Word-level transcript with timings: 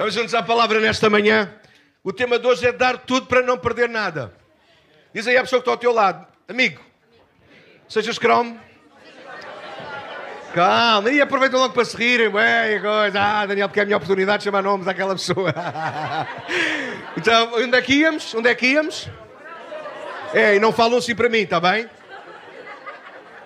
Vamos 0.00 0.14
juntos 0.14 0.32
à 0.32 0.42
palavra 0.42 0.80
nesta 0.80 1.10
manhã. 1.10 1.52
O 2.02 2.10
tema 2.10 2.38
de 2.38 2.46
hoje 2.46 2.66
é 2.66 2.72
dar 2.72 2.96
tudo 2.96 3.26
para 3.26 3.42
não 3.42 3.58
perder 3.58 3.86
nada. 3.86 4.32
Diz 5.12 5.26
aí 5.26 5.36
a 5.36 5.42
pessoa 5.42 5.60
que 5.60 5.64
está 5.64 5.72
ao 5.72 5.76
teu 5.76 5.92
lado, 5.92 6.26
amigo, 6.48 6.80
sejas 7.86 8.18
cromo. 8.18 8.58
Calma, 10.54 11.10
e 11.10 11.20
aproveita 11.20 11.58
logo 11.58 11.74
para 11.74 11.84
se 11.84 11.94
rirem. 11.94 12.30
Coisa. 12.30 13.20
Ah, 13.20 13.44
Daniel, 13.44 13.68
porque 13.68 13.80
é 13.80 13.82
a 13.82 13.84
minha 13.84 13.98
oportunidade 13.98 14.38
de 14.38 14.44
chamar 14.44 14.62
nomes 14.62 14.88
àquela 14.88 15.12
pessoa. 15.14 15.52
então, 17.14 17.52
onde 17.56 17.76
é 17.76 17.82
que 17.82 17.92
íamos? 17.92 18.34
Onde 18.34 18.48
é 18.48 18.54
que 18.54 18.68
íamos? 18.68 19.06
É, 20.32 20.56
e 20.56 20.58
não 20.58 20.72
falam 20.72 20.96
assim 20.96 21.14
para 21.14 21.28
mim, 21.28 21.40
está 21.40 21.60
bem? 21.60 21.82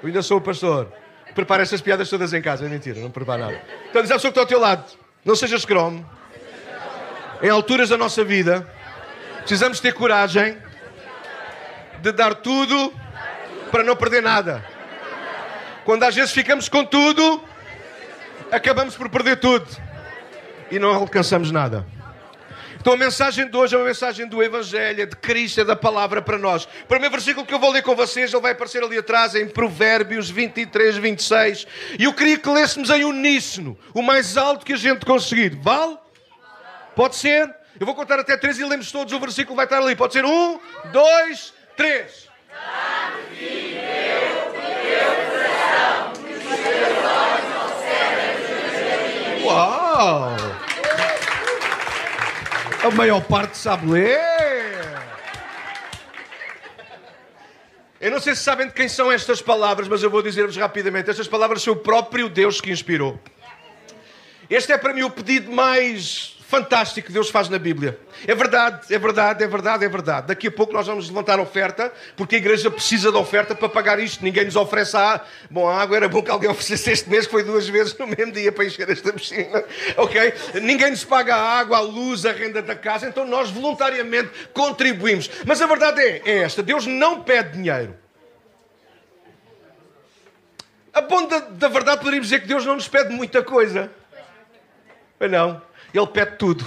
Eu 0.00 0.06
ainda 0.06 0.22
sou 0.22 0.38
o 0.38 0.40
pastor. 0.40 0.86
Prepara 1.34 1.64
essas 1.64 1.80
piadas 1.80 2.08
todas 2.08 2.32
em 2.32 2.40
casa, 2.40 2.64
é 2.64 2.68
mentira, 2.68 3.00
não 3.00 3.10
prepara 3.10 3.46
nada. 3.46 3.60
Então 3.90 4.02
diz 4.02 4.10
a 4.12 4.14
pessoa 4.14 4.30
que 4.30 4.38
está 4.38 4.42
ao 4.42 4.46
teu 4.46 4.60
lado, 4.60 4.84
não 5.24 5.34
sejas 5.34 5.64
cromo. 5.64 6.08
Em 7.42 7.48
alturas 7.48 7.88
da 7.88 7.96
nossa 7.96 8.24
vida, 8.24 8.66
precisamos 9.38 9.80
ter 9.80 9.92
coragem 9.92 10.56
de 12.00 12.12
dar 12.12 12.34
tudo 12.34 12.92
para 13.70 13.82
não 13.82 13.96
perder 13.96 14.22
nada. 14.22 14.64
Quando 15.84 16.02
às 16.04 16.14
vezes 16.14 16.32
ficamos 16.32 16.68
com 16.68 16.84
tudo, 16.84 17.42
acabamos 18.50 18.96
por 18.96 19.08
perder 19.08 19.36
tudo 19.36 19.66
e 20.70 20.78
não 20.78 20.94
alcançamos 20.94 21.50
nada. 21.50 21.86
Então 22.80 22.92
a 22.92 22.96
mensagem 22.98 23.48
de 23.48 23.56
hoje 23.56 23.74
é 23.74 23.78
uma 23.78 23.86
mensagem 23.86 24.26
do 24.26 24.42
Evangelho, 24.42 25.06
de 25.06 25.16
Cristo, 25.16 25.62
é 25.62 25.64
da 25.64 25.74
palavra 25.74 26.20
para 26.20 26.36
nós. 26.36 26.64
O 26.64 26.86
primeiro 26.86 27.12
versículo 27.12 27.46
que 27.46 27.54
eu 27.54 27.58
vou 27.58 27.70
ler 27.70 27.82
com 27.82 27.96
vocês, 27.96 28.30
ele 28.30 28.42
vai 28.42 28.52
aparecer 28.52 28.82
ali 28.82 28.98
atrás 28.98 29.34
em 29.34 29.48
Provérbios 29.48 30.28
23, 30.28 30.98
26. 30.98 31.66
E 31.98 32.04
eu 32.04 32.12
queria 32.12 32.38
que 32.38 32.48
lêssemos 32.48 32.90
em 32.90 33.04
uníssono, 33.04 33.78
o 33.94 34.02
mais 34.02 34.36
alto 34.36 34.66
que 34.66 34.74
a 34.74 34.76
gente 34.76 35.06
conseguir. 35.06 35.58
Vale? 35.62 35.96
Pode 36.94 37.16
ser? 37.16 37.54
Eu 37.78 37.86
vou 37.86 37.94
contar 37.94 38.20
até 38.20 38.36
três 38.36 38.58
e 38.58 38.64
lemos 38.64 38.92
todos, 38.92 39.12
o 39.12 39.18
versículo 39.18 39.56
vai 39.56 39.66
estar 39.66 39.78
ali. 39.78 39.96
Pode 39.96 40.12
ser 40.12 40.24
um, 40.24 40.60
dois, 40.92 41.52
três. 41.76 42.28
Uau! 49.42 50.36
A 52.82 52.90
maior 52.92 53.22
parte 53.22 53.56
sabe 53.56 53.90
ler. 53.90 54.20
Eu 58.00 58.10
não 58.10 58.20
sei 58.20 58.34
se 58.34 58.42
sabem 58.42 58.66
de 58.66 58.72
quem 58.74 58.88
são 58.88 59.10
estas 59.10 59.40
palavras, 59.40 59.88
mas 59.88 60.02
eu 60.02 60.10
vou 60.10 60.22
dizer-vos 60.22 60.56
rapidamente. 60.56 61.10
Estas 61.10 61.26
palavras 61.26 61.62
são 61.62 61.72
o 61.72 61.76
próprio 61.76 62.28
Deus 62.28 62.60
que 62.60 62.70
inspirou. 62.70 63.18
Este 64.48 64.72
é 64.72 64.78
para 64.78 64.92
mim 64.92 65.02
o 65.02 65.10
pedido 65.10 65.50
mais 65.50 66.33
fantástico 66.54 67.08
que 67.08 67.12
Deus 67.12 67.30
faz 67.30 67.48
na 67.48 67.58
Bíblia. 67.58 67.98
É 68.28 68.34
verdade, 68.34 68.94
é 68.94 68.98
verdade, 68.98 69.42
é 69.42 69.46
verdade, 69.48 69.84
é 69.84 69.88
verdade. 69.88 70.26
Daqui 70.28 70.46
a 70.46 70.52
pouco 70.52 70.72
nós 70.72 70.86
vamos 70.86 71.08
levantar 71.08 71.40
oferta, 71.40 71.92
porque 72.16 72.36
a 72.36 72.38
igreja 72.38 72.70
precisa 72.70 73.10
de 73.10 73.16
oferta 73.16 73.56
para 73.56 73.68
pagar 73.68 73.98
isto. 73.98 74.22
Ninguém 74.22 74.44
nos 74.44 74.54
oferece 74.54 74.96
a 74.96 75.00
água. 75.00 75.26
Bom, 75.50 75.68
a 75.68 75.82
água 75.82 75.96
era 75.96 76.08
bom 76.08 76.22
que 76.22 76.30
alguém 76.30 76.48
oferecesse 76.48 76.92
este 76.92 77.10
mês, 77.10 77.26
que 77.26 77.32
foi 77.32 77.42
duas 77.42 77.68
vezes 77.68 77.98
no 77.98 78.06
mesmo 78.06 78.30
dia 78.30 78.52
para 78.52 78.64
encher 78.64 78.88
esta 78.88 79.12
piscina. 79.12 79.64
Ok? 79.96 80.34
Ninguém 80.62 80.90
nos 80.90 81.04
paga 81.04 81.34
a 81.34 81.58
água, 81.58 81.78
a 81.78 81.80
luz, 81.80 82.24
a 82.24 82.32
renda 82.32 82.62
da 82.62 82.74
casa, 82.74 83.08
então 83.08 83.26
nós 83.26 83.50
voluntariamente 83.50 84.30
contribuímos. 84.52 85.30
Mas 85.44 85.60
a 85.60 85.66
verdade 85.66 86.00
é, 86.00 86.22
é 86.24 86.38
esta: 86.38 86.62
Deus 86.62 86.86
não 86.86 87.22
pede 87.22 87.52
dinheiro. 87.52 87.96
A 90.92 91.00
bom 91.00 91.26
da, 91.26 91.38
da 91.40 91.68
verdade 91.68 91.98
poderíamos 91.98 92.28
dizer 92.28 92.40
que 92.40 92.46
Deus 92.46 92.64
não 92.64 92.74
nos 92.74 92.86
pede 92.86 93.12
muita 93.12 93.42
coisa. 93.42 93.90
Mas 95.18 95.30
não. 95.30 95.60
Ele 95.94 96.06
pede 96.08 96.36
tudo. 96.36 96.64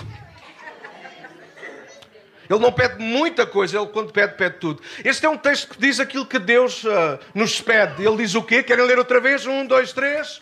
Ele 2.50 2.60
não 2.60 2.72
pede 2.72 3.04
muita 3.04 3.46
coisa, 3.46 3.78
ele 3.78 3.88
quando 3.88 4.14
pede, 4.14 4.36
pede 4.36 4.56
tudo. 4.56 4.82
Este 5.04 5.26
é 5.26 5.30
um 5.30 5.38
texto 5.38 5.74
que 5.74 5.80
diz 5.80 6.00
aquilo 6.00 6.26
que 6.26 6.40
Deus 6.40 6.82
uh, 6.86 7.20
nos 7.36 7.60
pede. 7.60 8.06
Ele 8.06 8.18
diz 8.18 8.36
o 8.36 8.42
quê? 8.42 8.64
Querem 8.64 8.86
ler 8.86 8.98
outra 8.98 9.20
vez? 9.20 9.46
Um, 9.46 9.66
dois, 9.66 9.92
três. 9.92 10.40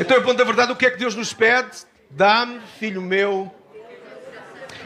Então 0.00 0.16
é 0.16 0.20
bom 0.20 0.34
da 0.34 0.42
verdade, 0.42 0.72
o 0.72 0.76
que 0.76 0.86
é 0.86 0.90
que 0.90 0.98
Deus 0.98 1.14
nos 1.14 1.32
pede? 1.32 1.70
Dá-me, 2.10 2.60
filho 2.80 3.00
meu. 3.00 3.54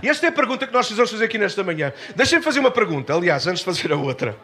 E 0.03 0.09
esta 0.09 0.27
é 0.27 0.28
a 0.28 0.32
pergunta 0.32 0.66
que 0.66 0.72
nós 0.72 0.87
precisamos 0.87 1.11
fazer 1.11 1.25
aqui 1.25 1.38
nesta 1.38 1.65
manhã. 1.65 1.93
Deixem-me 2.15 2.44
fazer 2.44 2.61
uma 2.61 2.71
pergunta, 2.71 3.15
aliás, 3.15 3.47
antes 3.47 3.61
de 3.61 3.65
fazer 3.65 3.91
a 3.93 3.97
outra. 3.97 4.37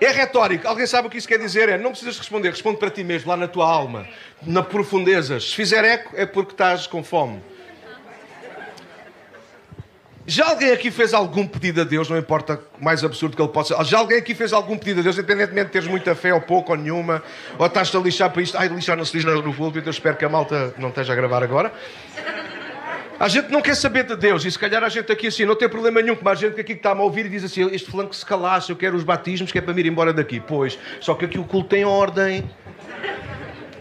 É 0.00 0.10
retórico. 0.10 0.66
Alguém 0.66 0.86
sabe 0.86 1.08
o 1.08 1.10
que 1.10 1.18
isso 1.18 1.28
quer 1.28 1.38
dizer? 1.38 1.68
É 1.68 1.78
não 1.78 1.90
precisas 1.90 2.18
responder, 2.18 2.50
responde 2.50 2.78
para 2.78 2.90
ti 2.90 3.04
mesmo, 3.04 3.30
lá 3.30 3.36
na 3.36 3.48
tua 3.48 3.68
alma, 3.70 4.06
na 4.42 4.62
profundezas. 4.62 5.50
Se 5.50 5.54
fizer 5.54 5.84
eco, 5.84 6.14
é 6.16 6.26
porque 6.26 6.52
estás 6.52 6.86
com 6.86 7.02
fome. 7.02 7.42
Já 10.26 10.48
alguém 10.48 10.72
aqui 10.72 10.90
fez 10.90 11.12
algum 11.12 11.46
pedido 11.46 11.82
a 11.82 11.84
Deus, 11.84 12.08
não 12.08 12.16
importa 12.16 12.58
o 12.80 12.84
mais 12.84 13.04
absurdo 13.04 13.36
que 13.36 13.42
ele 13.42 13.50
possa 13.50 13.84
Já 13.84 13.98
alguém 13.98 14.16
aqui 14.16 14.34
fez 14.34 14.54
algum 14.54 14.78
pedido 14.78 15.00
a 15.00 15.02
Deus, 15.02 15.18
independentemente 15.18 15.66
de 15.66 15.72
teres 15.72 15.86
muita 15.86 16.14
fé 16.14 16.32
ou 16.32 16.40
pouco 16.40 16.72
ou 16.72 16.78
nenhuma, 16.78 17.22
ou 17.58 17.66
estás-te 17.66 17.94
a 17.94 18.00
lixar 18.00 18.30
para 18.30 18.40
isto? 18.40 18.56
Ai, 18.56 18.68
lixar 18.68 18.96
não 18.96 19.04
se 19.04 19.12
diz 19.12 19.24
no 19.24 19.52
púlpito, 19.52 19.86
eu 19.86 19.90
espero 19.90 20.16
que 20.16 20.24
a 20.24 20.28
malta 20.28 20.72
não 20.78 20.88
esteja 20.88 21.12
a 21.12 21.16
gravar 21.16 21.42
agora. 21.42 21.70
A 23.18 23.28
gente 23.28 23.50
não 23.50 23.62
quer 23.62 23.76
saber 23.76 24.04
de 24.04 24.16
Deus, 24.16 24.44
e 24.44 24.50
se 24.50 24.58
calhar 24.58 24.82
a 24.82 24.88
gente 24.88 25.10
aqui 25.10 25.28
assim, 25.28 25.44
não 25.44 25.54
tem 25.54 25.68
problema 25.68 26.02
nenhum, 26.02 26.16
como 26.16 26.28
a 26.28 26.34
gente 26.34 26.60
aqui 26.60 26.72
que 26.74 26.80
está 26.80 26.90
a 26.90 27.00
ouvir 27.00 27.26
e 27.26 27.28
diz 27.28 27.44
assim: 27.44 27.68
este 27.72 27.90
flanco 27.90 28.14
se 28.14 28.26
calasse, 28.26 28.70
eu 28.70 28.76
quero 28.76 28.96
os 28.96 29.04
batismos, 29.04 29.52
que 29.52 29.58
é 29.58 29.60
para 29.60 29.72
me 29.72 29.80
ir 29.80 29.86
embora 29.86 30.12
daqui. 30.12 30.40
Pois, 30.40 30.78
só 31.00 31.14
que 31.14 31.24
aqui 31.24 31.38
o 31.38 31.44
culto 31.44 31.68
tem 31.68 31.84
ordem. 31.84 32.50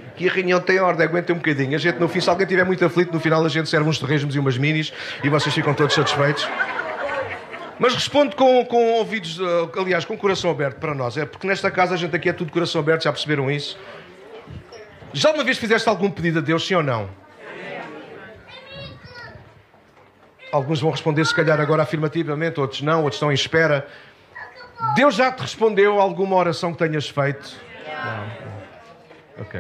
Aqui 0.10 0.30
a 0.30 0.32
reunião 0.32 0.60
tem 0.60 0.80
ordem, 0.80 1.08
aguenta 1.08 1.34
um 1.34 1.38
bocadinho. 1.38 1.76
A 1.76 1.80
gente 1.80 2.00
no 2.00 2.08
fim, 2.08 2.22
se 2.22 2.30
alguém 2.30 2.44
estiver 2.44 2.64
muito 2.64 2.86
aflito, 2.86 3.12
no 3.12 3.20
final 3.20 3.44
a 3.44 3.50
gente 3.50 3.68
serve 3.68 3.90
uns 3.90 3.98
torresmos 3.98 4.36
e 4.36 4.40
umas 4.40 4.58
minis 4.60 4.94
e 5.24 5.30
vocês 5.30 5.54
ficam 5.54 5.74
todos 5.74 5.96
satisfeitos. 5.96 6.48
Mas 7.80 7.96
respondo 7.96 8.36
com, 8.36 8.64
com 8.66 8.94
ouvidos, 8.94 9.40
eh, 9.40 9.80
aliás, 9.80 10.06
com 10.06 10.16
coração 10.16 10.52
aberto 10.52 10.78
para 10.78 10.94
nós. 10.94 11.18
É 11.18 11.26
porque 11.26 11.48
nesta 11.48 11.72
casa 11.72 11.96
a 11.96 11.98
gente 11.98 12.16
aqui 12.16 12.30
é 12.30 12.34
tudo 12.34 12.52
coração 12.52 12.80
aberto, 12.80 13.04
já 13.04 13.12
perceberam 13.12 13.50
isso? 13.50 13.76
Já 15.12 15.32
uma 15.32 15.44
vez 15.44 15.58
fizeste 15.58 15.90
algum 15.90 16.12
pedido 16.12 16.38
a 16.38 16.42
Deus, 16.42 16.66
sim 16.66 16.76
ou 16.76 16.84
não? 16.84 17.23
Alguns 20.54 20.80
vão 20.80 20.92
responder, 20.92 21.26
se 21.26 21.34
calhar, 21.34 21.60
agora 21.60 21.82
afirmativamente, 21.82 22.60
outros 22.60 22.84
não, 22.84 23.00
outros 23.00 23.16
estão 23.16 23.32
em 23.32 23.34
espera. 23.34 23.88
Deus 24.96 25.16
já 25.16 25.32
te 25.32 25.42
respondeu 25.42 26.00
alguma 26.00 26.36
oração 26.36 26.72
que 26.72 26.78
tenhas 26.78 27.10
feito? 27.10 27.56
Não. 27.88 29.42
Ok. 29.42 29.60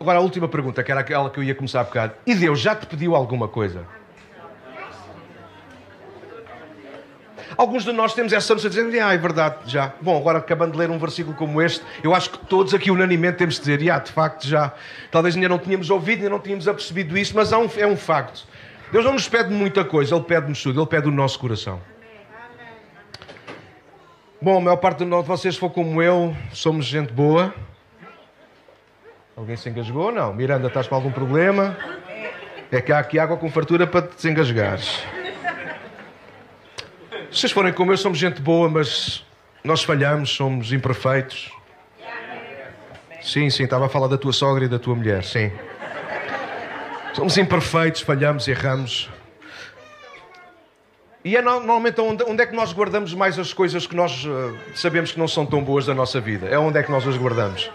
Agora 0.00 0.18
a 0.18 0.20
última 0.20 0.48
pergunta, 0.48 0.82
que 0.82 0.90
era 0.90 1.02
aquela 1.02 1.30
que 1.30 1.38
eu 1.38 1.44
ia 1.44 1.54
começar 1.54 1.82
a 1.82 1.84
bocado. 1.84 2.14
E 2.26 2.34
Deus 2.34 2.58
já 2.58 2.74
te 2.74 2.84
pediu 2.84 3.14
alguma 3.14 3.46
coisa? 3.46 3.86
Alguns 7.56 7.84
de 7.84 7.92
nós 7.92 8.12
temos 8.12 8.32
essa 8.32 8.54
noção 8.54 8.68
de 8.68 8.82
dizer, 8.82 9.00
ah, 9.00 9.14
é 9.14 9.16
verdade, 9.16 9.58
já. 9.66 9.92
Bom, 10.00 10.18
agora 10.18 10.38
acabando 10.38 10.72
de 10.72 10.78
ler 10.78 10.90
um 10.90 10.98
versículo 10.98 11.36
como 11.36 11.62
este, 11.62 11.84
eu 12.02 12.12
acho 12.12 12.30
que 12.30 12.38
todos 12.38 12.74
aqui 12.74 12.90
unanimemente 12.90 13.38
temos 13.38 13.54
de 13.54 13.60
dizer, 13.60 13.88
ah, 13.88 14.00
de 14.00 14.10
facto 14.10 14.48
já. 14.48 14.72
Talvez 15.12 15.36
ainda 15.36 15.48
não 15.48 15.60
tínhamos 15.60 15.90
ouvido, 15.90 16.18
ainda 16.18 16.30
não 16.30 16.40
tínhamos 16.40 16.66
apercebido 16.66 17.16
isso, 17.16 17.36
mas 17.36 17.52
é 17.52 17.86
um 17.86 17.96
facto. 17.96 18.44
Deus 18.92 19.04
não 19.04 19.12
nos 19.12 19.28
pede 19.28 19.52
muita 19.52 19.84
coisa, 19.84 20.14
Ele 20.14 20.24
pede-nos 20.24 20.62
tudo, 20.62 20.80
Ele 20.80 20.86
pede 20.86 21.08
o 21.08 21.10
nosso 21.10 21.38
coração. 21.38 21.80
Bom, 24.40 24.58
a 24.58 24.60
maior 24.60 24.76
parte 24.76 25.04
de 25.04 25.10
vocês, 25.22 25.56
for 25.56 25.70
como 25.70 26.02
eu, 26.02 26.36
somos 26.52 26.84
gente 26.84 27.12
boa. 27.12 27.54
Alguém 29.36 29.56
se 29.56 29.68
engasgou? 29.68 30.12
Não. 30.12 30.32
Miranda, 30.32 30.68
estás 30.68 30.86
com 30.86 30.94
algum 30.94 31.10
problema? 31.10 31.76
É 32.70 32.80
que 32.80 32.92
há 32.92 32.98
aqui 32.98 33.18
água 33.18 33.36
com 33.36 33.50
fartura 33.50 33.86
para 33.86 34.02
te 34.02 34.16
desengasgares. 34.16 35.02
Se 37.30 37.40
vocês 37.40 37.52
forem 37.52 37.72
como 37.72 37.92
eu, 37.92 37.96
somos 37.96 38.18
gente 38.18 38.40
boa, 38.40 38.68
mas 38.68 39.24
nós 39.64 39.82
falhamos, 39.82 40.30
somos 40.30 40.72
imperfeitos. 40.72 41.50
Sim, 43.20 43.50
sim, 43.50 43.64
estava 43.64 43.86
a 43.86 43.88
falar 43.88 44.06
da 44.06 44.16
tua 44.16 44.32
sogra 44.32 44.64
e 44.64 44.68
da 44.68 44.78
tua 44.78 44.94
mulher, 44.94 45.24
sim. 45.24 45.50
Somos 47.16 47.38
imperfeitos, 47.38 48.02
falhamos, 48.02 48.46
erramos. 48.46 49.08
E 51.24 51.34
é 51.34 51.40
normalmente 51.40 51.98
onde, 51.98 52.22
onde, 52.24 52.42
é 52.42 52.46
que 52.46 52.54
nós 52.54 52.74
guardamos 52.74 53.14
mais 53.14 53.38
as 53.38 53.54
coisas 53.54 53.86
que 53.86 53.96
nós 53.96 54.26
uh, 54.26 54.54
sabemos 54.74 55.12
que 55.12 55.18
não 55.18 55.26
são 55.26 55.46
tão 55.46 55.64
boas 55.64 55.86
da 55.86 55.94
nossa 55.94 56.20
vida? 56.20 56.46
É 56.46 56.58
onde 56.58 56.78
é 56.78 56.82
que 56.82 56.90
nós 56.90 57.08
as 57.08 57.16
guardamos? 57.16 57.70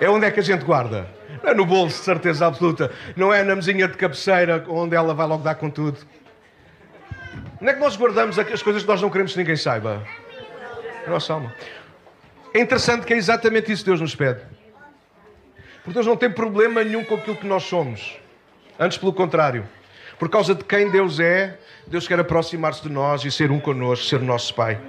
É 0.00 0.08
onde 0.08 0.24
é 0.24 0.30
que 0.30 0.40
a 0.40 0.42
gente 0.42 0.64
guarda? 0.64 1.06
Não 1.42 1.50
é 1.50 1.54
no 1.54 1.66
bolso, 1.66 1.98
de 1.98 2.04
certeza 2.06 2.46
absoluta. 2.46 2.90
Não 3.14 3.34
é 3.34 3.44
na 3.44 3.54
mesinha 3.54 3.86
de 3.86 3.98
cabeceira, 3.98 4.64
onde 4.66 4.96
ela 4.96 5.12
vai 5.12 5.26
logo 5.26 5.42
dar 5.42 5.56
com 5.56 5.68
tudo. 5.68 5.98
Onde 7.60 7.70
é 7.70 7.74
que 7.74 7.80
nós 7.80 7.98
guardamos 7.98 8.38
as 8.38 8.62
coisas 8.62 8.80
que 8.80 8.88
nós 8.88 9.02
não 9.02 9.10
queremos 9.10 9.32
que 9.32 9.38
ninguém 9.38 9.56
saiba? 9.56 10.02
Nossa 11.06 11.34
alma. 11.34 11.54
É 12.54 12.60
interessante 12.60 13.04
que 13.04 13.12
é 13.12 13.16
exatamente 13.18 13.70
isso 13.70 13.84
que 13.84 13.90
Deus 13.90 14.00
nos 14.00 14.14
pede. 14.14 14.55
Porque 15.86 15.94
Deus 15.94 16.06
não 16.06 16.16
tem 16.16 16.28
problema 16.28 16.82
nenhum 16.82 17.04
com 17.04 17.14
aquilo 17.14 17.36
que 17.36 17.46
nós 17.46 17.62
somos. 17.62 18.18
Antes, 18.76 18.98
pelo 18.98 19.12
contrário. 19.12 19.64
Por 20.18 20.28
causa 20.28 20.52
de 20.52 20.64
quem 20.64 20.90
Deus 20.90 21.20
é, 21.20 21.60
Deus 21.86 22.08
quer 22.08 22.18
aproximar-se 22.18 22.82
de 22.82 22.88
nós 22.88 23.24
e 23.24 23.30
ser 23.30 23.52
um 23.52 23.60
connosco, 23.60 24.04
ser 24.04 24.20
nosso 24.20 24.52
Pai. 24.52 24.80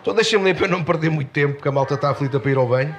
Então 0.00 0.14
deixem-me 0.14 0.46
ler 0.46 0.56
para 0.56 0.68
não 0.68 0.82
perder 0.82 1.10
muito 1.10 1.30
tempo, 1.30 1.56
porque 1.56 1.68
a 1.68 1.72
malta 1.72 1.96
está 1.96 2.08
aflita 2.08 2.40
para 2.40 2.50
ir 2.50 2.56
ao 2.56 2.66
banho. 2.66 2.96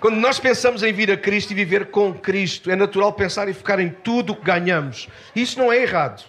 Quando 0.00 0.16
nós 0.16 0.40
pensamos 0.40 0.82
em 0.82 0.94
vir 0.94 1.10
a 1.10 1.16
Cristo 1.18 1.50
e 1.50 1.54
viver 1.54 1.90
com 1.90 2.14
Cristo, 2.14 2.70
é 2.70 2.76
natural 2.76 3.12
pensar 3.12 3.50
e 3.50 3.52
focar 3.52 3.80
em 3.80 3.90
tudo 3.90 4.32
o 4.32 4.36
que 4.36 4.44
ganhamos. 4.44 5.10
Isso 5.36 5.58
não 5.58 5.70
é 5.70 5.82
errado. 5.82 6.24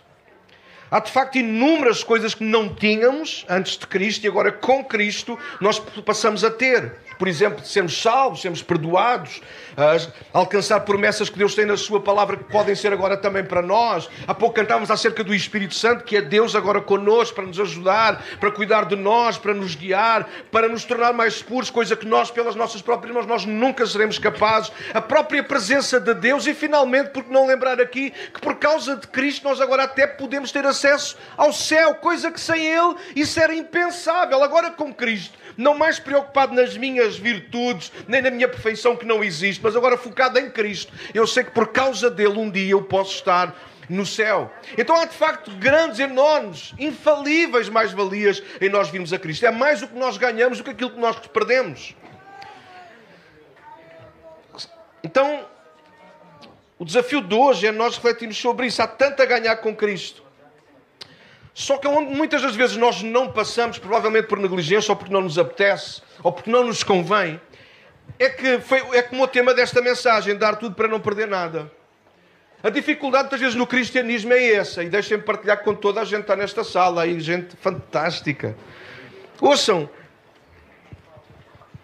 Há 0.91 1.00
de 1.00 1.09
facto 1.09 1.38
inúmeras 1.38 2.03
coisas 2.03 2.36
que 2.36 2.44
não 2.44 2.68
tínhamos 2.75 3.45
antes 3.50 3.77
de 3.77 3.88
Cristo 3.88 4.25
e 4.25 4.27
agora 4.27 4.51
com 4.51 4.83
Cristo 4.83 5.39
nós 5.62 5.79
passamos 5.79 6.44
a 6.44 6.51
ter 6.51 6.97
por 7.18 7.27
exemplo, 7.27 7.62
de 7.62 7.68
sermos 7.68 8.01
salvos, 8.01 8.42
sermos 8.42 8.62
perdoados, 8.62 9.42
alcançar 10.31 10.80
promessas 10.81 11.30
que 11.30 11.38
Deus 11.38 11.56
tem 11.56 11.65
na 11.65 11.77
Sua 11.77 12.00
palavra 12.00 12.38
que 12.38 12.44
podem 12.45 12.75
ser 12.75 12.94
agora 12.94 13.18
também 13.18 13.44
para 13.44 13.62
nós. 13.62 14.10
Há 14.27 14.33
pouco 14.33 14.56
cantávamos 14.56 14.92
acerca 14.92 15.24
do 15.24 15.33
Espírito 15.33 15.75
Santo, 15.75 16.04
que 16.04 16.18
é 16.18 16.21
Deus 16.21 16.56
agora 16.56 16.81
conosco 16.81 17.36
para 17.36 17.45
nos 17.45 17.60
ajudar, 17.60 18.24
para 18.39 18.51
cuidar 18.51 18.86
de 18.86 18.95
nós, 18.95 19.38
para 19.38 19.54
nos 19.54 19.75
guiar, 19.75 20.27
para 20.51 20.68
nos 20.68 20.83
tornar 20.83 21.13
mais 21.13 21.42
puros, 21.42 21.69
coisa 21.69 21.95
que 21.95 22.06
nós, 22.06 22.30
pelas 22.30 22.56
nossas 22.56 22.81
próprias 22.81 23.13
mãos, 23.13 23.25
nós 23.25 23.45
nunca 23.45 23.86
seremos 23.86 24.19
capazes. 24.19 24.71
A 24.94 25.01
própria 25.01 25.44
presença 25.44 26.00
de 26.00 26.13
Deus 26.13 26.45
e, 26.48 26.54
finalmente, 26.54 27.10
por 27.10 27.24
que 27.24 27.31
não 27.31 27.48
lembrar 27.48 27.80
aqui 27.81 28.12
que 28.12 28.42
por 28.42 28.56
causa 28.56 28.95
de 28.95 29.07
Cristo 29.07 29.44
nós 29.44 29.60
agora 29.60 29.83
até 29.83 30.06
podemos 30.06 30.51
ter 30.51 30.65
acesso 30.65 31.18
ao 31.38 31.51
céu, 31.51 31.95
coisa 31.95 32.31
que 32.31 32.39
sem 32.39 32.65
Ele 32.65 32.95
isso 33.15 33.39
era 33.39 33.54
impensável. 33.54 34.44
Agora 34.44 34.71
com 34.71 34.94
Cristo 34.94 35.38
não 35.57 35.77
mais 35.77 36.00
preocupado 36.00 36.53
nas 36.53 36.77
minhas 36.77 37.17
virtudes, 37.17 37.91
nem 38.07 38.21
na 38.21 38.29
minha 38.31 38.47
perfeição 38.47 38.95
que 38.95 39.05
não 39.05 39.23
existe, 39.23 39.61
mas 39.63 39.75
agora 39.75 39.97
focado 39.97 40.39
em 40.39 40.50
Cristo. 40.50 40.94
Eu 41.13 41.27
sei 41.27 41.44
que 41.44 41.51
por 41.51 41.67
causa 41.67 42.09
dele 42.09 42.38
um 42.38 42.50
dia 42.50 42.71
eu 42.71 42.81
posso 42.81 43.15
estar 43.15 43.55
no 43.89 44.05
céu. 44.05 44.51
Então 44.77 44.95
há 44.95 45.05
de 45.05 45.15
facto 45.15 45.51
grandes, 45.51 46.00
enormes, 46.00 46.73
infalíveis 46.79 47.69
mais-valias 47.69 48.41
em 48.61 48.69
nós 48.69 48.89
virmos 48.89 49.13
a 49.13 49.19
Cristo. 49.19 49.45
É 49.45 49.51
mais 49.51 49.81
o 49.81 49.88
que 49.88 49.95
nós 49.95 50.17
ganhamos 50.17 50.57
do 50.57 50.63
que 50.63 50.71
aquilo 50.71 50.91
que 50.91 51.00
nós 51.00 51.17
perdemos. 51.27 51.95
Então, 55.03 55.45
o 56.79 56.85
desafio 56.85 57.21
de 57.21 57.35
hoje 57.35 57.67
é 57.67 57.71
nós 57.71 57.95
refletirmos 57.95 58.38
sobre 58.38 58.67
isso. 58.67 58.81
Há 58.81 58.88
tanto 58.88 59.21
a 59.21 59.25
ganhar 59.25 59.57
com 59.57 59.75
Cristo. 59.75 60.23
Só 61.53 61.77
que 61.77 61.88
muitas 61.88 62.41
das 62.41 62.55
vezes 62.55 62.77
nós 62.77 63.03
não 63.03 63.31
passamos, 63.31 63.77
provavelmente 63.77 64.27
por 64.27 64.39
negligência, 64.39 64.91
ou 64.91 64.95
porque 64.95 65.13
não 65.13 65.21
nos 65.21 65.38
apetece, 65.38 66.01
ou 66.23 66.31
porque 66.31 66.50
não 66.50 66.63
nos 66.63 66.83
convém, 66.83 67.39
é 68.17 68.29
que 68.29 68.59
foi, 68.59 68.79
é 68.97 69.03
como 69.03 69.23
o 69.23 69.27
tema 69.27 69.53
desta 69.53 69.81
mensagem, 69.81 70.35
dar 70.35 70.55
tudo 70.55 70.75
para 70.75 70.88
não 70.88 71.00
perder 71.00 71.27
nada. 71.27 71.71
A 72.63 72.69
dificuldade, 72.69 73.25
muitas 73.25 73.39
vezes, 73.39 73.55
no 73.55 73.67
cristianismo 73.67 74.33
é 74.33 74.53
essa, 74.53 74.83
e 74.83 74.89
deixem-me 74.89 75.21
partilhar 75.21 75.63
com 75.63 75.75
toda 75.75 76.01
a 76.01 76.05
gente 76.05 76.17
que 76.17 76.21
está 76.21 76.35
nesta 76.35 76.63
sala, 76.63 77.03
aí, 77.03 77.19
gente 77.19 77.55
fantástica. 77.57 78.55
Ouçam, 79.39 79.89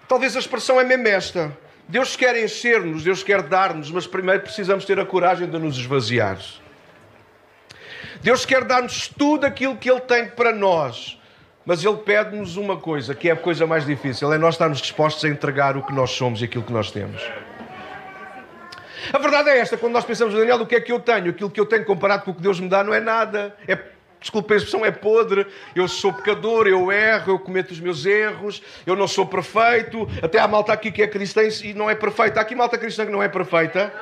talvez 0.08 0.36
a 0.36 0.40
expressão 0.40 0.80
é 0.80 0.84
mesmo 0.84 1.08
esta. 1.08 1.56
Deus 1.88 2.16
quer 2.16 2.42
encher-nos, 2.42 3.04
Deus 3.04 3.24
quer 3.24 3.42
dar-nos, 3.42 3.92
mas 3.92 4.08
primeiro 4.08 4.42
precisamos 4.42 4.86
ter 4.86 5.00
a 5.00 5.06
coragem 5.06 5.50
de 5.50 5.60
nos 5.60 5.78
esvaziar. 5.78 6.40
Deus 8.22 8.46
quer 8.46 8.64
dar-nos 8.64 9.08
tudo 9.08 9.46
aquilo 9.46 9.78
que 9.78 9.90
Ele 9.90 10.02
tem 10.02 10.28
para 10.28 10.52
nós. 10.52 11.18
Mas 11.66 11.84
Ele 11.84 11.98
pede-nos 11.98 12.58
uma 12.58 12.78
coisa, 12.78 13.14
que 13.14 13.30
é 13.30 13.32
a 13.32 13.36
coisa 13.36 13.68
mais 13.68 13.86
difícil: 13.86 14.32
é 14.34 14.38
nós 14.38 14.56
estarmos 14.56 14.82
dispostos 14.82 15.24
a 15.24 15.30
entregar 15.30 15.78
o 15.78 15.84
que 15.84 15.94
nós 15.94 16.12
somos 16.12 16.42
e 16.42 16.46
aquilo 16.46 16.64
que 16.64 16.74
nós 16.74 16.92
temos. 16.92 17.22
A 19.14 19.18
verdade 19.18 19.50
é 19.50 19.60
esta: 19.60 19.78
quando 19.78 19.94
nós 19.94 20.06
pensamos, 20.06 20.34
Daniel, 20.34 20.58
o 20.58 20.66
que 20.66 20.76
é 20.76 20.82
que 20.82 20.92
eu 20.92 21.00
tenho? 21.00 21.30
Aquilo 21.30 21.50
que 21.50 21.60
eu 21.60 21.66
tenho 21.66 21.86
comparado 21.86 22.24
com 22.24 22.32
o 22.32 22.34
que 22.34 22.42
Deus 22.42 22.60
me 22.60 22.68
dá 22.68 22.84
não 22.84 22.94
é 22.94 23.00
nada. 23.00 23.56
É, 23.68 23.78
desculpe 24.20 24.54
a 24.54 24.58
expressão, 24.58 24.86
é 24.86 24.92
podre. 24.92 25.46
Eu 25.76 25.88
sou 25.88 26.12
pecador, 26.12 26.68
eu 26.68 26.92
erro, 26.92 27.34
eu 27.34 27.40
cometo 27.40 27.72
os 27.72 27.80
meus 27.80 28.06
erros, 28.06 28.62
eu 28.86 28.96
não 28.96 29.08
sou 29.08 29.26
perfeito. 29.26 30.08
Até 30.22 30.40
há 30.40 30.48
malta 30.48 30.74
aqui 30.74 30.92
que 30.92 31.02
é 31.02 31.08
cristã 31.08 31.42
e 31.64 31.74
não 31.74 31.90
é 31.90 31.96
perfeita. 31.96 32.40
Há 32.40 32.42
aqui 32.42 32.56
malta 32.56 32.78
cristã 32.78 33.06
que 33.06 33.12
não 33.12 33.24
é 33.24 33.30
perfeita. 33.30 33.94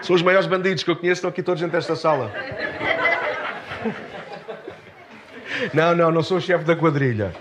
São 0.00 0.16
os 0.16 0.22
maiores 0.22 0.46
bandidos 0.46 0.82
que 0.82 0.90
eu 0.90 0.96
conheço, 0.96 1.18
estão 1.18 1.30
aqui 1.30 1.42
todos 1.42 1.60
dentro 1.60 1.76
desta 1.76 1.94
sala. 1.94 2.32
Não, 5.72 5.94
não, 5.94 6.10
não 6.10 6.22
sou 6.22 6.40
chefe 6.40 6.64
da 6.64 6.76
quadrilha. 6.76 7.34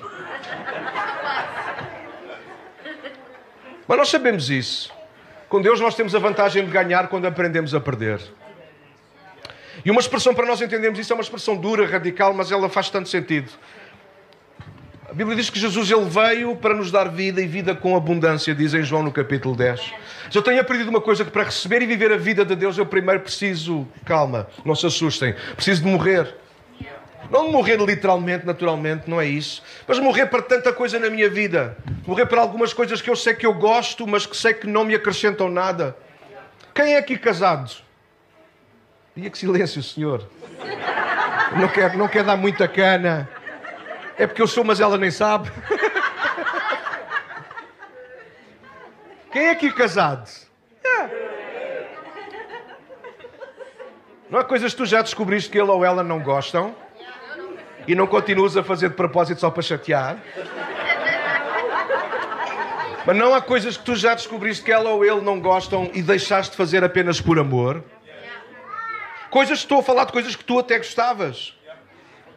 Mas 3.88 3.97
nós 3.97 4.09
sabemos 4.09 4.50
isso. 4.50 4.91
Com 5.50 5.62
Deus 5.62 5.81
nós 5.81 5.95
temos 5.95 6.15
a 6.15 6.19
vantagem 6.19 6.65
de 6.65 6.71
ganhar 6.71 7.07
quando 7.07 7.25
aprendemos 7.25 7.75
a 7.75 7.79
perder. 7.79 8.21
E 9.83 9.91
uma 9.91 10.00
expressão 10.00 10.33
para 10.33 10.45
nós 10.45 10.62
entendermos 10.62 11.00
isso 11.00 11.12
é 11.12 11.15
uma 11.15 11.23
expressão 11.23 11.57
dura, 11.57 11.85
radical, 11.85 12.33
mas 12.33 12.51
ela 12.51 12.69
faz 12.69 12.89
tanto 12.89 13.09
sentido. 13.09 13.51
A 15.09 15.13
Bíblia 15.13 15.35
diz 15.35 15.50
que 15.50 15.59
Jesus 15.59 15.91
ele 15.91 16.06
veio 16.06 16.56
para 16.56 16.73
nos 16.73 16.89
dar 16.89 17.09
vida 17.09 17.41
e 17.41 17.47
vida 17.47 17.75
com 17.75 17.97
abundância, 17.97 18.56
diz 18.56 18.73
em 18.73 18.81
João 18.81 19.03
no 19.03 19.12
capítulo 19.12 19.53
10. 19.57 19.94
Eu 20.33 20.41
tenho 20.41 20.62
aprendido 20.62 20.89
uma 20.89 21.01
coisa 21.01 21.25
que 21.25 21.31
para 21.31 21.44
receber 21.44 21.81
e 21.81 21.85
viver 21.85 22.13
a 22.13 22.18
vida 22.18 22.45
de 22.45 22.56
Deus 22.56 22.77
eu 22.77 22.85
primeiro 22.85 23.19
preciso, 23.19 23.85
calma, 24.06 24.47
não 24.63 24.73
se 24.73 24.85
assustem, 24.85 25.35
preciso 25.57 25.83
de 25.83 25.89
morrer. 25.89 26.41
Não 27.31 27.50
morrer 27.50 27.78
literalmente, 27.78 28.45
naturalmente, 28.45 29.10
não 29.10 29.19
é 29.19 29.25
isso. 29.25 29.63
Mas 29.88 29.98
morrer 30.00 30.25
para 30.25 30.42
tanta 30.42 30.74
coisa 30.74 31.00
na 31.00 31.10
minha 31.10 31.30
vida. 31.30 31.78
Morrer 32.06 32.25
para 32.25 32.42
algumas 32.42 32.74
coisas 32.74 33.01
que 33.01 33.10
eu 33.10 33.16
sei 33.16 33.33
que 33.33 33.45
eu 33.45 33.54
gosto, 33.54 34.06
mas 34.06 34.25
que 34.25 34.36
sei 34.36 34.54
que 34.54 34.68
não 34.68 34.83
me 34.83 34.94
acrescentam 34.94 35.50
nada. 35.50 35.95
Quem 36.75 36.95
é 36.95 36.98
aqui 36.98 37.18
casado? 37.18 37.72
E 39.16 39.30
que 39.30 39.38
silêncio, 39.38 39.81
senhor. 39.81 40.28
Não 41.57 41.69
quer, 41.69 41.95
não 41.95 42.10
quer 42.10 42.25
dar 42.25 42.36
muita 42.36 42.68
cana. 42.68 43.30
É 44.18 44.28
porque 44.28 44.42
eu 44.42 44.48
sou, 44.48 44.66
mas 44.66 44.81
ela 44.81 44.98
nem 44.98 45.10
sabe. 45.10 45.50
Quem 49.31 49.48
é 49.48 49.51
aqui 49.51 49.72
casado? 49.72 50.30
É. 50.83 51.10
Não 54.30 54.38
há 54.38 54.44
coisas 54.44 54.74
que 54.74 54.78
tu 54.78 54.86
já 54.86 55.01
descobriste 55.01 55.50
que 55.50 55.57
ele 55.57 55.72
ou 55.72 55.86
ela 55.86 56.04
não 56.04 56.19
gostam? 56.19 56.75
E 57.88 57.95
não 57.95 58.07
continuas 58.07 58.56
a 58.57 58.63
fazer 58.63 58.89
de 58.89 58.95
propósito 58.95 59.39
só 59.39 59.50
para 59.50 59.62
chatear. 59.62 60.18
Mas 63.06 63.18
não 63.18 63.33
há 63.33 63.42
coisas 63.42 63.78
que 63.78 63.83
tu 63.83 63.95
já 63.95 64.13
descobriste 64.13 64.63
que 64.63 64.72
ela 64.72 64.89
ou 64.92 65.04
ele 65.04 65.22
não 65.22 65.39
gostam 65.39 65.89
e 65.94 66.01
deixaste 66.01 66.51
de 66.51 66.57
fazer 66.57 66.83
apenas 66.83 67.19
por 67.19 67.39
amor. 67.39 67.83
Coisas 69.30 69.60
estou 69.60 69.80
a 69.80 69.83
falar 69.83 70.06
de 70.06 70.12
coisas 70.12 70.36
que 70.36 70.44
tu 70.44 70.60
até 70.60 70.78
gostavas, 70.78 71.57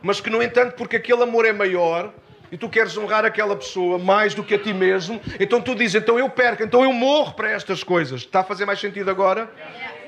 mas 0.01 0.21
que, 0.21 0.31
no 0.31 0.43
entanto, 0.43 0.75
porque 0.77 0.97
aquele 0.97 1.23
amor 1.23 1.45
é 1.45 1.53
maior 1.53 2.13
e 2.51 2.57
tu 2.57 2.69
queres 2.69 2.97
honrar 2.97 3.25
aquela 3.25 3.57
pessoa 3.57 3.99
mais 3.99 4.33
do 4.33 4.45
que 4.45 4.55
a 4.55 4.59
ti 4.59 4.73
mesmo, 4.73 5.21
então 5.41 5.61
tu 5.61 5.75
dizes: 5.75 5.97
então 5.97 6.19
eu 6.19 6.31
perco, 6.31 6.63
então 6.63 6.85
eu 6.85 6.93
morro 6.93 7.35
para 7.35 7.51
estas 7.51 7.83
coisas. 7.83 8.21
Está 8.21 8.41
a 8.41 8.45
fazer 8.45 8.65
mais 8.65 8.79
sentido 8.79 9.11
agora? 9.11 9.51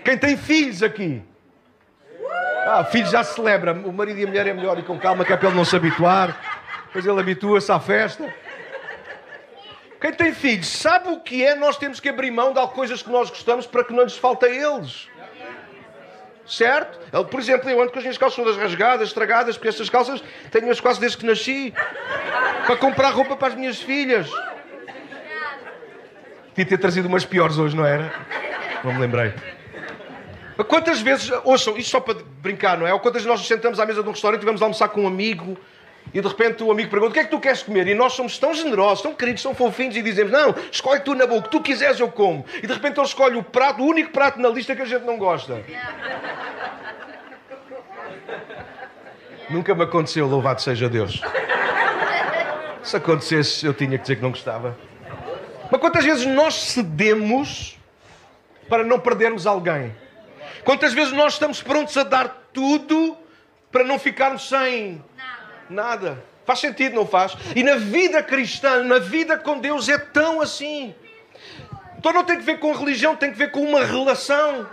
Quem 0.05 0.17
tem 0.17 0.37
filhos 0.37 0.83
aqui? 0.83 1.23
Ah, 2.69 2.83
filho 2.83 3.07
já 3.07 3.23
se 3.23 3.37
celebra. 3.37 3.73
O 3.73 3.93
marido 3.93 4.19
e 4.19 4.25
a 4.25 4.27
mulher 4.27 4.45
é 4.49 4.53
melhor 4.53 4.77
e 4.77 4.83
com 4.83 4.99
calma, 4.99 5.25
que 5.25 5.33
é 5.33 5.37
para 5.37 5.49
ele 5.49 5.57
não 5.57 5.65
se 5.65 5.77
habituar. 5.77 6.37
Depois 6.87 7.07
ele 7.07 7.21
habitua-se 7.21 7.71
à 7.71 7.79
festa. 7.79 8.35
Quem 10.01 10.13
tem 10.13 10.35
filhos 10.35 10.67
sabe 10.67 11.11
o 11.11 11.21
que 11.21 11.45
é 11.45 11.55
nós 11.55 11.77
temos 11.77 12.01
que 12.01 12.09
abrir 12.09 12.33
mão 12.33 12.53
de 12.53 12.67
coisas 12.69 13.03
que 13.03 13.09
nós 13.09 13.31
gostamos 13.31 13.69
para 13.69 13.85
que 13.85 13.93
não 13.93 14.03
lhes 14.03 14.17
falte 14.17 14.47
a 14.47 14.49
eles. 14.49 15.09
Certo? 16.45 16.99
Por 17.27 17.39
exemplo, 17.39 17.71
eu 17.71 17.81
ando 17.81 17.93
com 17.93 17.99
as 17.99 18.05
minhas 18.05 18.19
calças 18.19 18.37
todas 18.37 18.57
rasgadas, 18.57 19.09
estragadas, 19.09 19.57
porque 19.57 19.69
estas 19.69 19.89
calças 19.89 20.23
tenho-as 20.51 20.81
quase 20.81 20.99
desde 20.99 21.19
que 21.19 21.27
nasci. 21.27 21.73
Para 22.67 22.77
comprar 22.77 23.11
roupa 23.11 23.37
para 23.37 23.49
as 23.49 23.55
minhas 23.55 23.81
filhas. 23.81 24.29
Tinha 26.53 26.67
ter 26.67 26.79
trazido 26.79 27.07
umas 27.07 27.25
piores 27.25 27.59
hoje, 27.59 27.77
não 27.77 27.87
era? 27.87 28.13
Não 28.83 28.93
me 28.93 29.01
lembrei. 29.01 29.56
Quantas 30.65 31.01
vezes, 31.01 31.31
ouçam, 31.45 31.77
isto 31.77 31.91
só 31.91 32.01
para 32.01 32.17
brincar, 32.41 32.79
não 32.79 32.87
é? 32.87 32.93
Ou 32.93 33.01
quantas 33.01 33.23
vezes 33.23 33.29
nós 33.29 33.41
nos 33.41 33.49
sentamos 33.49 33.79
à 33.79 33.85
mesa 33.85 34.03
de 34.03 34.09
um 34.09 34.13
restaurante 34.13 34.43
e 34.43 34.45
vamos 34.45 34.63
almoçar 34.63 34.89
com 34.89 35.03
um 35.03 35.07
amigo 35.07 35.57
e 36.15 36.21
de 36.21 36.29
repente 36.29 36.63
o 36.63 36.71
amigo 36.71 36.91
pergunta: 36.91 37.11
O 37.11 37.15
que 37.15 37.21
é 37.21 37.25
que 37.25 37.31
tu 37.31 37.41
queres 37.41 37.63
comer? 37.63 37.87
E 37.89 37.95
nós 37.95 38.13
somos 38.13 38.39
tão 38.39 38.55
generosos, 38.55 39.03
tão 39.03 39.15
queridos, 39.15 39.43
tão 39.43 39.55
fofinhos 39.55 39.97
e 39.97 40.03
dizemos: 40.03 40.33
Não, 40.33 40.55
escolhe 40.71 41.01
tu 41.01 41.15
na 41.15 41.27
boca, 41.27 41.41
o 41.41 41.43
que 41.43 41.51
tu 41.51 41.61
quiseres 41.61 41.99
eu 42.01 42.09
como. 42.11 42.45
E 42.63 42.67
de 42.67 42.73
repente 42.73 42.99
ele 42.99 43.07
escolhe 43.07 43.37
o 43.37 43.43
prato, 43.43 43.83
o 43.83 43.87
único 43.87 44.11
prato 44.11 44.41
na 44.41 44.49
lista 44.49 44.75
que 44.75 44.83
a 44.83 44.87
gente 44.87 45.05
não 45.05 45.19
gosta. 45.19 45.63
Nunca 49.51 49.75
me 49.75 49.85
aconteceu, 49.85 50.27
louvado 50.27 50.61
seja 50.61 50.89
Deus. 50.89 51.21
Se 52.83 52.97
acontecesse, 52.97 53.67
eu 53.67 53.75
tinha 53.75 53.91
que 53.91 54.03
dizer 54.03 54.17
que 54.17 54.23
não 54.23 54.31
gostava. 54.31 54.77
Mas 55.71 55.81
quantas 55.81 56.05
vezes 56.05 56.25
nós 56.27 56.55
cedemos 56.55 57.77
para 58.69 58.85
não 58.85 58.99
perdermos 58.99 59.47
alguém? 59.47 59.93
Quantas 60.67 60.93
vezes 60.93 61.13
nós 61.13 61.35
estamos 61.35 61.63
prontos 61.63 61.97
a 61.97 62.03
dar 62.03 62.49
tudo 62.53 63.17
para 63.71 63.85
não 63.85 64.01
ficarmos 64.01 64.49
sem 64.49 65.01
nada? 65.17 65.39
nada. 65.71 66.25
Faz 66.45 66.59
sentido, 66.59 66.97
não 66.97 67.07
faz? 67.07 67.37
E 67.55 67.63
na 67.63 67.77
vida 67.77 68.21
cristã, 68.21 68.83
na 68.83 68.99
vida 68.99 69.39
com 69.39 69.61
Deus, 69.61 69.89
é 69.89 69.97
tão 69.97 70.41
assim. 70.41 70.93
Então 71.97 72.13
não 72.13 72.25
tem 72.25 72.37
que 72.37 72.43
ver 72.43 72.59
com 72.59 72.73
religião, 72.73 73.15
tem 73.15 73.31
que 73.31 73.39
ver 73.39 73.53
com 73.53 73.61
uma 73.61 73.85
relação. 73.85 74.69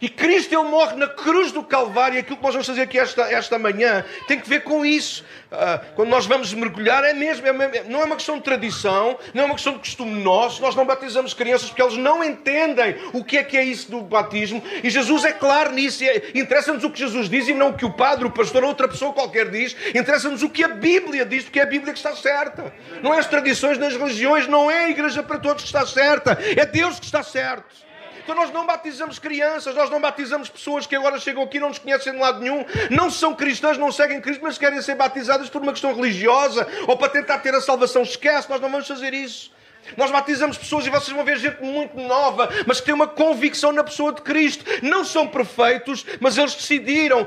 E 0.00 0.08
Cristo 0.08 0.54
ele 0.54 0.68
morre 0.68 0.96
na 0.96 1.08
cruz 1.08 1.52
do 1.52 1.62
Calvário, 1.62 2.18
aquilo 2.18 2.36
que 2.36 2.42
nós 2.42 2.52
vamos 2.52 2.66
fazer 2.66 2.82
aqui 2.82 2.98
esta, 2.98 3.22
esta 3.22 3.58
manhã 3.58 4.04
tem 4.26 4.38
que 4.38 4.48
ver 4.48 4.62
com 4.62 4.84
isso. 4.84 5.24
Uh, 5.50 5.94
quando 5.94 6.08
nós 6.08 6.26
vamos 6.26 6.52
mergulhar, 6.52 7.04
é 7.04 7.14
mesmo, 7.14 7.46
é, 7.46 7.84
não 7.84 8.02
é 8.02 8.04
uma 8.04 8.16
questão 8.16 8.36
de 8.36 8.42
tradição, 8.42 9.18
não 9.32 9.44
é 9.44 9.46
uma 9.46 9.54
questão 9.54 9.74
de 9.74 9.78
costume 9.78 10.22
nosso. 10.22 10.60
Nós 10.60 10.74
não 10.74 10.84
batizamos 10.84 11.32
crianças 11.32 11.68
porque 11.68 11.82
eles 11.82 11.96
não 11.96 12.22
entendem 12.22 12.96
o 13.12 13.24
que 13.24 13.38
é 13.38 13.44
que 13.44 13.56
é 13.56 13.64
isso 13.64 13.90
do 13.90 14.02
batismo. 14.02 14.62
E 14.82 14.90
Jesus 14.90 15.24
é 15.24 15.32
claro 15.32 15.72
nisso. 15.72 16.04
É, 16.04 16.30
Interessa-nos 16.34 16.84
o 16.84 16.90
que 16.90 16.98
Jesus 16.98 17.28
diz 17.28 17.48
e 17.48 17.54
não 17.54 17.70
o 17.70 17.74
que 17.74 17.84
o 17.84 17.92
padre, 17.92 18.26
o 18.26 18.30
pastor 18.30 18.62
ou 18.62 18.68
outra 18.68 18.88
pessoa 18.88 19.12
qualquer 19.12 19.50
diz. 19.50 19.76
Interessa-nos 19.94 20.42
o 20.42 20.50
que 20.50 20.64
a 20.64 20.68
Bíblia 20.68 21.24
diz, 21.24 21.44
porque 21.44 21.60
é 21.60 21.62
a 21.62 21.66
Bíblia 21.66 21.92
que 21.92 21.98
está 21.98 22.14
certa. 22.14 22.72
Não 23.02 23.14
é 23.14 23.18
as 23.18 23.26
tradições 23.26 23.78
nas 23.78 23.94
religiões, 23.94 24.46
não 24.46 24.70
é 24.70 24.84
a 24.84 24.90
igreja 24.90 25.22
para 25.22 25.38
todos 25.38 25.62
que 25.62 25.68
está 25.68 25.86
certa, 25.86 26.38
é 26.56 26.66
Deus 26.66 26.98
que 26.98 27.06
está 27.06 27.22
certo. 27.22 27.85
Então 28.26 28.34
nós 28.34 28.50
não 28.50 28.66
batizamos 28.66 29.20
crianças, 29.20 29.72
nós 29.76 29.88
não 29.88 30.00
batizamos 30.00 30.48
pessoas 30.48 30.84
que 30.84 30.96
agora 30.96 31.16
chegam 31.20 31.44
aqui 31.44 31.58
e 31.58 31.60
não 31.60 31.68
nos 31.68 31.78
conhecem 31.78 32.12
de 32.12 32.18
lado 32.18 32.40
nenhum, 32.40 32.64
não 32.90 33.08
são 33.08 33.32
cristãs, 33.32 33.78
não 33.78 33.92
seguem 33.92 34.20
Cristo, 34.20 34.42
mas 34.42 34.58
querem 34.58 34.82
ser 34.82 34.96
batizadas 34.96 35.48
por 35.48 35.62
uma 35.62 35.70
questão 35.70 35.94
religiosa 35.94 36.66
ou 36.88 36.96
para 36.96 37.08
tentar 37.08 37.38
ter 37.38 37.54
a 37.54 37.60
salvação. 37.60 38.02
Esquece, 38.02 38.50
nós 38.50 38.60
não 38.60 38.68
vamos 38.68 38.88
fazer 38.88 39.14
isso. 39.14 39.52
Nós 39.96 40.10
batizamos 40.10 40.58
pessoas 40.58 40.84
e 40.84 40.90
vocês 40.90 41.14
vão 41.14 41.24
ver 41.24 41.38
gente 41.38 41.62
muito 41.62 41.96
nova, 42.00 42.48
mas 42.66 42.80
que 42.80 42.86
tem 42.86 42.94
uma 42.96 43.06
convicção 43.06 43.70
na 43.70 43.84
pessoa 43.84 44.12
de 44.12 44.22
Cristo. 44.22 44.64
Não 44.82 45.04
são 45.04 45.28
perfeitos, 45.28 46.04
mas 46.18 46.36
eles 46.36 46.52
decidiram 46.52 47.24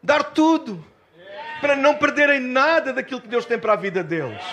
dar 0.00 0.22
tudo 0.22 0.86
para 1.60 1.74
não 1.74 1.96
perderem 1.96 2.38
nada 2.38 2.92
daquilo 2.92 3.20
que 3.20 3.26
Deus 3.26 3.44
tem 3.44 3.58
para 3.58 3.72
a 3.72 3.76
vida 3.76 4.04
deles. 4.04 4.44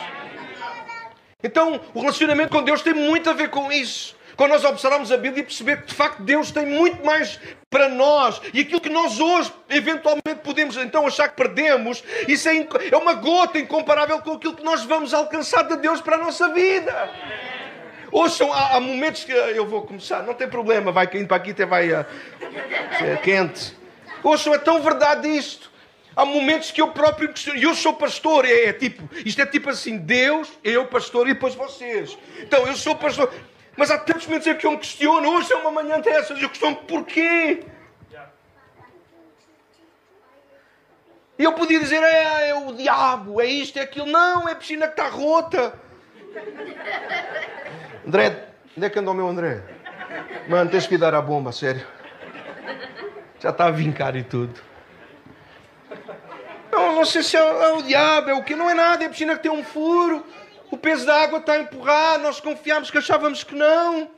Então, 1.43 1.79
o 1.93 1.99
relacionamento 1.99 2.49
com 2.49 2.63
Deus 2.63 2.81
tem 2.81 2.95
muito 2.95 3.29
a 3.29 3.33
ver 3.33 3.51
com 3.51 3.71
isso. 3.71 4.16
Quando 4.37 4.51
nós 4.51 4.63
observarmos 4.63 5.11
a 5.11 5.17
Bíblia 5.17 5.41
e 5.41 5.43
perceber 5.43 5.81
que 5.81 5.87
de 5.87 5.95
facto 5.95 6.21
Deus 6.21 6.51
tem 6.51 6.63
muito 6.63 7.03
mais 7.03 7.39
para 7.71 7.89
nós 7.89 8.39
e 8.53 8.61
aquilo 8.61 8.79
que 8.79 8.87
nós 8.87 9.19
hoje 9.19 9.51
eventualmente 9.67 10.41
podemos 10.43 10.77
então 10.77 11.07
achar 11.07 11.27
que 11.27 11.35
perdemos, 11.35 12.03
isso 12.27 12.47
é, 12.47 12.67
é 12.91 12.95
uma 12.95 13.15
gota 13.15 13.57
incomparável 13.57 14.19
com 14.19 14.33
aquilo 14.33 14.55
que 14.55 14.63
nós 14.63 14.83
vamos 14.83 15.11
alcançar 15.11 15.63
de 15.63 15.75
Deus 15.77 16.01
para 16.01 16.17
a 16.17 16.19
nossa 16.19 16.53
vida. 16.53 17.11
Ouçam, 18.11 18.53
há, 18.53 18.75
há 18.75 18.79
momentos 18.79 19.23
que 19.23 19.31
eu 19.31 19.65
vou 19.65 19.81
começar, 19.81 20.21
não 20.21 20.35
tem 20.35 20.47
problema, 20.47 20.91
vai 20.91 21.07
caindo 21.07 21.27
para 21.27 21.37
aqui 21.37 21.51
até 21.51 21.65
vai 21.65 21.91
uh, 21.91 22.05
quente. 23.23 23.75
Ouçam, 24.21 24.53
é 24.53 24.59
tão 24.59 24.79
verdade 24.81 25.27
isto. 25.27 25.71
Há 26.15 26.25
momentos 26.25 26.71
que 26.71 26.81
eu 26.81 26.89
próprio 26.89 27.29
questiono. 27.29 27.59
Eu 27.59 27.75
sou 27.75 27.93
pastor, 27.93 28.45
é, 28.45 28.65
é, 28.65 28.73
tipo, 28.73 29.07
isto 29.25 29.39
é 29.41 29.45
tipo 29.45 29.69
assim: 29.69 29.97
Deus, 29.97 30.49
eu, 30.63 30.85
pastor, 30.87 31.27
e 31.27 31.33
depois 31.33 31.53
vocês. 31.53 32.17
Então, 32.39 32.65
eu 32.65 32.75
sou 32.75 32.95
pastor. 32.95 33.31
Mas 33.77 33.91
há 33.91 33.97
tantos 33.99 34.25
momentos 34.25 34.47
em 34.47 34.55
que 34.55 34.65
eu 34.65 34.71
me 34.71 34.77
questiono, 34.77 35.29
hoje 35.29 35.53
é 35.53 35.55
uma 35.55 35.69
manhã 35.69 35.99
dessas, 36.01 36.41
eu 36.41 36.49
questiono 36.49 36.75
porquê? 36.77 37.63
E 41.39 41.43
eu 41.43 41.53
podia 41.53 41.79
dizer, 41.79 42.01
é, 42.01 42.49
é 42.49 42.55
o 42.55 42.73
diabo, 42.73 43.39
é 43.39 43.45
isto, 43.45 43.77
é 43.77 43.83
aquilo. 43.83 44.07
Não, 44.07 44.49
é 44.49 44.53
a 44.53 44.55
piscina 44.55 44.87
que 44.87 44.93
está 44.99 45.07
rota. 45.07 45.79
André, 48.05 48.47
onde 48.75 48.87
é 48.87 48.89
que 48.89 48.97
anda 48.97 49.11
o 49.11 49.13
meu 49.13 49.27
André? 49.27 49.61
Mano, 50.49 50.71
tens 50.71 50.87
que 50.87 50.97
dar 50.97 51.13
a 51.13 51.21
bomba, 51.21 51.51
sério. 51.51 51.85
Já 53.39 53.51
está 53.51 53.65
a 53.65 53.71
vincar 53.71 54.15
e 54.15 54.23
tudo. 54.23 54.59
Não, 56.71 56.95
não 56.95 57.05
sei 57.05 57.21
se 57.21 57.37
é, 57.37 57.39
é 57.39 57.71
o 57.73 57.83
diabo, 57.83 58.31
é 58.31 58.33
o 58.33 58.43
que. 58.43 58.55
Não 58.55 58.67
é 58.67 58.73
nada, 58.73 59.03
é 59.03 59.07
a 59.07 59.09
piscina 59.09 59.35
que 59.35 59.43
tem 59.43 59.51
um 59.51 59.63
furo. 59.63 60.25
O 60.69 60.77
peso 60.77 61.05
da 61.05 61.21
água 61.21 61.39
está 61.39 61.53
a 61.53 61.59
empurrar, 61.59 62.19
nós 62.19 62.39
confiámos 62.39 62.91
que 62.91 62.97
achávamos 62.97 63.43
que 63.43 63.55
não. 63.55 64.09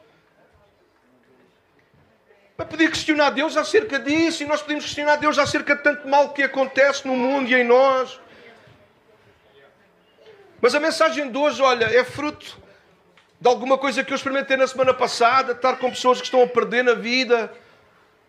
Para 2.58 2.66
poder 2.66 2.90
questionar 2.90 3.30
Deus 3.30 3.56
acerca 3.56 4.00
disso, 4.00 4.44
e 4.44 4.46
nós 4.46 4.62
podemos 4.62 4.84
questionar 4.84 5.16
Deus 5.16 5.38
acerca 5.38 5.76
de 5.76 5.84
tanto 5.84 6.08
mal 6.08 6.30
que 6.30 6.44
acontece 6.44 7.08
no 7.08 7.16
mundo 7.16 7.50
e 7.50 7.56
em 7.56 7.64
nós. 7.64 8.20
Mas 10.62 10.76
a 10.76 10.80
mensagem 10.80 11.32
de 11.32 11.38
hoje, 11.38 11.62
olha, 11.62 11.86
é 11.86 12.04
fruto 12.04 12.58
de 13.40 13.48
alguma 13.48 13.78
coisa 13.78 14.04
que 14.04 14.12
eu 14.12 14.16
experimentei 14.16 14.58
na 14.58 14.68
semana 14.68 14.94
passada, 14.94 15.54
estar 15.54 15.78
com 15.78 15.90
pessoas 15.90 16.20
que 16.20 16.26
estão 16.26 16.44
a 16.44 16.48
perder 16.48 16.84
na 16.84 16.94
vida. 16.94 17.52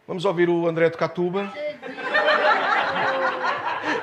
Vamos 0.07 0.25
ouvir 0.25 0.49
o 0.49 0.69
André 0.69 0.91
de 0.91 0.97
Catuba. 0.97 1.53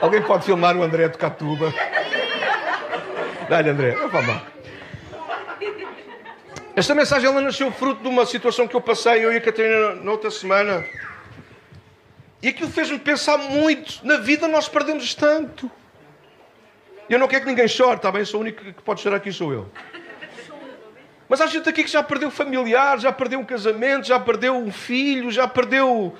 Alguém 0.02 0.22
pode 0.22 0.44
filmar 0.44 0.76
o 0.76 0.84
André 0.84 1.08
de 1.08 1.18
Catuba? 1.18 1.74
Dá-lhe, 3.50 3.70
André. 3.70 3.92
Vamos 3.92 4.42
Esta 6.75 6.94
mensagem 6.94 7.30
ela 7.30 7.42
nasceu 7.42 7.72
fruto 7.72 8.01
de 8.01 8.08
uma 8.08 8.25
situação 8.25 8.68
que 8.68 8.75
eu 8.75 8.82
passei, 8.82 9.24
eu 9.24 9.32
e 9.32 9.38
a 9.38 9.42
Catarina, 9.42 9.96
na 9.96 10.12
outra 10.12 10.30
semana. 10.30 10.86
E 12.42 12.50
aquilo 12.50 12.70
fez-me 12.70 13.00
pensar 13.00 13.38
muito. 13.38 14.06
Na 14.06 14.18
vida 14.18 14.48
nós 14.48 14.68
perdemos 14.68 15.16
tanto. 15.16 15.72
Eu 17.10 17.18
não 17.18 17.27
quero 17.27 17.44
que 17.44 17.50
ninguém 17.50 17.68
chore, 17.68 17.96
está 17.96 18.12
bem? 18.12 18.25
Sou 18.25 18.39
o 18.39 18.44
único 18.44 18.63
que 18.63 18.82
pode 18.84 19.01
chorar 19.01 19.18
aqui, 19.18 19.32
sou 19.32 19.54
eu. 19.54 19.70
Mas 21.30 21.42
há 21.42 21.48
gente 21.48 21.68
aqui 21.68 21.84
que 21.84 21.89
já 21.89 22.04
perdeu 22.04 22.30
familiar, 22.30 23.00
já 23.00 23.12
perdeu 23.12 23.39
um 23.39 23.46
casamento, 23.46 24.08
já 24.08 24.20
perdeu 24.20 24.56
um 24.56 24.72
filho, 24.72 25.32
já 25.32 25.48
perdeu 25.48 26.16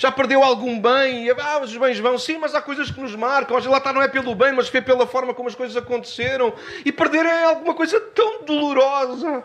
já 0.00 0.10
perdeu 0.10 0.42
algum 0.42 0.80
bem? 0.80 1.28
Ah, 1.28 1.58
os 1.58 1.76
bens 1.76 1.98
vão, 1.98 2.16
sim, 2.16 2.38
mas 2.38 2.54
há 2.54 2.62
coisas 2.62 2.90
que 2.90 2.98
nos 2.98 3.14
marcam. 3.14 3.58
Lá 3.68 3.76
está, 3.76 3.92
não 3.92 4.00
é 4.00 4.08
pelo 4.08 4.34
bem, 4.34 4.50
mas 4.50 4.66
foi 4.66 4.80
pela 4.80 5.06
forma 5.06 5.34
como 5.34 5.46
as 5.46 5.54
coisas 5.54 5.76
aconteceram. 5.76 6.54
E 6.86 6.90
perder 6.90 7.26
é 7.26 7.44
alguma 7.44 7.74
coisa 7.74 8.00
tão 8.00 8.42
dolorosa. 8.42 9.44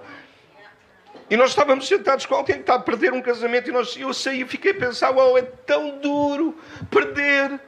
E 1.29 1.35
nós 1.35 1.49
estávamos 1.49 1.85
sentados 1.85 2.25
com 2.25 2.35
alguém 2.35 2.55
que 2.55 2.61
está 2.61 2.75
a 2.75 2.79
perder 2.79 3.11
um 3.11 3.21
casamento 3.21 3.69
e 3.69 3.73
nós, 3.73 3.97
eu 3.97 4.13
saí 4.13 4.43
e 4.43 4.45
fiquei 4.45 4.71
a 4.71 4.75
pensar, 4.75 5.11
uau, 5.11 5.37
é 5.37 5.41
tão 5.41 5.99
duro 5.99 6.57
perder. 6.89 7.59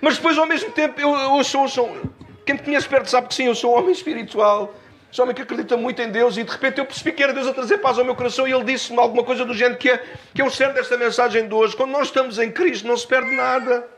Mas 0.00 0.16
depois, 0.16 0.38
ao 0.38 0.46
mesmo 0.46 0.70
tempo, 0.70 1.00
eu, 1.00 1.16
eu 1.16 1.42
sou, 1.42 1.66
sou, 1.66 1.96
quem 2.44 2.54
me 2.54 2.62
conhece 2.62 2.88
perto 2.88 3.10
sabe 3.10 3.26
que 3.26 3.34
sim, 3.34 3.46
eu 3.46 3.56
sou 3.56 3.74
um 3.74 3.78
homem 3.78 3.90
espiritual. 3.90 4.72
Sou 5.16 5.22
homem 5.22 5.34
que 5.34 5.40
acredita 5.40 5.78
muito 5.78 6.02
em 6.02 6.10
Deus 6.10 6.36
e 6.36 6.44
de 6.44 6.52
repente 6.52 6.76
eu 6.76 6.84
percebi 6.84 7.10
que 7.10 7.22
era 7.22 7.32
Deus 7.32 7.46
a 7.46 7.54
trazer 7.54 7.78
paz 7.78 7.98
ao 7.98 8.04
meu 8.04 8.14
coração 8.14 8.46
e 8.46 8.52
ele 8.52 8.64
disse-me 8.64 8.98
alguma 8.98 9.24
coisa 9.24 9.46
do 9.46 9.54
género 9.54 9.78
que 9.78 9.88
é, 9.88 10.04
que 10.34 10.42
é 10.42 10.44
o 10.44 10.50
centro 10.50 10.74
desta 10.74 10.94
mensagem 10.98 11.48
de 11.48 11.54
hoje. 11.54 11.74
Quando 11.74 11.90
nós 11.92 12.08
estamos 12.08 12.38
em 12.38 12.52
Cristo 12.52 12.86
não 12.86 12.98
se 12.98 13.06
perde 13.06 13.34
nada. 13.34 13.88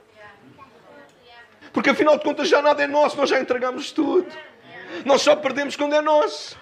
Porque 1.72 1.90
afinal 1.90 2.16
de 2.16 2.22
contas 2.22 2.48
já 2.48 2.62
nada 2.62 2.84
é 2.84 2.86
nosso, 2.86 3.16
nós 3.16 3.28
já 3.28 3.40
entregamos 3.40 3.90
tudo. 3.90 4.28
Nós 5.04 5.20
só 5.20 5.34
perdemos 5.34 5.74
quando 5.74 5.96
é 5.96 6.00
nosso. 6.00 6.56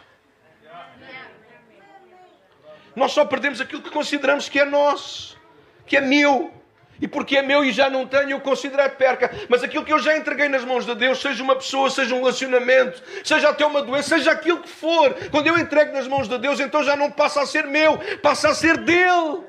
Nós 2.94 3.12
só 3.12 3.26
perdemos 3.26 3.60
aquilo 3.60 3.82
que 3.82 3.90
consideramos 3.90 4.48
que 4.48 4.58
é 4.58 4.64
nosso, 4.64 5.36
que 5.84 5.98
é 5.98 6.00
meu. 6.00 6.50
E 7.00 7.06
porque 7.06 7.36
é 7.36 7.42
meu 7.42 7.64
e 7.64 7.72
já 7.72 7.90
não 7.90 8.06
tenho, 8.06 8.30
eu 8.30 8.40
considero 8.40 8.90
perca. 8.96 9.30
Mas 9.48 9.62
aquilo 9.62 9.84
que 9.84 9.92
eu 9.92 9.98
já 9.98 10.16
entreguei 10.16 10.48
nas 10.48 10.64
mãos 10.64 10.86
de 10.86 10.94
Deus, 10.94 11.20
seja 11.20 11.42
uma 11.42 11.54
pessoa, 11.54 11.90
seja 11.90 12.14
um 12.14 12.18
relacionamento, 12.18 13.02
seja 13.22 13.50
até 13.50 13.66
uma 13.66 13.82
doença, 13.82 14.16
seja 14.16 14.32
aquilo 14.32 14.60
que 14.60 14.68
for, 14.68 15.14
quando 15.30 15.46
eu 15.46 15.58
entrego 15.58 15.92
nas 15.92 16.08
mãos 16.08 16.28
de 16.28 16.38
Deus, 16.38 16.58
então 16.60 16.82
já 16.82 16.96
não 16.96 17.10
passa 17.10 17.42
a 17.42 17.46
ser 17.46 17.66
meu, 17.66 17.98
passa 18.22 18.48
a 18.48 18.54
ser 18.54 18.78
dele. 18.78 19.44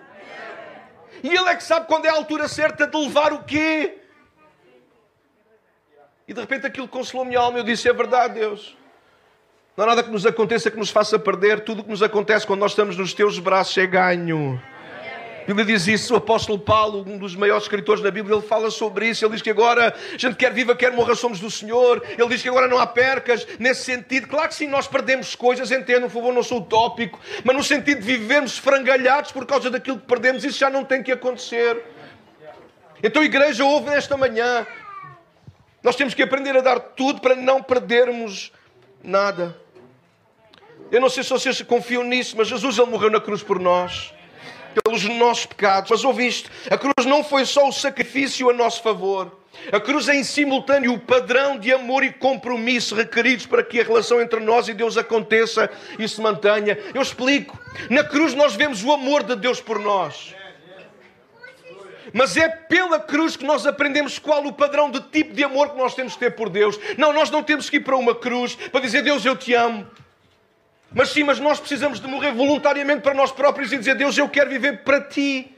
E 1.23 1.29
ele 1.29 1.49
é 1.49 1.55
que 1.55 1.63
sabe 1.63 1.87
quando 1.87 2.05
é 2.05 2.09
a 2.09 2.13
altura 2.13 2.47
certa 2.47 2.85
de 2.85 2.97
levar 2.97 3.33
o 3.33 3.43
quê? 3.43 3.97
E 6.27 6.33
de 6.33 6.41
repente 6.41 6.67
aquilo 6.67 6.87
consolou 6.87 7.25
minha 7.25 7.39
alma. 7.39 7.57
Eu 7.57 7.63
disse: 7.63 7.87
É 7.87 7.93
verdade, 7.93 8.35
Deus. 8.35 8.75
Não 9.75 9.85
há 9.85 9.87
nada 9.87 10.03
que 10.03 10.09
nos 10.09 10.25
aconteça 10.25 10.69
que 10.69 10.77
nos 10.77 10.89
faça 10.89 11.17
perder. 11.17 11.61
Tudo 11.61 11.79
o 11.81 11.83
que 11.83 11.89
nos 11.89 12.03
acontece 12.03 12.45
quando 12.45 12.59
nós 12.59 12.71
estamos 12.71 12.97
nos 12.97 13.13
teus 13.13 13.39
braços 13.39 13.77
é 13.77 13.87
ganho. 13.87 14.61
Bíblia 15.47 15.65
diz 15.65 15.87
isso, 15.87 16.13
o 16.13 16.17
apóstolo 16.17 16.59
Paulo, 16.59 17.05
um 17.07 17.17
dos 17.17 17.33
maiores 17.33 17.63
escritores 17.63 18.03
da 18.03 18.11
Bíblia, 18.11 18.35
ele 18.35 18.45
fala 18.45 18.69
sobre 18.69 19.07
isso. 19.07 19.23
Ele 19.23 19.31
diz 19.31 19.41
que 19.41 19.49
agora, 19.49 19.95
a 20.13 20.17
gente 20.17 20.35
quer 20.35 20.51
viva, 20.51 20.75
quer 20.75 20.91
morra, 20.91 21.15
somos 21.15 21.39
do 21.39 21.49
Senhor. 21.49 22.03
Ele 22.17 22.27
diz 22.27 22.41
que 22.41 22.49
agora 22.49 22.67
não 22.67 22.77
há 22.77 22.85
percas 22.85 23.47
nesse 23.57 23.85
sentido. 23.85 24.27
Claro 24.27 24.49
que 24.49 24.55
sim, 24.55 24.67
nós 24.67 24.89
perdemos 24.89 25.35
coisas, 25.35 25.71
entendo, 25.71 26.01
por 26.01 26.15
favor, 26.15 26.33
não 26.33 26.43
sou 26.43 26.59
utópico, 26.59 27.17
mas 27.45 27.55
no 27.55 27.63
sentido 27.63 28.01
de 28.01 28.05
vivermos 28.05 28.57
frangalhados 28.57 29.31
por 29.31 29.45
causa 29.45 29.69
daquilo 29.69 29.97
que 29.97 30.05
perdemos, 30.05 30.43
isso 30.43 30.59
já 30.59 30.69
não 30.69 30.83
tem 30.83 31.01
que 31.01 31.13
acontecer. 31.13 31.81
Então, 33.01 33.23
igreja, 33.23 33.63
ouve 33.63 33.89
nesta 33.89 34.17
manhã. 34.17 34.67
Nós 35.81 35.95
temos 35.95 36.13
que 36.13 36.23
aprender 36.23 36.57
a 36.57 36.61
dar 36.61 36.77
tudo 36.77 37.21
para 37.21 37.37
não 37.37 37.63
perdermos 37.63 38.51
nada. 39.01 39.55
Eu 40.91 40.99
não 40.99 41.09
sei 41.09 41.23
se 41.23 41.29
vocês 41.29 41.61
confiam 41.61 42.03
nisso, 42.03 42.35
mas 42.37 42.49
Jesus 42.49 42.77
ele 42.77 42.91
morreu 42.91 43.09
na 43.09 43.21
cruz 43.21 43.41
por 43.41 43.61
nós 43.61 44.16
pelos 44.74 45.03
nossos 45.03 45.45
pecados. 45.45 45.91
Mas 45.91 46.03
ouviste, 46.03 46.50
a 46.69 46.77
cruz 46.77 47.05
não 47.05 47.24
foi 47.24 47.45
só 47.45 47.67
o 47.67 47.71
sacrifício 47.71 48.50
a 48.50 48.53
nosso 48.53 48.81
favor. 48.81 49.31
A 49.71 49.79
cruz 49.79 50.07
é 50.07 50.15
em 50.15 50.24
simultâneo 50.24 50.93
o 50.93 51.00
padrão 51.00 51.57
de 51.57 51.74
amor 51.74 52.03
e 52.03 52.13
compromisso 52.13 52.95
requeridos 52.95 53.45
para 53.45 53.63
que 53.63 53.79
a 53.79 53.83
relação 53.83 54.21
entre 54.21 54.39
nós 54.39 54.67
e 54.67 54.74
Deus 54.74 54.97
aconteça 54.97 55.69
e 55.97 56.07
se 56.07 56.21
mantenha. 56.21 56.77
Eu 56.93 57.01
explico. 57.01 57.57
Na 57.89 58.03
cruz 58.03 58.33
nós 58.33 58.55
vemos 58.55 58.83
o 58.83 58.91
amor 58.91 59.24
de 59.24 59.36
Deus 59.36 59.59
por 59.59 59.79
nós. 59.79 60.36
Mas 62.13 62.38
é 62.38 62.47
pela 62.47 63.00
cruz 63.00 63.36
que 63.36 63.45
nós 63.45 63.65
aprendemos 63.65 64.17
qual 64.17 64.45
o 64.45 64.53
padrão 64.53 64.89
de 64.89 65.01
tipo 65.01 65.33
de 65.33 65.43
amor 65.43 65.71
que 65.71 65.77
nós 65.77 65.93
temos 65.93 66.13
que 66.13 66.19
ter 66.19 66.31
por 66.31 66.50
Deus. 66.50 66.79
Não, 66.97 67.12
nós 67.12 67.29
não 67.29 67.43
temos 67.43 67.69
que 67.69 67.77
ir 67.77 67.81
para 67.81 67.97
uma 67.97 68.15
cruz 68.15 68.55
para 68.55 68.81
dizer 68.81 69.01
Deus 69.01 69.25
eu 69.25 69.36
te 69.36 69.53
amo. 69.53 69.86
Mas 70.94 71.10
sim, 71.10 71.24
mas 71.24 71.39
nós 71.39 71.60
precisamos 71.60 72.00
de 72.00 72.08
morrer 72.08 72.32
voluntariamente 72.32 73.01
para 73.01 73.13
nós 73.13 73.32
próprios 73.32 73.72
e 73.72 73.77
dizer: 73.77 73.96
Deus, 73.96 74.17
eu 74.17 74.29
quero 74.29 74.50
viver 74.50 74.84
para 74.84 75.01
ti. 75.01 75.53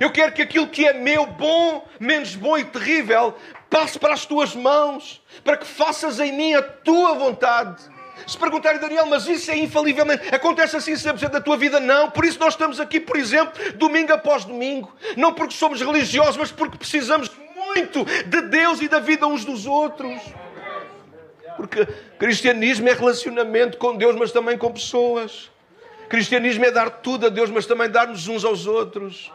Eu 0.00 0.10
quero 0.10 0.32
que 0.32 0.42
aquilo 0.42 0.66
que 0.66 0.86
é 0.86 0.92
meu, 0.92 1.26
bom, 1.26 1.86
menos 1.98 2.34
bom 2.34 2.58
e 2.58 2.64
terrível, 2.64 3.34
passe 3.70 3.98
para 3.98 4.14
as 4.14 4.26
tuas 4.26 4.54
mãos, 4.54 5.22
para 5.44 5.56
que 5.56 5.66
faças 5.66 6.20
em 6.20 6.32
mim 6.32 6.54
a 6.54 6.62
tua 6.62 7.14
vontade. 7.14 7.82
Se 8.26 8.36
perguntarem, 8.36 8.80
Daniel, 8.80 9.06
mas 9.06 9.26
isso 9.26 9.50
é 9.50 9.56
infalivelmente, 9.56 10.34
acontece 10.34 10.76
assim 10.76 10.94
100% 10.94 11.28
da 11.28 11.40
tua 11.40 11.56
vida? 11.56 11.78
Não. 11.78 12.10
Por 12.10 12.24
isso 12.24 12.38
nós 12.40 12.54
estamos 12.54 12.80
aqui, 12.80 12.98
por 12.98 13.16
exemplo, 13.16 13.52
domingo 13.74 14.12
após 14.12 14.44
domingo. 14.44 14.92
Não 15.16 15.32
porque 15.32 15.54
somos 15.54 15.80
religiosos, 15.80 16.36
mas 16.36 16.50
porque 16.50 16.78
precisamos 16.78 17.30
muito 17.54 18.04
de 18.04 18.42
Deus 18.42 18.80
e 18.80 18.88
da 18.88 18.98
vida 18.98 19.26
uns 19.26 19.44
dos 19.44 19.66
outros. 19.66 20.20
Porque 21.56 21.86
cristianismo 22.18 22.88
é 22.88 22.92
relacionamento 22.92 23.78
com 23.78 23.96
Deus, 23.96 24.14
mas 24.16 24.32
também 24.32 24.56
com 24.58 24.72
pessoas. 24.72 25.50
Cristianismo 26.08 26.64
é 26.64 26.70
dar 26.70 26.90
tudo 26.90 27.26
a 27.26 27.28
Deus, 27.28 27.50
mas 27.50 27.66
também 27.66 27.90
dar-nos 27.90 28.28
uns 28.28 28.44
aos 28.44 28.66
outros. 28.66 29.32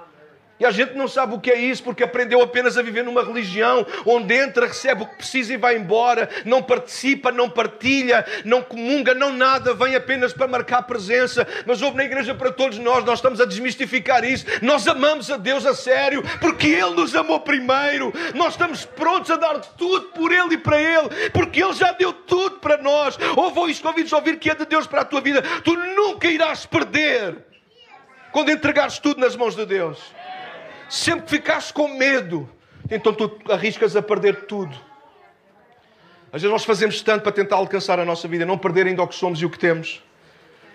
E 0.61 0.65
a 0.65 0.69
gente 0.69 0.93
não 0.93 1.07
sabe 1.07 1.33
o 1.33 1.39
que 1.39 1.49
é 1.49 1.59
isso 1.59 1.81
porque 1.81 2.03
aprendeu 2.03 2.39
apenas 2.39 2.77
a 2.77 2.83
viver 2.83 3.03
numa 3.03 3.23
religião 3.23 3.83
onde 4.05 4.35
entra, 4.35 4.67
recebe 4.67 5.01
o 5.01 5.07
que 5.07 5.15
precisa 5.15 5.51
e 5.51 5.57
vai 5.57 5.75
embora, 5.75 6.29
não 6.45 6.61
participa, 6.61 7.31
não 7.31 7.49
partilha, 7.49 8.23
não 8.45 8.61
comunga, 8.61 9.15
não 9.15 9.33
nada, 9.33 9.73
vem 9.73 9.95
apenas 9.95 10.33
para 10.33 10.47
marcar 10.47 10.83
presença. 10.83 11.47
Mas 11.65 11.81
houve 11.81 11.97
na 11.97 12.03
igreja 12.03 12.35
para 12.35 12.51
todos 12.51 12.77
nós, 12.77 13.03
nós 13.03 13.17
estamos 13.17 13.41
a 13.41 13.45
desmistificar 13.45 14.23
isso. 14.23 14.45
Nós 14.61 14.87
amamos 14.87 15.31
a 15.31 15.37
Deus 15.37 15.65
a 15.65 15.73
sério 15.73 16.21
porque 16.39 16.67
Ele 16.67 16.91
nos 16.91 17.15
amou 17.15 17.39
primeiro. 17.39 18.13
Nós 18.35 18.53
estamos 18.53 18.85
prontos 18.85 19.31
a 19.31 19.37
dar 19.37 19.57
tudo 19.61 20.09
por 20.09 20.31
Ele 20.31 20.53
e 20.53 20.57
para 20.59 20.79
Ele 20.79 21.09
porque 21.33 21.63
Ele 21.63 21.73
já 21.73 21.91
deu 21.91 22.13
tudo 22.13 22.59
para 22.59 22.77
nós. 22.77 23.17
Ouve 23.35 23.71
isto, 23.71 23.81
convido 23.81 24.13
a 24.15 24.19
ouvir 24.19 24.37
que 24.37 24.51
é 24.51 24.53
de 24.53 24.65
Deus 24.67 24.85
para 24.85 25.01
a 25.01 25.05
tua 25.05 25.21
vida. 25.21 25.41
Tu 25.63 25.75
nunca 25.75 26.27
irás 26.27 26.67
perder 26.67 27.47
quando 28.31 28.51
entregares 28.51 28.99
tudo 28.99 29.19
nas 29.19 29.35
mãos 29.35 29.55
de 29.55 29.65
Deus. 29.65 30.21
Sempre 30.91 31.29
ficaste 31.29 31.71
com 31.71 31.87
medo, 31.87 32.49
então 32.89 33.13
tu 33.13 33.39
arriscas 33.49 33.95
a 33.95 34.01
perder 34.01 34.43
tudo. 34.45 34.77
Às 36.33 36.41
vezes 36.41 36.51
nós 36.51 36.65
fazemos 36.65 37.01
tanto 37.01 37.23
para 37.23 37.31
tentar 37.31 37.55
alcançar 37.55 37.97
a 37.97 38.03
nossa 38.03 38.27
vida, 38.27 38.45
não 38.45 38.57
perder 38.57 38.87
ainda 38.87 39.01
o 39.01 39.07
que 39.07 39.15
somos 39.15 39.41
e 39.41 39.45
o 39.45 39.49
que 39.49 39.57
temos. 39.57 40.03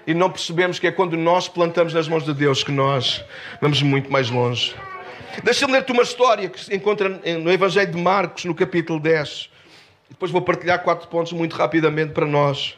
E 0.06 0.14
não 0.14 0.30
percebemos 0.30 0.78
que 0.78 0.86
é 0.86 0.90
quando 0.90 1.18
nós 1.18 1.48
plantamos 1.48 1.92
nas 1.92 2.08
mãos 2.08 2.24
de 2.24 2.32
Deus 2.32 2.64
que 2.64 2.72
nós 2.72 3.22
vamos 3.60 3.82
muito 3.82 4.10
mais 4.10 4.30
longe. 4.30 4.74
Deixa-me 5.44 5.74
ler-te 5.74 5.92
uma 5.92 6.02
história 6.02 6.48
que 6.48 6.64
se 6.64 6.74
encontra 6.74 7.10
no 7.10 7.52
Evangelho 7.52 7.92
de 7.92 7.98
Marcos, 7.98 8.46
no 8.46 8.54
capítulo 8.54 8.98
10. 8.98 9.50
Depois 10.08 10.30
vou 10.30 10.40
partilhar 10.40 10.82
quatro 10.82 11.06
pontos 11.08 11.34
muito 11.34 11.54
rapidamente 11.54 12.14
para 12.14 12.24
nós. 12.24 12.74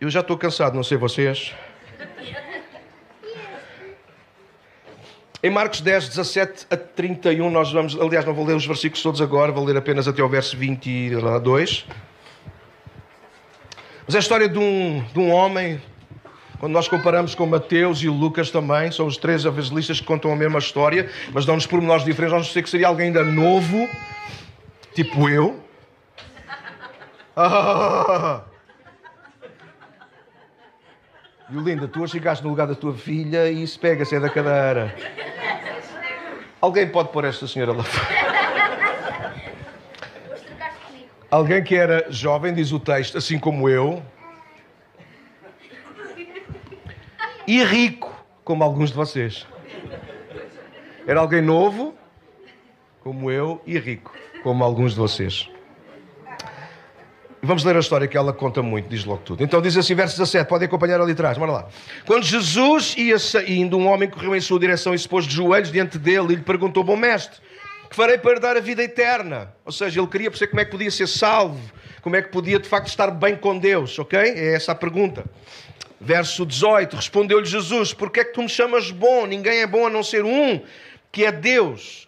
Eu 0.00 0.08
já 0.08 0.20
estou 0.20 0.38
cansado, 0.38 0.74
não 0.74 0.82
sei 0.82 0.96
vocês. 0.96 1.54
Em 5.44 5.50
Marcos 5.50 5.82
10, 5.82 6.08
17 6.08 6.66
a 6.70 6.76
31, 6.78 7.50
nós 7.50 7.70
vamos, 7.70 8.00
aliás, 8.00 8.24
não 8.24 8.32
vou 8.32 8.46
ler 8.46 8.56
os 8.56 8.64
versículos 8.64 9.02
todos 9.02 9.20
agora, 9.20 9.52
vou 9.52 9.62
ler 9.62 9.76
apenas 9.76 10.08
até 10.08 10.22
ao 10.22 10.28
verso 10.30 10.56
22. 10.56 11.84
Mas 14.06 14.14
é 14.14 14.16
a 14.16 14.20
história 14.20 14.48
de 14.48 14.58
um, 14.58 15.04
de 15.12 15.18
um 15.18 15.30
homem, 15.30 15.82
quando 16.58 16.72
nós 16.72 16.88
comparamos 16.88 17.34
com 17.34 17.44
Mateus 17.44 18.02
e 18.02 18.08
Lucas 18.08 18.50
também, 18.50 18.90
são 18.90 19.06
os 19.06 19.18
três 19.18 19.44
evangelistas 19.44 20.00
que 20.00 20.06
contam 20.06 20.32
a 20.32 20.36
mesma 20.36 20.58
história, 20.58 21.10
mas 21.30 21.44
dão-nos 21.44 21.66
pormenores 21.66 22.06
diferentes. 22.06 22.38
Nós 22.38 22.50
sei 22.50 22.62
que 22.62 22.70
seria 22.70 22.88
alguém 22.88 23.08
ainda 23.08 23.22
novo, 23.22 23.86
tipo 24.94 25.28
eu. 25.28 25.60
Ah! 27.36 28.44
E 31.50 31.56
o 31.56 31.60
Linda, 31.60 31.86
tu 31.86 32.06
chegaste 32.08 32.42
no 32.42 32.50
lugar 32.50 32.66
da 32.66 32.74
tua 32.74 32.94
filha 32.94 33.50
e 33.50 33.62
isso 33.62 33.78
pega-se 33.78 34.16
é 34.16 34.20
da 34.20 34.30
cadeira. 34.30 34.94
Alguém 36.64 36.88
pode 36.88 37.10
pôr 37.10 37.26
esta 37.26 37.46
senhora 37.46 37.74
lá 37.74 37.84
fora? 37.84 39.34
Alguém 41.30 41.62
que 41.62 41.74
era 41.76 42.06
jovem, 42.10 42.54
diz 42.54 42.72
o 42.72 42.80
texto, 42.80 43.18
assim 43.18 43.38
como 43.38 43.68
eu, 43.68 44.02
e 47.46 47.62
rico, 47.62 48.10
como 48.42 48.64
alguns 48.64 48.88
de 48.88 48.96
vocês. 48.96 49.46
Era 51.06 51.20
alguém 51.20 51.42
novo, 51.42 51.94
como 53.02 53.30
eu, 53.30 53.60
e 53.66 53.78
rico, 53.78 54.14
como 54.42 54.64
alguns 54.64 54.92
de 54.92 54.98
vocês. 55.00 55.50
Vamos 57.44 57.62
ler 57.62 57.76
a 57.76 57.80
história 57.80 58.08
que 58.08 58.16
ela 58.16 58.32
conta 58.32 58.62
muito, 58.62 58.88
diz 58.88 59.04
logo 59.04 59.22
tudo. 59.22 59.44
Então 59.44 59.60
diz 59.60 59.76
assim, 59.76 59.94
verso 59.94 60.16
17, 60.16 60.48
podem 60.48 60.66
acompanhar 60.66 61.00
ali 61.00 61.12
atrás, 61.12 61.36
bora 61.36 61.52
lá. 61.52 61.68
Quando 62.06 62.24
Jesus 62.24 62.94
ia 62.96 63.18
saindo, 63.18 63.76
um 63.76 63.86
homem 63.86 64.08
correu 64.08 64.34
em 64.34 64.40
sua 64.40 64.58
direção 64.58 64.94
e 64.94 64.98
se 64.98 65.08
pôs 65.08 65.26
de 65.26 65.34
joelhos 65.34 65.70
diante 65.70 65.98
dele 65.98 66.32
e 66.32 66.36
lhe 66.36 66.42
perguntou, 66.42 66.82
bom 66.82 66.96
mestre, 66.96 67.38
que 67.90 67.94
farei 67.94 68.18
para 68.18 68.40
dar 68.40 68.56
a 68.56 68.60
vida 68.60 68.82
eterna? 68.82 69.52
Ou 69.64 69.72
seja, 69.72 70.00
ele 70.00 70.08
queria 70.08 70.30
perceber 70.30 70.50
como 70.50 70.60
é 70.60 70.64
que 70.64 70.70
podia 70.70 70.90
ser 70.90 71.06
salvo, 71.06 71.60
como 72.00 72.16
é 72.16 72.22
que 72.22 72.28
podia 72.28 72.58
de 72.58 72.68
facto 72.68 72.88
estar 72.88 73.10
bem 73.10 73.36
com 73.36 73.58
Deus, 73.58 73.98
ok? 73.98 74.18
É 74.18 74.54
essa 74.54 74.72
a 74.72 74.74
pergunta. 74.74 75.24
Verso 76.00 76.44
18, 76.44 76.96
respondeu-lhe 76.96 77.46
Jesus, 77.46 77.92
porque 77.92 78.20
é 78.20 78.24
que 78.24 78.32
tu 78.32 78.42
me 78.42 78.48
chamas 78.48 78.90
bom? 78.90 79.26
Ninguém 79.26 79.60
é 79.60 79.66
bom 79.66 79.86
a 79.86 79.90
não 79.90 80.02
ser 80.02 80.24
um, 80.24 80.60
que 81.12 81.24
é 81.24 81.32
Deus. 81.32 82.03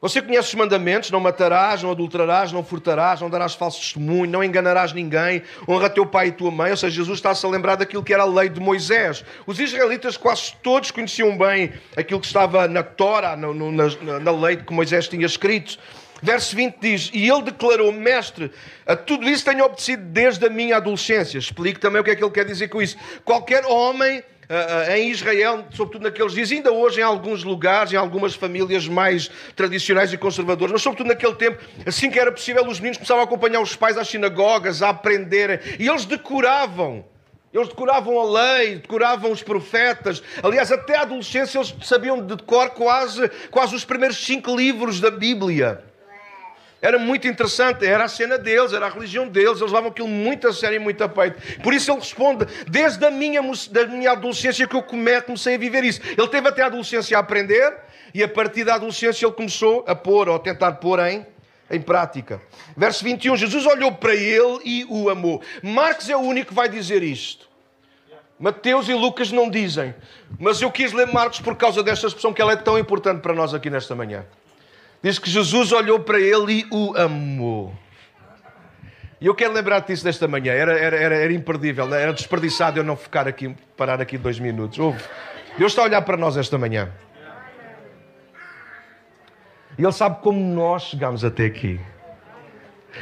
Você 0.00 0.22
conhece 0.22 0.48
os 0.48 0.54
mandamentos: 0.54 1.10
não 1.10 1.20
matarás, 1.20 1.82
não 1.82 1.90
adulterarás, 1.90 2.52
não 2.52 2.64
furtarás, 2.64 3.20
não 3.20 3.28
darás 3.28 3.54
falso 3.54 3.80
testemunho, 3.80 4.30
não 4.30 4.42
enganarás 4.42 4.92
ninguém, 4.92 5.42
honra 5.68 5.90
teu 5.90 6.06
pai 6.06 6.28
e 6.28 6.32
tua 6.32 6.50
mãe. 6.50 6.70
Ou 6.70 6.76
seja, 6.76 6.96
Jesus 6.96 7.18
está-se 7.18 7.44
a 7.44 7.48
lembrar 7.48 7.76
daquilo 7.76 8.02
que 8.02 8.14
era 8.14 8.22
a 8.22 8.26
lei 8.26 8.48
de 8.48 8.60
Moisés. 8.60 9.24
Os 9.46 9.60
israelitas 9.60 10.16
quase 10.16 10.54
todos 10.62 10.90
conheciam 10.90 11.36
bem 11.36 11.72
aquilo 11.96 12.20
que 12.20 12.26
estava 12.26 12.66
na 12.66 12.82
Torá, 12.82 13.36
na, 13.36 13.52
na, 13.52 14.20
na 14.20 14.32
lei 14.32 14.56
que 14.56 14.72
Moisés 14.72 15.06
tinha 15.06 15.26
escrito. 15.26 15.78
Verso 16.22 16.56
20 16.56 16.76
diz: 16.80 17.10
E 17.12 17.28
ele 17.28 17.42
declarou, 17.42 17.92
Mestre, 17.92 18.50
a 18.86 18.96
tudo 18.96 19.28
isso 19.28 19.44
tenho 19.44 19.64
obedecido 19.64 20.02
desde 20.04 20.46
a 20.46 20.50
minha 20.50 20.76
adolescência. 20.76 21.38
Explico 21.38 21.78
também 21.78 22.00
o 22.00 22.04
que 22.04 22.10
é 22.10 22.16
que 22.16 22.24
ele 22.24 22.30
quer 22.30 22.44
dizer 22.44 22.68
com 22.68 22.80
isso. 22.80 22.96
Qualquer 23.24 23.66
homem 23.66 24.22
em 24.94 25.10
Israel, 25.10 25.64
sobretudo 25.70 26.02
naqueles 26.02 26.32
dias, 26.32 26.50
ainda 26.50 26.72
hoje 26.72 27.00
em 27.00 27.04
alguns 27.04 27.44
lugares, 27.44 27.92
em 27.92 27.96
algumas 27.96 28.34
famílias 28.34 28.88
mais 28.88 29.30
tradicionais 29.54 30.12
e 30.12 30.18
conservadoras, 30.18 30.72
mas 30.72 30.82
sobretudo 30.82 31.08
naquele 31.08 31.34
tempo, 31.34 31.58
assim 31.86 32.10
que 32.10 32.18
era 32.18 32.32
possível, 32.32 32.66
os 32.66 32.80
meninos 32.80 32.98
começavam 32.98 33.22
a 33.22 33.26
acompanhar 33.26 33.60
os 33.60 33.76
pais 33.76 33.96
às 33.96 34.08
sinagogas, 34.08 34.82
a 34.82 34.88
aprenderem, 34.88 35.60
e 35.78 35.88
eles 35.88 36.04
decoravam. 36.04 37.04
Eles 37.52 37.68
decoravam 37.68 38.18
a 38.20 38.24
lei, 38.24 38.76
decoravam 38.76 39.32
os 39.32 39.42
profetas. 39.42 40.22
Aliás, 40.40 40.70
até 40.70 40.96
a 40.96 41.02
adolescência 41.02 41.58
eles 41.58 41.74
sabiam 41.82 42.24
de 42.24 42.36
cor 42.44 42.70
quase, 42.70 43.28
quase 43.50 43.74
os 43.74 43.84
primeiros 43.84 44.24
cinco 44.24 44.54
livros 44.54 45.00
da 45.00 45.10
Bíblia. 45.10 45.89
Era 46.82 46.98
muito 46.98 47.28
interessante, 47.28 47.84
era 47.84 48.04
a 48.04 48.08
cena 48.08 48.38
deles, 48.38 48.72
era 48.72 48.86
a 48.86 48.88
religião 48.88 49.28
deles, 49.28 49.58
eles 49.58 49.60
levavam 49.60 49.90
aquilo 49.90 50.08
muito 50.08 50.48
a 50.48 50.52
sério 50.52 50.76
e 50.76 50.78
muito 50.78 51.02
a 51.04 51.08
peito. 51.08 51.60
Por 51.62 51.74
isso 51.74 51.90
ele 51.90 52.00
responde: 52.00 52.46
desde 52.66 53.04
a 53.04 53.10
minha, 53.10 53.42
da 53.70 53.86
minha 53.86 54.12
adolescência 54.12 54.66
que 54.66 54.74
eu 54.74 54.82
comecei 54.82 55.56
a 55.56 55.58
viver 55.58 55.84
isso. 55.84 56.00
Ele 56.02 56.28
teve 56.28 56.48
até 56.48 56.62
a 56.62 56.66
adolescência 56.66 57.16
a 57.18 57.20
aprender 57.20 57.76
e 58.14 58.22
a 58.22 58.28
partir 58.28 58.64
da 58.64 58.76
adolescência 58.76 59.26
ele 59.26 59.34
começou 59.34 59.84
a 59.86 59.94
pôr, 59.94 60.28
ou 60.28 60.36
a 60.36 60.38
tentar 60.38 60.72
pôr 60.72 61.00
em, 61.00 61.26
em 61.70 61.80
prática. 61.80 62.40
Verso 62.74 63.04
21, 63.04 63.36
Jesus 63.36 63.66
olhou 63.66 63.92
para 63.92 64.14
ele 64.14 64.60
e 64.64 64.86
o 64.88 65.10
amou. 65.10 65.42
Marcos 65.62 66.08
é 66.08 66.16
o 66.16 66.20
único 66.20 66.48
que 66.48 66.54
vai 66.54 66.68
dizer 66.68 67.02
isto. 67.02 67.50
Mateus 68.38 68.88
e 68.88 68.94
Lucas 68.94 69.30
não 69.30 69.50
dizem. 69.50 69.94
Mas 70.38 70.62
eu 70.62 70.70
quis 70.70 70.94
ler 70.94 71.06
Marcos 71.08 71.40
por 71.40 71.56
causa 71.56 71.82
desta 71.82 72.06
expressão 72.06 72.32
que 72.32 72.40
ela 72.40 72.52
é 72.52 72.56
tão 72.56 72.78
importante 72.78 73.20
para 73.20 73.34
nós 73.34 73.52
aqui 73.52 73.68
nesta 73.68 73.94
manhã. 73.94 74.24
Diz 75.02 75.18
que 75.18 75.30
Jesus 75.30 75.72
olhou 75.72 76.00
para 76.00 76.20
ele 76.20 76.60
e 76.60 76.66
o 76.70 76.94
amou. 76.96 77.74
E 79.20 79.26
eu 79.26 79.34
quero 79.34 79.52
lembrar-te 79.52 79.88
disso 79.88 80.04
desta 80.04 80.26
manhã. 80.26 80.52
Era, 80.52 80.78
era, 80.78 80.96
era, 80.96 81.14
era 81.16 81.32
imperdível, 81.32 81.92
era 81.94 82.12
desperdiçado 82.12 82.78
eu 82.78 82.84
não 82.84 82.96
ficar 82.96 83.28
aqui, 83.28 83.54
parar 83.76 84.00
aqui 84.00 84.16
dois 84.16 84.38
minutos. 84.38 84.78
Ouve. 84.78 85.02
Deus 85.58 85.72
está 85.72 85.82
a 85.82 85.84
olhar 85.86 86.02
para 86.02 86.16
nós 86.16 86.36
esta 86.36 86.56
manhã. 86.56 86.90
E 89.78 89.82
Ele 89.82 89.92
sabe 89.92 90.20
como 90.22 90.38
nós 90.38 90.84
chegamos 90.84 91.24
até 91.24 91.46
aqui. 91.46 91.80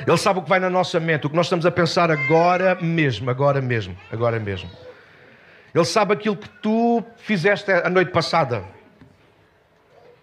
Ele 0.06 0.16
sabe 0.16 0.40
o 0.40 0.42
que 0.42 0.48
vai 0.48 0.60
na 0.60 0.70
nossa 0.70 1.00
mente, 1.00 1.26
o 1.26 1.30
que 1.30 1.36
nós 1.36 1.46
estamos 1.46 1.64
a 1.64 1.70
pensar 1.70 2.10
agora 2.10 2.74
mesmo, 2.76 3.30
agora 3.30 3.60
mesmo, 3.60 3.96
agora 4.12 4.38
mesmo. 4.38 4.70
Ele 5.74 5.84
sabe 5.84 6.14
aquilo 6.14 6.36
que 6.36 6.48
tu 6.48 7.02
fizeste 7.16 7.70
a 7.70 7.88
noite 7.88 8.10
passada. 8.10 8.64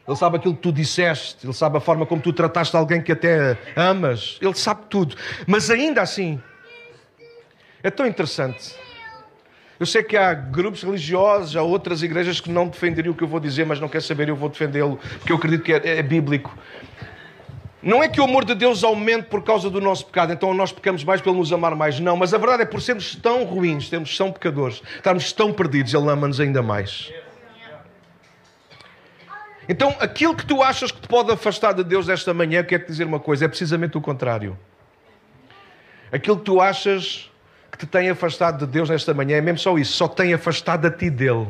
Ele 0.08 0.15
sabe 0.15 0.38
aquilo 0.38 0.56
que 0.56 0.62
tu 0.62 0.72
disseste, 0.72 1.46
ele 1.46 1.54
sabe 1.54 1.78
a 1.78 1.80
forma 1.80 2.06
como 2.06 2.22
tu 2.22 2.32
trataste 2.32 2.76
alguém 2.76 3.02
que 3.02 3.12
até 3.12 3.58
amas, 3.76 4.38
ele 4.39 4.54
sabe 4.54 4.84
tudo. 4.88 5.15
Mas 5.48 5.72
ainda 5.72 6.02
assim, 6.02 6.39
é 7.82 7.89
tão 7.89 8.06
interessante. 8.06 8.76
Eu 9.80 9.86
sei 9.86 10.04
que 10.04 10.15
há 10.15 10.34
grupos 10.34 10.84
religiosos, 10.84 11.56
há 11.56 11.63
outras 11.63 12.02
igrejas 12.02 12.39
que 12.39 12.50
não 12.50 12.68
defenderiam 12.68 13.13
o 13.13 13.15
que 13.15 13.24
eu 13.24 13.28
vou 13.28 13.39
dizer, 13.39 13.65
mas 13.65 13.80
não 13.80 13.89
quer 13.89 14.02
saber, 14.02 14.30
eu 14.30 14.36
vou 14.36 14.48
defendê-lo, 14.48 14.98
porque 15.18 15.32
eu 15.32 15.38
acredito 15.38 15.63
que 15.63 15.74
é, 15.74 15.98
é 15.98 16.04
bíblico. 16.04 16.56
Não 17.82 18.02
é 18.02 18.08
que 18.08 18.20
o 18.22 18.24
amor 18.24 18.46
de 18.46 18.56
Deus 18.56 18.84
aumente 18.84 19.24
por 19.24 19.44
causa 19.44 19.70
do 19.70 19.82
nosso 19.82 20.06
pecado, 20.06 20.34
então 20.34 20.54
nós 20.54 20.72
pecamos 20.72 21.04
mais 21.04 21.20
pelo 21.20 21.36
nos 21.36 21.52
amar 21.52 21.76
mais. 21.76 22.00
Não, 22.00 22.15
mas 22.15 22.34
a 22.34 22.38
verdade 22.38 22.63
é 22.63 22.65
por 22.65 22.82
sermos 22.82 23.15
tão 23.15 23.44
ruins, 23.44 23.89
sermos 23.89 24.18
tão 24.18 24.32
pecadores, 24.32 24.82
estarmos 24.96 25.32
tão 25.34 25.52
perdidos, 25.52 25.94
Ele 25.94 26.10
ama-nos 26.10 26.39
ainda 26.39 26.63
mais. 26.63 27.12
Então, 29.67 29.95
aquilo 29.99 30.36
que 30.36 30.45
tu 30.45 30.62
achas 30.62 30.91
que 30.91 30.99
te 31.01 31.08
pode 31.08 31.32
afastar 31.32 31.73
de 31.73 31.84
Deus 31.84 32.08
esta 32.08 32.34
manhã, 32.34 32.63
quero 32.63 32.84
te 32.84 32.88
dizer 32.88 33.06
uma 33.06 33.19
coisa: 33.19 33.45
é 33.45 33.47
precisamente 33.47 33.97
o 33.97 34.01
contrário. 34.01 34.58
Aquilo 36.12 36.38
que 36.38 36.45
tu 36.45 36.62
achas 36.62 37.32
que 37.71 37.78
te 37.80 37.86
tem 37.86 38.10
afastado 38.10 38.65
de 38.65 38.71
Deus 38.71 38.89
nesta 38.89 39.13
manhã 39.13 39.38
é 39.38 39.41
mesmo 39.41 39.60
só 39.60 39.78
isso, 39.78 39.93
só 39.93 40.08
tem 40.08 40.34
afastado 40.34 40.86
a 40.86 40.91
ti 40.91 41.10
dele. 41.10 41.47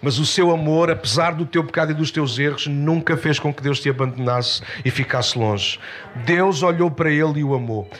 Mas 0.00 0.18
o 0.18 0.26
seu 0.26 0.52
amor, 0.52 0.90
apesar 0.90 1.32
do 1.32 1.44
teu 1.44 1.64
pecado 1.64 1.90
e 1.90 1.94
dos 1.94 2.12
teus 2.12 2.38
erros, 2.38 2.68
nunca 2.68 3.16
fez 3.16 3.40
com 3.40 3.52
que 3.52 3.60
Deus 3.60 3.80
te 3.80 3.90
abandonasse 3.90 4.62
e 4.84 4.90
ficasse 4.90 5.36
longe. 5.36 5.80
Deus 6.24 6.62
olhou 6.62 6.88
para 6.88 7.10
ele 7.10 7.40
e 7.40 7.44
o 7.44 7.54
amou. 7.54 7.90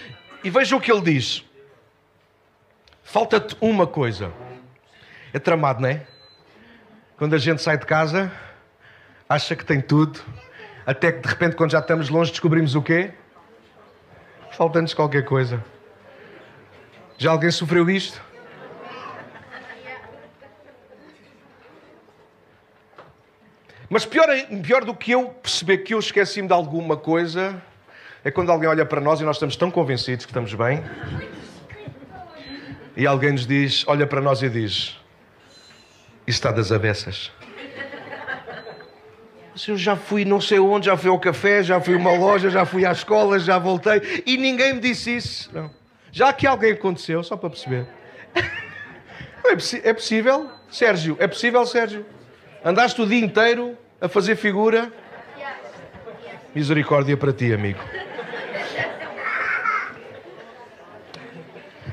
E 0.44 0.50
veja 0.50 0.76
o 0.76 0.80
que 0.80 0.92
ele 0.92 1.00
diz: 1.00 1.44
falta-te 3.02 3.56
uma 3.60 3.86
coisa. 3.86 4.32
É 5.32 5.38
tramado, 5.38 5.82
não 5.82 5.88
é? 5.88 6.06
Quando 7.16 7.34
a 7.34 7.38
gente 7.38 7.60
sai 7.60 7.76
de 7.76 7.84
casa, 7.84 8.30
acha 9.28 9.54
que 9.54 9.64
tem 9.64 9.80
tudo, 9.80 10.20
até 10.86 11.12
que 11.12 11.20
de 11.20 11.28
repente, 11.28 11.54
quando 11.54 11.72
já 11.72 11.80
estamos 11.80 12.08
longe, 12.08 12.30
descobrimos 12.30 12.74
o 12.74 12.82
quê? 12.82 13.12
Falta-nos 14.52 14.94
qualquer 14.94 15.24
coisa. 15.24 15.62
Já 17.18 17.30
alguém 17.30 17.50
sofreu 17.50 17.90
isto? 17.90 18.20
Mas 23.90 24.04
pior, 24.04 24.28
pior 24.62 24.84
do 24.84 24.94
que 24.94 25.12
eu 25.12 25.30
perceber 25.30 25.78
que 25.78 25.94
eu 25.94 25.98
esqueci-me 25.98 26.46
de 26.46 26.52
alguma 26.52 26.96
coisa 26.96 27.60
é 28.22 28.30
quando 28.30 28.50
alguém 28.50 28.68
olha 28.68 28.84
para 28.84 29.00
nós 29.00 29.20
e 29.20 29.24
nós 29.24 29.36
estamos 29.36 29.56
tão 29.56 29.70
convencidos 29.70 30.26
que 30.26 30.30
estamos 30.30 30.52
bem 30.54 30.84
e 32.94 33.06
alguém 33.06 33.32
nos 33.32 33.46
diz, 33.46 33.84
olha 33.86 34.06
para 34.06 34.20
nós 34.20 34.42
e 34.42 34.50
diz: 34.50 34.96
Isso 36.26 36.38
está 36.38 36.50
das 36.50 36.72
avessas. 36.72 37.30
Eu 39.66 39.76
já 39.76 39.96
fui 39.96 40.24
não 40.24 40.40
sei 40.40 40.58
onde, 40.58 40.86
já 40.86 40.96
fui 40.96 41.10
ao 41.10 41.18
café, 41.18 41.62
já 41.62 41.80
fui 41.80 41.94
a 41.94 41.96
uma 41.96 42.12
loja, 42.12 42.50
já 42.50 42.64
fui 42.64 42.84
à 42.84 42.92
escola, 42.92 43.38
já 43.38 43.58
voltei 43.58 44.22
e 44.24 44.36
ninguém 44.36 44.74
me 44.74 44.80
disse 44.80 45.16
isso. 45.16 45.50
Não. 45.52 45.70
Já 46.12 46.32
que 46.32 46.46
alguém 46.46 46.72
aconteceu, 46.72 47.22
só 47.22 47.36
para 47.36 47.50
perceber. 47.50 47.86
É, 49.44 49.88
é 49.88 49.94
possível? 49.94 50.50
Sérgio, 50.70 51.16
é 51.18 51.26
possível, 51.26 51.64
Sérgio? 51.64 52.04
Andaste 52.62 53.00
o 53.00 53.06
dia 53.06 53.24
inteiro 53.24 53.76
a 54.00 54.08
fazer 54.08 54.36
figura? 54.36 54.92
Misericórdia 56.54 57.16
para 57.16 57.32
ti, 57.32 57.52
amigo. 57.52 57.80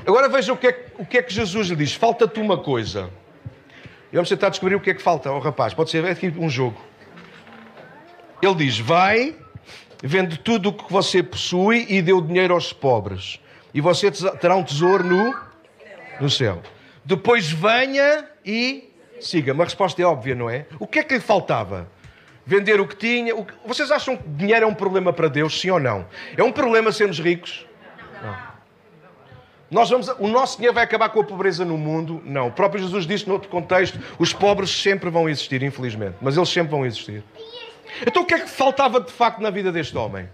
Agora 0.06 0.28
veja 0.28 0.52
o 0.52 0.56
que 0.56 0.68
é, 0.68 0.86
o 0.98 1.06
que, 1.06 1.18
é 1.18 1.22
que 1.22 1.32
Jesus 1.32 1.68
lhe 1.68 1.76
diz. 1.76 1.94
Falta-te 1.94 2.38
uma 2.38 2.58
coisa. 2.58 3.10
E 4.12 4.14
vamos 4.14 4.28
tentar 4.28 4.50
descobrir 4.50 4.74
o 4.74 4.80
que 4.80 4.90
é 4.90 4.94
que 4.94 5.02
falta 5.02 5.28
ao 5.28 5.40
rapaz. 5.40 5.74
Pode 5.74 5.90
ser 5.90 6.04
é 6.04 6.10
aqui 6.10 6.32
um 6.38 6.48
jogo. 6.48 6.80
Ele 8.42 8.54
diz: 8.54 8.78
Vai, 8.78 9.34
vende 10.02 10.38
tudo 10.38 10.70
o 10.70 10.72
que 10.72 10.92
você 10.92 11.22
possui 11.22 11.86
e 11.88 12.02
dê 12.02 12.12
o 12.12 12.20
dinheiro 12.20 12.54
aos 12.54 12.72
pobres. 12.72 13.40
E 13.72 13.80
você 13.80 14.10
terá 14.10 14.56
um 14.56 14.62
tesouro 14.62 15.04
no, 15.04 15.34
no 16.20 16.30
céu. 16.30 16.62
Depois 17.04 17.50
venha 17.50 18.26
e 18.44 18.90
siga. 19.20 19.52
Uma 19.52 19.64
resposta 19.64 20.00
é 20.00 20.04
óbvia, 20.04 20.34
não 20.34 20.48
é? 20.48 20.66
O 20.78 20.86
que 20.86 20.98
é 20.98 21.02
que 21.02 21.14
lhe 21.14 21.20
faltava? 21.20 21.88
Vender 22.44 22.80
o 22.80 22.86
que 22.86 22.96
tinha. 22.96 23.34
O 23.34 23.44
que... 23.44 23.52
Vocês 23.64 23.90
acham 23.90 24.16
que 24.16 24.28
dinheiro 24.28 24.64
é 24.64 24.68
um 24.68 24.74
problema 24.74 25.12
para 25.12 25.28
Deus, 25.28 25.60
sim 25.60 25.70
ou 25.70 25.80
não? 25.80 26.06
É 26.36 26.42
um 26.42 26.52
problema 26.52 26.92
sermos 26.92 27.18
ricos? 27.18 27.66
Não. 28.22 28.56
Nós 29.68 29.90
vamos, 29.90 30.08
o 30.20 30.28
nosso 30.28 30.56
dinheiro 30.56 30.74
vai 30.74 30.84
acabar 30.84 31.08
com 31.08 31.20
a 31.20 31.24
pobreza 31.24 31.64
no 31.64 31.76
mundo? 31.76 32.22
Não. 32.24 32.48
O 32.48 32.52
próprio 32.52 32.82
Jesus 32.82 33.04
disse, 33.04 33.28
noutro 33.28 33.48
contexto, 33.48 33.98
os 34.18 34.32
pobres 34.32 34.70
sempre 34.70 35.10
vão 35.10 35.28
existir, 35.28 35.62
infelizmente. 35.62 36.14
Mas 36.20 36.36
eles 36.36 36.48
sempre 36.48 36.70
vão 36.70 36.86
existir. 36.86 37.24
Então 38.04 38.22
o 38.22 38.26
que 38.26 38.34
é 38.34 38.40
que 38.40 38.48
faltava 38.48 39.00
de 39.00 39.12
facto 39.12 39.40
na 39.40 39.50
vida 39.50 39.70
deste 39.70 39.96
homem? 39.96 40.28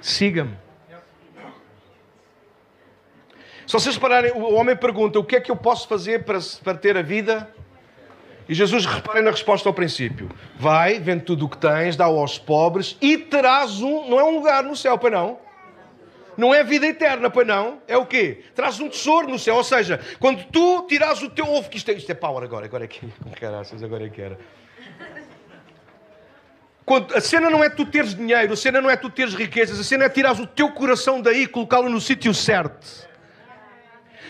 Siga-me. 0.00 0.56
Se 3.66 3.72
vocês 3.72 3.94
repararem, 3.94 4.32
o 4.32 4.54
homem 4.54 4.76
pergunta: 4.76 5.18
o 5.18 5.24
que 5.24 5.36
é 5.36 5.40
que 5.40 5.50
eu 5.50 5.56
posso 5.56 5.88
fazer 5.88 6.24
para, 6.24 6.38
para 6.62 6.74
ter 6.74 6.96
a 6.96 7.02
vida? 7.02 7.48
E 8.48 8.54
Jesus, 8.54 8.84
reparem 8.84 9.22
na 9.22 9.30
resposta 9.30 9.68
ao 9.68 9.72
princípio: 9.72 10.28
Vai, 10.58 10.98
vende 10.98 11.24
tudo 11.24 11.46
o 11.46 11.48
que 11.48 11.56
tens, 11.56 11.96
dá 11.96 12.04
aos 12.04 12.38
pobres 12.38 12.96
e 13.00 13.16
terás 13.16 13.80
um, 13.80 14.10
não 14.10 14.20
é 14.20 14.24
um 14.24 14.34
lugar 14.34 14.64
no 14.64 14.76
céu, 14.76 14.98
para 14.98 15.10
não? 15.10 15.38
Não 16.36 16.54
é 16.54 16.64
vida 16.64 16.86
eterna, 16.86 17.30
pois 17.30 17.46
não? 17.46 17.80
É 17.86 17.96
o 17.96 18.06
quê? 18.06 18.42
Traz 18.54 18.80
um 18.80 18.88
tesouro 18.88 19.28
no 19.28 19.38
céu. 19.38 19.56
Ou 19.56 19.64
seja, 19.64 20.00
quando 20.18 20.44
tu 20.46 20.82
tiras 20.88 21.22
o 21.22 21.28
teu 21.30 21.46
ovo, 21.46 21.68
que 21.68 21.76
isto 21.76 21.90
é, 21.90 21.94
isto 21.94 22.10
é 22.10 22.14
power 22.14 22.42
agora, 22.42 22.64
agora 22.66 22.84
é 22.84 22.88
que, 22.88 23.06
caraças, 23.38 23.82
agora 23.82 24.06
é 24.06 24.08
que 24.08 24.20
era. 24.20 24.38
Quando, 26.84 27.14
a 27.14 27.20
cena 27.20 27.48
não 27.48 27.62
é 27.62 27.68
tu 27.68 27.86
teres 27.86 28.14
dinheiro, 28.14 28.52
a 28.52 28.56
cena 28.56 28.80
não 28.80 28.90
é 28.90 28.96
tu 28.96 29.08
teres 29.08 29.34
riquezas, 29.34 29.78
a 29.78 29.84
cena 29.84 30.04
é 30.04 30.08
tirares 30.08 30.40
o 30.40 30.46
teu 30.46 30.70
coração 30.72 31.20
daí 31.20 31.42
e 31.42 31.46
colocá-lo 31.46 31.88
no 31.88 32.00
sítio 32.00 32.34
certo. 32.34 33.08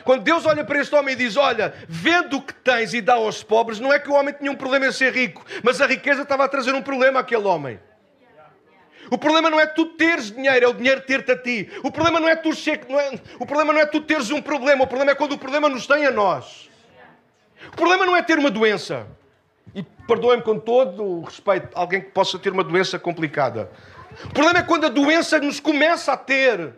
Quando 0.05 0.23
Deus 0.23 0.45
olha 0.47 0.65
para 0.65 0.81
este 0.81 0.95
homem 0.95 1.15
e 1.15 1.17
diz: 1.17 1.37
Olha, 1.37 1.73
vendo 1.89 2.39
o 2.39 2.43
que 2.43 2.53
tens 2.53 2.93
e 2.93 3.01
dá 3.01 3.15
aos 3.15 3.43
pobres, 3.43 3.81
não 3.81 3.93
é 3.93 3.99
que 3.99 4.11
o 4.11 4.15
homem 4.15 4.35
tinha 4.35 4.51
um 4.51 4.57
problema 4.57 4.87
em 4.87 4.93
ser 4.93 5.13
rico, 5.13 5.45
mas 5.63 5.81
a 5.81 5.87
riqueza 5.87 6.23
estava 6.23 6.45
a 6.45 6.49
trazer 6.49 6.75
um 6.75 6.83
problema 6.83 7.21
àquele 7.21 7.45
homem. 7.45 7.79
O 9.11 9.19
problema 9.19 9.51
não 9.51 9.61
é 9.61 9.67
tu 9.67 9.87
teres 9.87 10.31
dinheiro, 10.31 10.65
é 10.65 10.69
o 10.69 10.75
dinheiro 10.75 11.01
ter-te 11.03 11.33
a 11.33 11.37
ti. 11.37 11.71
O 11.83 11.91
problema 11.91 12.21
não 12.21 12.29
é 12.29 12.37
tu 12.37 12.55
ser, 12.55 12.81
não 12.89 12.99
é, 12.99 13.13
o 13.39 13.47
problema 13.47 13.73
não 13.73 13.81
é 13.81 13.87
tu 13.87 14.01
teres 14.01 14.31
um 14.31 14.41
problema, 14.41 14.85
o 14.85 14.87
problema 14.87 15.13
é 15.13 15.15
quando 15.15 15.33
o 15.33 15.39
problema 15.39 15.69
nos 15.69 15.87
tem 15.87 16.07
a 16.07 16.11
nós. 16.11 16.71
O 17.73 17.77
problema 17.77 18.07
não 18.07 18.17
é 18.17 18.23
ter 18.23 18.39
uma 18.39 18.51
doença. 18.51 19.07
E 19.75 19.83
perdoem-me 20.07 20.43
com 20.43 20.59
todo 20.59 21.03
o 21.03 21.23
respeito, 21.23 21.69
alguém 21.75 22.01
que 22.01 22.11
possa 22.11 22.39
ter 22.39 22.53
uma 22.53 22.65
doença 22.65 22.99
complicada. 22.99 23.71
O 24.25 24.31
problema 24.31 24.59
é 24.59 24.63
quando 24.63 24.85
a 24.85 24.89
doença 24.89 25.39
nos 25.39 25.59
começa 25.61 26.13
a 26.13 26.17
ter 26.17 26.75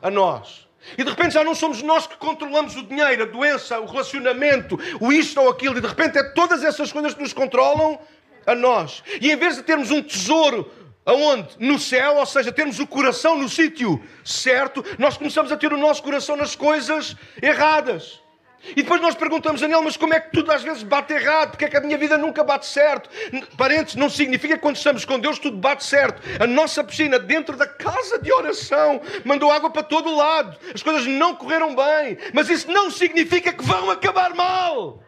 a 0.00 0.10
nós. 0.10 0.68
E 0.98 1.04
de 1.04 1.10
repente 1.10 1.34
já 1.34 1.44
não 1.44 1.54
somos 1.54 1.82
nós 1.82 2.06
que 2.06 2.16
controlamos 2.16 2.76
o 2.76 2.82
dinheiro, 2.82 3.22
a 3.22 3.26
doença, 3.26 3.78
o 3.80 3.86
relacionamento, 3.86 4.78
o 5.00 5.12
isto 5.12 5.40
ou 5.40 5.48
aquilo, 5.48 5.78
e 5.78 5.80
de 5.80 5.86
repente 5.86 6.18
é 6.18 6.22
todas 6.30 6.64
essas 6.64 6.92
coisas 6.92 7.14
que 7.14 7.22
nos 7.22 7.32
controlam 7.32 7.98
a 8.46 8.54
nós. 8.54 9.02
E 9.20 9.30
em 9.30 9.36
vez 9.36 9.56
de 9.56 9.62
termos 9.62 9.90
um 9.90 10.02
tesouro 10.02 10.70
aonde? 11.06 11.48
No 11.58 11.78
céu, 11.78 12.16
ou 12.16 12.26
seja, 12.26 12.52
termos 12.52 12.78
o 12.80 12.86
coração 12.86 13.38
no 13.38 13.48
sítio 13.48 14.02
certo, 14.24 14.84
nós 14.98 15.16
começamos 15.16 15.52
a 15.52 15.56
ter 15.56 15.72
o 15.72 15.78
nosso 15.78 16.02
coração 16.02 16.36
nas 16.36 16.54
coisas 16.54 17.16
erradas. 17.40 18.20
E 18.64 18.82
depois 18.82 19.00
nós 19.00 19.14
perguntamos, 19.14 19.60
Daniel, 19.60 19.82
mas 19.82 19.96
como 19.96 20.14
é 20.14 20.20
que 20.20 20.30
tudo 20.30 20.52
às 20.52 20.62
vezes 20.62 20.82
bate 20.84 21.12
errado? 21.12 21.50
Porque 21.50 21.64
é 21.64 21.68
que 21.68 21.76
a 21.76 21.80
minha 21.80 21.98
vida 21.98 22.16
nunca 22.16 22.44
bate 22.44 22.66
certo? 22.66 23.10
Parentes, 23.56 23.96
não 23.96 24.08
significa 24.08 24.54
que 24.54 24.60
quando 24.60 24.76
estamos 24.76 25.04
com 25.04 25.18
Deus 25.18 25.38
tudo 25.38 25.56
bate 25.56 25.84
certo. 25.84 26.22
A 26.38 26.46
nossa 26.46 26.84
piscina 26.84 27.18
dentro 27.18 27.56
da 27.56 27.66
casa 27.66 28.18
de 28.20 28.32
oração 28.32 29.00
mandou 29.24 29.50
água 29.50 29.68
para 29.68 29.82
todo 29.82 30.14
lado. 30.14 30.56
As 30.72 30.82
coisas 30.82 31.06
não 31.06 31.34
correram 31.34 31.74
bem. 31.74 32.16
Mas 32.32 32.48
isso 32.48 32.70
não 32.70 32.90
significa 32.90 33.52
que 33.52 33.64
vão 33.64 33.90
acabar 33.90 34.32
mal. 34.34 35.02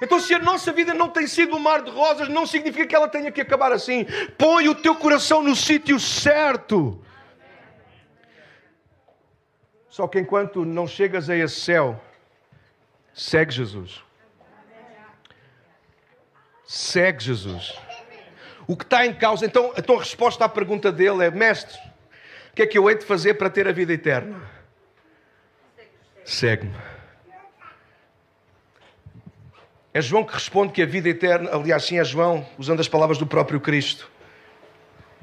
Então, 0.00 0.20
se 0.20 0.34
a 0.34 0.38
nossa 0.38 0.72
vida 0.72 0.92
não 0.92 1.08
tem 1.08 1.26
sido 1.26 1.56
um 1.56 1.58
mar 1.58 1.82
de 1.82 1.90
rosas, 1.90 2.28
não 2.28 2.46
significa 2.46 2.86
que 2.86 2.94
ela 2.94 3.08
tenha 3.08 3.32
que 3.32 3.40
acabar 3.40 3.72
assim. 3.72 4.06
Põe 4.36 4.68
o 4.68 4.74
teu 4.74 4.94
coração 4.94 5.42
no 5.42 5.56
sítio 5.56 5.98
certo. 5.98 7.03
Só 9.94 10.08
que 10.08 10.18
enquanto 10.18 10.64
não 10.64 10.88
chegas 10.88 11.30
a 11.30 11.36
esse 11.36 11.60
céu, 11.60 12.02
segue 13.12 13.52
Jesus. 13.52 14.02
Segue 16.66 17.22
Jesus. 17.22 17.78
O 18.66 18.76
que 18.76 18.82
está 18.82 19.06
em 19.06 19.14
causa, 19.14 19.46
então, 19.46 19.72
então 19.78 19.94
a 19.94 20.00
resposta 20.00 20.44
à 20.44 20.48
pergunta 20.48 20.90
dele 20.90 21.24
é: 21.24 21.30
Mestre, 21.30 21.78
o 22.50 22.56
que 22.56 22.62
é 22.62 22.66
que 22.66 22.76
eu 22.76 22.90
hei 22.90 22.98
de 22.98 23.04
fazer 23.04 23.34
para 23.34 23.48
ter 23.48 23.68
a 23.68 23.72
vida 23.72 23.92
eterna? 23.92 24.42
Segue-me. 26.24 26.74
É 29.92 30.02
João 30.02 30.24
que 30.24 30.34
responde 30.34 30.72
que 30.72 30.82
a 30.82 30.86
vida 30.86 31.08
eterna, 31.08 31.50
aliás, 31.52 31.84
sim, 31.84 32.00
é 32.00 32.04
João, 32.04 32.44
usando 32.58 32.80
as 32.80 32.88
palavras 32.88 33.16
do 33.16 33.28
próprio 33.28 33.60
Cristo. 33.60 34.10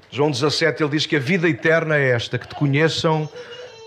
João 0.09 0.31
17, 0.31 0.81
ele 0.81 0.91
diz 0.91 1.05
que 1.05 1.17
a 1.17 1.19
vida 1.19 1.49
eterna 1.49 1.97
é 1.97 2.11
esta: 2.11 2.39
que 2.39 2.47
te 2.47 2.55
conheçam 2.55 3.29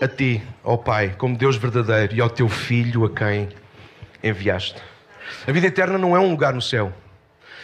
a 0.01 0.07
ti, 0.07 0.43
ó 0.63 0.77
Pai, 0.77 1.15
como 1.17 1.37
Deus 1.37 1.55
verdadeiro, 1.55 2.15
e 2.15 2.21
ao 2.21 2.29
teu 2.29 2.49
Filho 2.49 3.05
a 3.05 3.09
quem 3.09 3.49
enviaste. 4.23 4.81
A 5.47 5.51
vida 5.51 5.67
eterna 5.67 5.97
não 5.97 6.15
é 6.15 6.19
um 6.19 6.29
lugar 6.29 6.53
no 6.53 6.61
céu. 6.61 6.91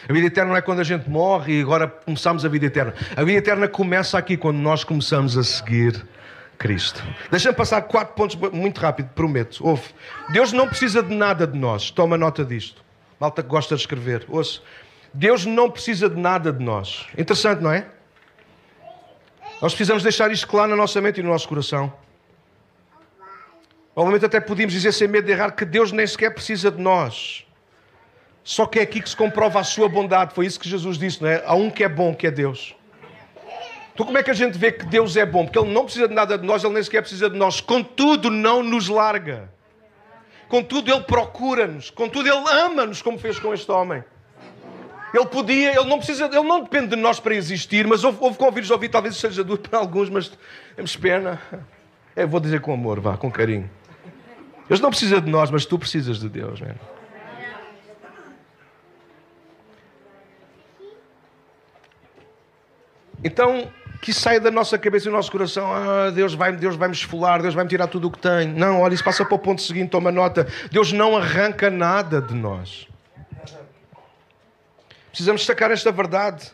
A 0.07 0.13
vida 0.13 0.27
eterna 0.27 0.49
não 0.49 0.57
é 0.57 0.61
quando 0.61 0.79
a 0.79 0.83
gente 0.83 1.09
morre 1.09 1.59
e 1.59 1.61
agora 1.61 1.87
começamos 1.87 2.43
a 2.43 2.49
vida 2.49 2.65
eterna. 2.65 2.93
A 3.15 3.23
vida 3.23 3.37
eterna 3.37 3.67
começa 3.67 4.17
aqui 4.17 4.35
quando 4.35 4.57
nós 4.57 4.83
começamos 4.83 5.37
a 5.37 5.43
seguir 5.43 6.03
Cristo. 6.57 7.03
Deixa-me 7.29 7.55
passar 7.55 7.81
quatro 7.83 8.15
pontos 8.15 8.35
muito 8.51 8.79
rápido, 8.79 9.09
prometo. 9.13 9.65
Ouve. 9.65 9.89
Deus 10.29 10.51
não 10.51 10.67
precisa 10.67 11.03
de 11.03 11.13
nada 11.13 11.45
de 11.45 11.57
nós. 11.57 11.91
Toma 11.91 12.17
nota 12.17 12.43
disto. 12.43 12.83
Malta 13.19 13.43
que 13.43 13.49
gosta 13.49 13.75
de 13.75 13.81
escrever. 13.81 14.25
Ouça. 14.27 14.61
Deus 15.13 15.45
não 15.45 15.69
precisa 15.69 16.09
de 16.09 16.19
nada 16.19 16.51
de 16.51 16.63
nós. 16.63 17.05
Interessante, 17.17 17.61
não 17.61 17.71
é? 17.71 17.85
Nós 19.61 19.73
precisamos 19.73 20.01
deixar 20.01 20.31
isto 20.31 20.47
claro 20.47 20.71
na 20.71 20.75
nossa 20.75 20.99
mente 21.01 21.19
e 21.19 21.23
no 21.23 21.29
nosso 21.29 21.47
coração. 21.47 21.93
Obviamente 23.95 24.25
até 24.25 24.39
podíamos 24.39 24.73
dizer 24.73 24.91
sem 24.93 25.07
medo 25.07 25.25
de 25.25 25.31
errar 25.31 25.51
que 25.51 25.65
Deus 25.65 25.91
nem 25.91 26.07
sequer 26.07 26.33
precisa 26.33 26.71
de 26.71 26.81
nós. 26.81 27.45
Só 28.43 28.65
que 28.65 28.79
é 28.79 28.83
aqui 28.83 29.01
que 29.01 29.09
se 29.09 29.15
comprova 29.15 29.59
a 29.59 29.63
sua 29.63 29.87
bondade. 29.87 30.33
Foi 30.33 30.45
isso 30.45 30.59
que 30.59 30.67
Jesus 30.67 30.97
disse, 30.97 31.21
não 31.21 31.29
é? 31.29 31.43
Há 31.45 31.53
um 31.53 31.69
que 31.69 31.83
é 31.83 31.89
bom, 31.89 32.15
que 32.15 32.25
é 32.25 32.31
Deus. 32.31 32.75
Então 33.93 34.05
como 34.05 34.17
é 34.17 34.23
que 34.23 34.31
a 34.31 34.33
gente 34.33 34.57
vê 34.57 34.71
que 34.71 34.85
Deus 34.85 35.17
é 35.17 35.25
bom? 35.25 35.45
Porque 35.45 35.59
Ele 35.59 35.71
não 35.71 35.83
precisa 35.83 36.07
de 36.07 36.13
nada 36.13 36.37
de 36.37 36.45
nós, 36.45 36.63
Ele 36.63 36.73
nem 36.73 36.83
sequer 36.83 37.01
precisa 37.01 37.29
de 37.29 37.37
nós. 37.37 37.59
Contudo, 37.59 38.31
não 38.31 38.63
nos 38.63 38.87
larga. 38.87 39.49
Contudo, 40.47 40.91
Ele 40.91 41.01
procura-nos. 41.01 41.89
Contudo, 41.89 42.27
Ele 42.27 42.49
ama-nos, 42.49 43.01
como 43.01 43.19
fez 43.19 43.37
com 43.39 43.53
este 43.53 43.69
homem. 43.71 44.03
Ele 45.13 45.25
podia, 45.25 45.71
ele 45.71 45.89
não 45.89 45.97
precisa, 45.97 46.25
ele 46.25 46.41
não 46.41 46.63
depende 46.63 46.87
de 46.87 46.95
nós 46.95 47.19
para 47.19 47.35
existir, 47.35 47.85
mas 47.85 48.01
houve, 48.01 48.17
houve 48.21 48.37
convívios 48.37 48.71
ouvir, 48.71 48.87
talvez 48.87 49.17
seja 49.17 49.43
duro 49.43 49.59
para 49.59 49.77
alguns, 49.77 50.09
mas 50.09 50.31
temos 50.73 50.95
pena. 50.95 51.41
É, 52.15 52.25
vou 52.25 52.39
dizer 52.39 52.61
com 52.61 52.73
amor, 52.73 53.01
vá, 53.01 53.17
com 53.17 53.29
carinho. 53.29 53.69
Deus 54.71 54.79
não 54.79 54.89
precisa 54.89 55.19
de 55.19 55.29
nós, 55.29 55.51
mas 55.51 55.65
tu 55.65 55.77
precisas 55.77 56.17
de 56.17 56.29
Deus, 56.29 56.61
man. 56.61 56.75
Então, 63.21 63.69
que 64.01 64.13
saia 64.13 64.39
da 64.39 64.49
nossa 64.49 64.77
cabeça 64.77 65.09
e 65.09 65.11
do 65.11 65.13
nosso 65.17 65.29
coração, 65.29 65.69
ah, 65.73 66.09
Deus 66.09 66.33
vai, 66.33 66.53
Deus 66.53 66.77
vai 66.77 66.89
esfolar, 66.89 67.41
Deus 67.41 67.53
vai 67.53 67.65
me 67.65 67.69
tirar 67.69 67.87
tudo 67.87 68.07
o 68.07 68.11
que 68.11 68.19
tenho. 68.19 68.57
Não, 68.57 68.79
olha, 68.79 68.93
isso 68.93 69.03
passa 69.03 69.25
para 69.25 69.35
o 69.35 69.39
ponto 69.39 69.61
seguinte, 69.61 69.89
toma 69.89 70.09
nota. 70.09 70.47
Deus 70.71 70.93
não 70.93 71.17
arranca 71.17 71.69
nada 71.69 72.21
de 72.21 72.33
nós. 72.33 72.87
Precisamos 75.09 75.41
destacar 75.41 75.69
esta 75.71 75.91
verdade 75.91 76.49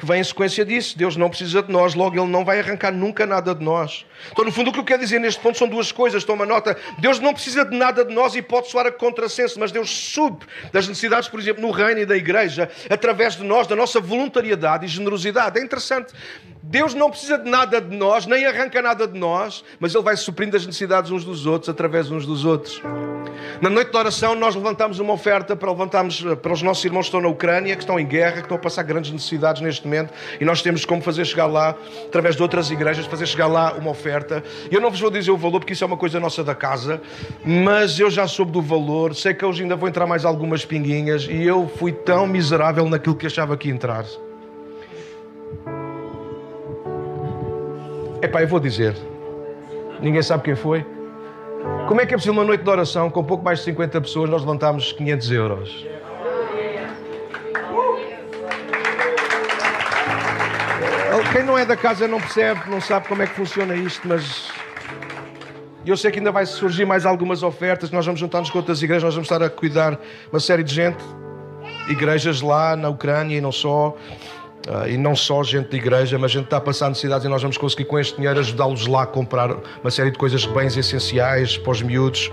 que 0.00 0.06
vem 0.06 0.18
em 0.18 0.24
sequência 0.24 0.64
disso. 0.64 0.96
Deus 0.96 1.14
não 1.14 1.28
precisa 1.28 1.62
de 1.62 1.70
nós, 1.70 1.94
logo 1.94 2.18
Ele 2.18 2.26
não 2.26 2.42
vai 2.42 2.58
arrancar 2.58 2.90
nunca 2.90 3.26
nada 3.26 3.54
de 3.54 3.62
nós. 3.62 4.06
Então, 4.32 4.46
no 4.46 4.50
fundo, 4.50 4.70
o 4.70 4.72
que 4.72 4.80
eu 4.80 4.84
quero 4.84 5.02
dizer 5.02 5.20
neste 5.20 5.38
ponto 5.38 5.58
são 5.58 5.68
duas 5.68 5.92
coisas. 5.92 6.24
Toma 6.24 6.46
nota. 6.46 6.74
Deus 6.98 7.20
não 7.20 7.34
precisa 7.34 7.66
de 7.66 7.76
nada 7.76 8.02
de 8.02 8.14
nós 8.14 8.34
e 8.34 8.40
pode 8.40 8.70
soar 8.70 8.86
a 8.86 8.90
contrassenso, 8.92 9.60
mas 9.60 9.70
Deus 9.70 9.90
sube 9.90 10.46
das 10.72 10.88
necessidades, 10.88 11.28
por 11.28 11.38
exemplo, 11.38 11.60
no 11.60 11.70
reino 11.70 12.00
e 12.00 12.06
da 12.06 12.16
igreja, 12.16 12.70
através 12.88 13.36
de 13.36 13.44
nós, 13.44 13.66
da 13.66 13.76
nossa 13.76 14.00
voluntariedade 14.00 14.86
e 14.86 14.88
generosidade. 14.88 15.58
É 15.58 15.62
interessante. 15.62 16.14
Deus 16.62 16.94
não 16.94 17.10
precisa 17.10 17.38
de 17.38 17.48
nada 17.48 17.80
de 17.80 17.96
nós, 17.96 18.26
nem 18.26 18.44
arranca 18.44 18.82
nada 18.82 19.06
de 19.06 19.18
nós, 19.18 19.64
mas 19.78 19.94
Ele 19.94 20.04
vai 20.04 20.16
suprindo 20.16 20.56
as 20.56 20.66
necessidades 20.66 21.10
uns 21.10 21.24
dos 21.24 21.46
outros, 21.46 21.68
através 21.68 22.10
uns 22.10 22.26
dos 22.26 22.44
outros. 22.44 22.82
Na 23.60 23.70
noite 23.70 23.90
de 23.90 23.96
oração, 23.96 24.34
nós 24.34 24.54
levantamos 24.54 24.98
uma 24.98 25.12
oferta 25.12 25.56
para 25.56 25.70
levantarmos 25.70 26.22
para 26.42 26.52
os 26.52 26.62
nossos 26.62 26.84
irmãos 26.84 27.02
que 27.02 27.08
estão 27.08 27.20
na 27.20 27.28
Ucrânia, 27.28 27.74
que 27.74 27.82
estão 27.82 27.98
em 27.98 28.06
guerra, 28.06 28.36
que 28.36 28.42
estão 28.42 28.56
a 28.56 28.60
passar 28.60 28.82
grandes 28.82 29.10
necessidades 29.10 29.62
neste 29.62 29.84
momento, 29.86 30.12
e 30.40 30.44
nós 30.44 30.62
temos 30.62 30.84
como 30.84 31.02
fazer 31.02 31.24
chegar 31.24 31.46
lá, 31.46 31.74
através 32.06 32.36
de 32.36 32.42
outras 32.42 32.70
igrejas, 32.70 33.06
fazer 33.06 33.26
chegar 33.26 33.46
lá 33.46 33.72
uma 33.74 33.90
oferta. 33.90 34.42
Eu 34.70 34.80
não 34.80 34.90
vos 34.90 35.00
vou 35.00 35.10
dizer 35.10 35.30
o 35.30 35.36
valor, 35.36 35.60
porque 35.60 35.72
isso 35.72 35.84
é 35.84 35.86
uma 35.86 35.96
coisa 35.96 36.20
nossa 36.20 36.44
da 36.44 36.54
casa, 36.54 37.00
mas 37.44 37.98
eu 37.98 38.10
já 38.10 38.26
soube 38.26 38.52
do 38.52 38.62
valor, 38.62 39.14
sei 39.14 39.34
que 39.34 39.44
hoje 39.44 39.62
ainda 39.62 39.76
vou 39.76 39.88
entrar 39.88 40.06
mais 40.06 40.24
algumas 40.24 40.64
pinguinhas, 40.64 41.26
e 41.28 41.42
eu 41.42 41.70
fui 41.78 41.92
tão 41.92 42.26
miserável 42.26 42.88
naquilo 42.88 43.14
que 43.14 43.26
achava 43.26 43.56
que 43.56 43.68
ia 43.68 43.74
entrar. 43.74 44.04
Epá, 48.22 48.42
eu 48.42 48.48
vou 48.48 48.60
dizer. 48.60 48.94
Ninguém 50.00 50.22
sabe 50.22 50.44
quem 50.44 50.54
foi. 50.54 50.84
Como 51.88 52.00
é 52.00 52.06
que 52.06 52.14
é 52.14 52.16
possível 52.16 52.34
uma 52.34 52.44
noite 52.44 52.62
de 52.62 52.70
oração 52.70 53.10
com 53.10 53.24
pouco 53.24 53.44
mais 53.44 53.58
de 53.58 53.66
50 53.66 54.00
pessoas 54.00 54.30
nós 54.30 54.42
levantarmos 54.42 54.92
500 54.92 55.30
euros? 55.32 55.86
Quem 61.32 61.44
não 61.44 61.56
é 61.56 61.64
da 61.64 61.76
casa 61.76 62.08
não 62.08 62.20
percebe, 62.20 62.68
não 62.68 62.80
sabe 62.80 63.06
como 63.06 63.22
é 63.22 63.26
que 63.26 63.34
funciona 63.34 63.76
isto, 63.76 64.06
mas 64.08 64.50
eu 65.86 65.96
sei 65.96 66.10
que 66.10 66.18
ainda 66.18 66.32
vai 66.32 66.44
surgir 66.44 66.84
mais 66.84 67.06
algumas 67.06 67.44
ofertas. 67.44 67.90
Nós 67.92 68.04
vamos 68.04 68.18
juntar-nos 68.18 68.50
com 68.50 68.58
outras 68.58 68.82
igrejas, 68.82 69.04
nós 69.04 69.14
vamos 69.14 69.30
estar 69.30 69.40
a 69.40 69.48
cuidar 69.48 69.96
uma 70.32 70.40
série 70.40 70.64
de 70.64 70.74
gente, 70.74 70.98
igrejas 71.88 72.40
lá 72.40 72.74
na 72.74 72.88
Ucrânia 72.88 73.38
e 73.38 73.40
não 73.40 73.52
só. 73.52 73.96
Uh, 74.68 74.88
e 74.88 74.98
não 74.98 75.16
só 75.16 75.42
gente 75.42 75.70
de 75.70 75.76
igreja, 75.78 76.18
mas 76.18 76.30
gente 76.30 76.44
está 76.44 76.58
a 76.58 76.60
passar 76.60 76.90
necessidades 76.90 77.24
e 77.24 77.28
nós 77.28 77.40
vamos 77.40 77.56
conseguir 77.56 77.86
com 77.86 77.98
este 77.98 78.16
dinheiro 78.16 78.38
ajudá-los 78.40 78.86
lá 78.86 79.04
a 79.04 79.06
comprar 79.06 79.56
uma 79.80 79.90
série 79.90 80.10
de 80.10 80.18
coisas, 80.18 80.44
bens 80.44 80.76
essenciais 80.76 81.56
para 81.56 81.70
os 81.70 81.80
miúdos. 81.80 82.30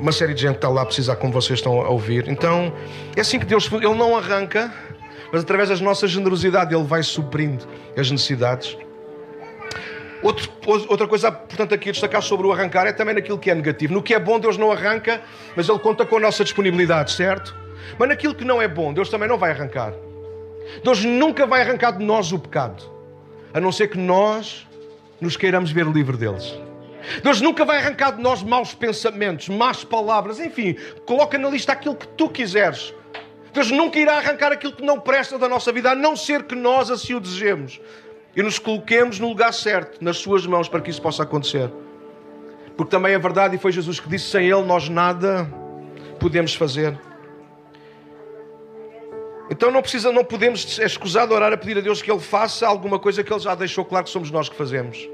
Uma 0.00 0.12
série 0.12 0.32
de 0.32 0.40
gente 0.42 0.56
está 0.56 0.68
lá 0.68 0.82
a 0.82 0.86
precisar, 0.86 1.16
como 1.16 1.32
vocês 1.32 1.58
estão 1.58 1.80
a 1.80 1.88
ouvir. 1.90 2.26
Então, 2.28 2.72
é 3.14 3.20
assim 3.20 3.38
que 3.38 3.44
Deus, 3.44 3.70
Ele 3.70 3.94
não 3.94 4.16
arranca, 4.16 4.72
mas 5.30 5.42
através 5.42 5.68
da 5.68 5.76
nossa 5.76 6.08
generosidade 6.08 6.74
Ele 6.74 6.84
vai 6.84 7.02
suprindo 7.02 7.66
as 7.96 8.10
necessidades. 8.10 8.78
Outro, 10.22 10.50
outra 10.88 11.06
coisa, 11.06 11.30
portanto, 11.30 11.74
aqui 11.74 11.90
a 11.90 11.92
destacar 11.92 12.22
sobre 12.22 12.46
o 12.46 12.52
arrancar 12.52 12.86
é 12.86 12.92
também 12.92 13.14
naquilo 13.14 13.38
que 13.38 13.50
é 13.50 13.54
negativo. 13.54 13.92
No 13.92 14.02
que 14.02 14.14
é 14.14 14.18
bom, 14.18 14.40
Deus 14.40 14.56
não 14.56 14.72
arranca, 14.72 15.20
mas 15.54 15.68
Ele 15.68 15.78
conta 15.78 16.06
com 16.06 16.16
a 16.16 16.20
nossa 16.20 16.42
disponibilidade, 16.42 17.12
certo? 17.12 17.54
Mas 17.98 18.08
naquilo 18.08 18.34
que 18.34 18.44
não 18.44 18.60
é 18.60 18.66
bom, 18.66 18.92
Deus 18.92 19.10
também 19.10 19.28
não 19.28 19.36
vai 19.36 19.50
arrancar. 19.50 19.92
Deus 20.82 21.04
nunca 21.04 21.46
vai 21.46 21.62
arrancar 21.62 21.92
de 21.92 22.04
nós 22.04 22.32
o 22.32 22.38
pecado, 22.38 22.82
a 23.52 23.60
não 23.60 23.72
ser 23.72 23.88
que 23.88 23.98
nós 23.98 24.66
nos 25.20 25.36
queiramos 25.36 25.70
ver 25.70 25.86
livre 25.86 26.16
deles. 26.16 26.58
Deus 27.22 27.40
nunca 27.40 27.64
vai 27.64 27.78
arrancar 27.78 28.12
de 28.12 28.22
nós 28.22 28.42
maus 28.42 28.74
pensamentos, 28.74 29.48
más 29.48 29.84
palavras, 29.84 30.38
enfim, 30.38 30.76
coloca 31.06 31.38
na 31.38 31.48
lista 31.48 31.72
aquilo 31.72 31.94
que 31.94 32.06
tu 32.08 32.28
quiseres. 32.28 32.92
Deus 33.52 33.70
nunca 33.70 33.98
irá 33.98 34.18
arrancar 34.18 34.52
aquilo 34.52 34.72
que 34.72 34.84
não 34.84 35.00
presta 35.00 35.38
da 35.38 35.48
nossa 35.48 35.72
vida, 35.72 35.90
a 35.90 35.94
não 35.94 36.14
ser 36.14 36.44
que 36.44 36.54
nós 36.54 36.90
assim 36.90 37.14
o 37.14 37.20
desejemos 37.20 37.80
e 38.36 38.42
nos 38.42 38.58
coloquemos 38.58 39.18
no 39.18 39.28
lugar 39.28 39.52
certo, 39.52 40.02
nas 40.02 40.18
Suas 40.18 40.46
mãos, 40.46 40.68
para 40.68 40.80
que 40.80 40.90
isso 40.90 41.02
possa 41.02 41.22
acontecer. 41.22 41.70
Porque 42.76 42.90
também 42.90 43.12
é 43.12 43.18
verdade, 43.18 43.56
e 43.56 43.58
foi 43.58 43.72
Jesus 43.72 43.98
que 43.98 44.08
disse: 44.08 44.26
sem 44.26 44.46
Ele 44.46 44.62
nós 44.62 44.88
nada 44.88 45.44
podemos 46.20 46.54
fazer. 46.54 46.96
Então 49.58 49.72
não 49.72 49.82
precisa, 49.82 50.12
não 50.12 50.24
podemos 50.24 50.78
é 50.78 50.86
escusado 50.86 51.34
orar 51.34 51.52
a 51.52 51.56
pedir 51.56 51.78
a 51.78 51.80
Deus 51.80 52.00
que 52.00 52.08
Ele 52.08 52.20
faça 52.20 52.64
alguma 52.64 52.96
coisa 52.96 53.24
que 53.24 53.32
Ele 53.32 53.40
já 53.40 53.56
deixou 53.56 53.84
claro 53.84 54.04
que 54.04 54.10
somos 54.10 54.30
nós 54.30 54.48
que 54.48 54.54
fazemos. 54.54 55.10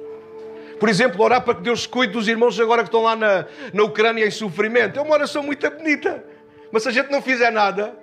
Por 0.79 0.87
exemplo, 0.91 1.25
orar 1.25 1.41
para 1.41 1.55
que 1.55 1.63
Deus 1.63 1.87
cuide 1.87 2.13
dos 2.13 2.29
irmãos 2.29 2.61
agora 2.61 2.83
que 2.83 2.89
estão 2.89 3.03
lá 3.03 3.17
na, 3.17 3.47
na 3.73 3.83
Ucrânia 3.85 4.27
em 4.27 4.31
sofrimento. 4.31 4.99
É 4.99 5.03
uma 5.03 5.15
oração 5.15 5.43
muito 5.43 5.71
bonita. 5.71 6.23
Mas 6.71 6.83
se 6.83 6.91
a 6.91 6.93
gente 6.93 7.11
não 7.11 7.23
fizer 7.23 7.51
nada, 7.51 7.97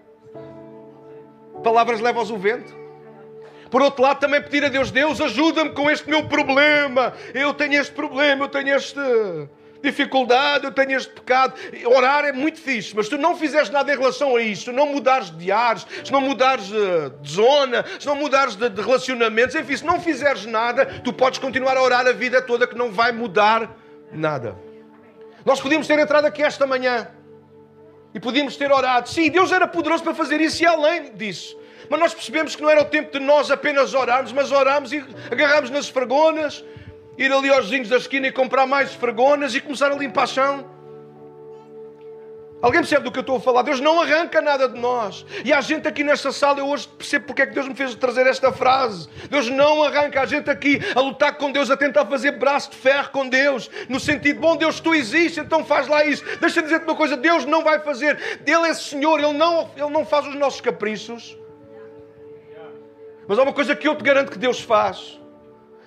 palavras 1.63 1.99
levam-os 1.99 2.31
o 2.31 2.37
vento. 2.39 2.75
Por 3.69 3.83
outro 3.83 4.01
lado, 4.01 4.19
também 4.19 4.41
pedir 4.41 4.65
a 4.65 4.69
Deus: 4.69 4.89
Deus, 4.89 5.21
ajuda-me 5.21 5.69
com 5.69 5.91
este 5.91 6.09
meu 6.09 6.23
problema. 6.23 7.13
Eu 7.35 7.53
tenho 7.53 7.79
este 7.79 7.93
problema, 7.93 8.45
eu 8.45 8.49
tenho 8.49 8.75
este 8.75 8.99
dificuldade, 9.81 10.65
eu 10.65 10.71
tenho 10.71 10.95
este 10.95 11.11
pecado. 11.11 11.53
Orar 11.85 12.25
é 12.25 12.31
muito 12.31 12.59
fixe, 12.59 12.95
mas 12.95 13.09
tu 13.09 13.17
não 13.17 13.35
fizeres 13.35 13.69
nada 13.69 13.91
em 13.91 13.97
relação 13.97 14.35
a 14.35 14.41
isto, 14.41 14.65
se 14.65 14.71
não 14.71 14.87
mudares 14.87 15.29
de 15.31 15.51
ares, 15.51 15.85
se 16.03 16.11
não 16.11 16.21
mudares 16.21 16.71
eh, 16.71 17.11
de 17.21 17.31
zona, 17.31 17.83
se 17.99 18.05
não 18.05 18.15
mudares 18.15 18.55
de, 18.55 18.69
relacionamentos, 18.69 19.55
enfim, 19.55 19.75
se 19.75 19.85
não 19.85 19.99
fizeres 19.99 20.45
nada, 20.45 20.85
tu 21.03 21.11
podes 21.11 21.39
continuar 21.39 21.77
a 21.77 21.81
orar 21.81 22.07
a 22.07 22.11
vida 22.11 22.41
toda 22.41 22.67
que 22.67 22.75
não 22.75 22.91
vai 22.91 23.11
mudar 23.11 23.75
nada. 24.11 24.55
Nós 25.45 25.59
podíamos 25.59 25.87
ter 25.87 25.97
entrado 25.97 26.25
aqui 26.25 26.43
esta 26.43 26.67
manhã 26.67 27.07
e 28.13 28.19
podíamos 28.19 28.55
ter 28.55 28.71
orado. 28.71 29.09
Sim, 29.09 29.29
Deus 29.29 29.51
era 29.51 29.67
poderoso 29.67 30.03
para 30.03 30.13
fazer 30.13 30.39
isso 30.39 30.61
e 30.61 30.65
além 30.65 31.13
disso. 31.13 31.57
Mas 31.89 31.99
nós 31.99 32.13
percebemos 32.13 32.55
que 32.55 32.61
não 32.61 32.69
era 32.69 32.81
o 32.81 32.85
tempo 32.85 33.11
de 33.11 33.19
nós 33.19 33.49
apenas 33.49 33.93
orarmos, 33.93 34.31
mas 34.31 34.51
orarmos 34.51 34.93
e 34.93 35.03
agarrarmos 35.31 35.69
nas 35.69 35.85
esfregonas 35.85 36.63
ir 37.17 37.31
ali 37.31 37.49
aos 37.49 37.65
vizinhos 37.65 37.89
da 37.89 37.97
esquina 37.97 38.27
e 38.27 38.31
comprar 38.31 38.65
mais 38.65 38.89
esfregonas 38.89 39.53
e 39.55 39.61
começar 39.61 39.91
a 39.91 39.95
limpar 39.95 40.27
chão. 40.27 40.65
Alguém 42.61 42.81
percebe 42.81 43.03
do 43.03 43.11
que 43.11 43.17
eu 43.17 43.21
estou 43.21 43.37
a 43.37 43.39
falar? 43.39 43.63
Deus 43.63 43.79
não 43.79 43.99
arranca 43.99 44.39
nada 44.39 44.69
de 44.69 44.79
nós. 44.79 45.25
E 45.43 45.51
há 45.51 45.59
gente 45.61 45.87
aqui 45.87 46.03
nesta 46.03 46.31
sala, 46.31 46.59
eu 46.59 46.67
hoje 46.67 46.87
percebo 46.87 47.25
porque 47.25 47.41
é 47.41 47.47
que 47.47 47.55
Deus 47.55 47.67
me 47.67 47.73
fez 47.73 47.95
trazer 47.95 48.27
esta 48.27 48.51
frase. 48.51 49.09
Deus 49.31 49.49
não 49.49 49.83
arranca. 49.83 50.21
Há 50.21 50.25
gente 50.27 50.47
aqui 50.47 50.79
a 50.95 50.99
lutar 50.99 51.35
com 51.37 51.51
Deus, 51.51 51.71
a 51.71 51.77
tentar 51.77 52.05
fazer 52.05 52.33
braço 52.33 52.69
de 52.69 52.77
ferro 52.77 53.09
com 53.09 53.27
Deus. 53.27 53.67
No 53.89 53.99
sentido, 53.99 54.39
bom, 54.39 54.55
Deus, 54.55 54.79
tu 54.79 54.93
existes, 54.93 55.39
então 55.39 55.65
faz 55.65 55.87
lá 55.87 56.05
isso. 56.05 56.23
Deixa-me 56.39 56.67
dizer-te 56.67 56.85
uma 56.85 56.95
coisa: 56.95 57.17
Deus 57.17 57.45
não 57.45 57.63
vai 57.63 57.79
fazer. 57.79 58.39
Ele 58.45 58.67
é 58.67 58.73
Senhor, 58.75 59.19
Ele 59.19 59.33
não, 59.33 59.71
Ele 59.75 59.89
não 59.89 60.05
faz 60.05 60.27
os 60.27 60.35
nossos 60.35 60.61
caprichos. 60.61 61.35
Mas 63.27 63.39
há 63.39 63.43
uma 63.43 63.53
coisa 63.53 63.75
que 63.75 63.87
eu 63.87 63.95
te 63.95 64.03
garanto 64.03 64.31
que 64.31 64.37
Deus 64.37 64.61
faz. 64.61 65.19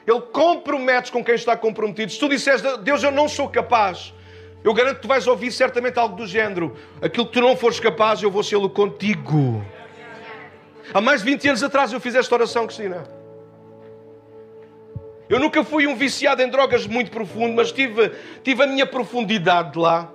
Ele 0.06 0.20
compromete 0.20 1.10
com 1.10 1.24
quem 1.24 1.34
está 1.34 1.56
comprometido. 1.56 2.12
Se 2.12 2.18
tu 2.18 2.28
disseres, 2.28 2.62
Deus, 2.82 3.02
eu 3.02 3.10
não 3.10 3.28
sou 3.28 3.48
capaz, 3.48 4.12
eu 4.62 4.72
garanto 4.72 4.96
que 4.96 5.02
tu 5.02 5.08
vais 5.08 5.26
ouvir 5.26 5.52
certamente 5.52 5.98
algo 5.98 6.16
do 6.16 6.26
género: 6.26 6.76
aquilo 7.02 7.26
que 7.26 7.32
tu 7.32 7.40
não 7.40 7.56
fores 7.56 7.78
capaz, 7.78 8.22
eu 8.22 8.30
vou 8.30 8.42
sê-lo 8.42 8.70
contigo. 8.70 9.64
Há 10.92 11.00
mais 11.00 11.22
de 11.22 11.30
20 11.30 11.48
anos 11.48 11.62
atrás 11.62 11.92
eu 11.92 12.00
fiz 12.00 12.14
esta 12.14 12.34
oração, 12.34 12.66
Cristina. 12.66 13.04
Eu 15.28 15.38
nunca 15.38 15.64
fui 15.64 15.86
um 15.86 15.96
viciado 15.96 16.42
em 16.42 16.48
drogas 16.48 16.86
muito 16.86 17.10
profundo, 17.10 17.54
mas 17.54 17.72
tive, 17.72 18.10
tive 18.42 18.62
a 18.62 18.66
minha 18.66 18.86
profundidade 18.86 19.78
lá. 19.78 20.10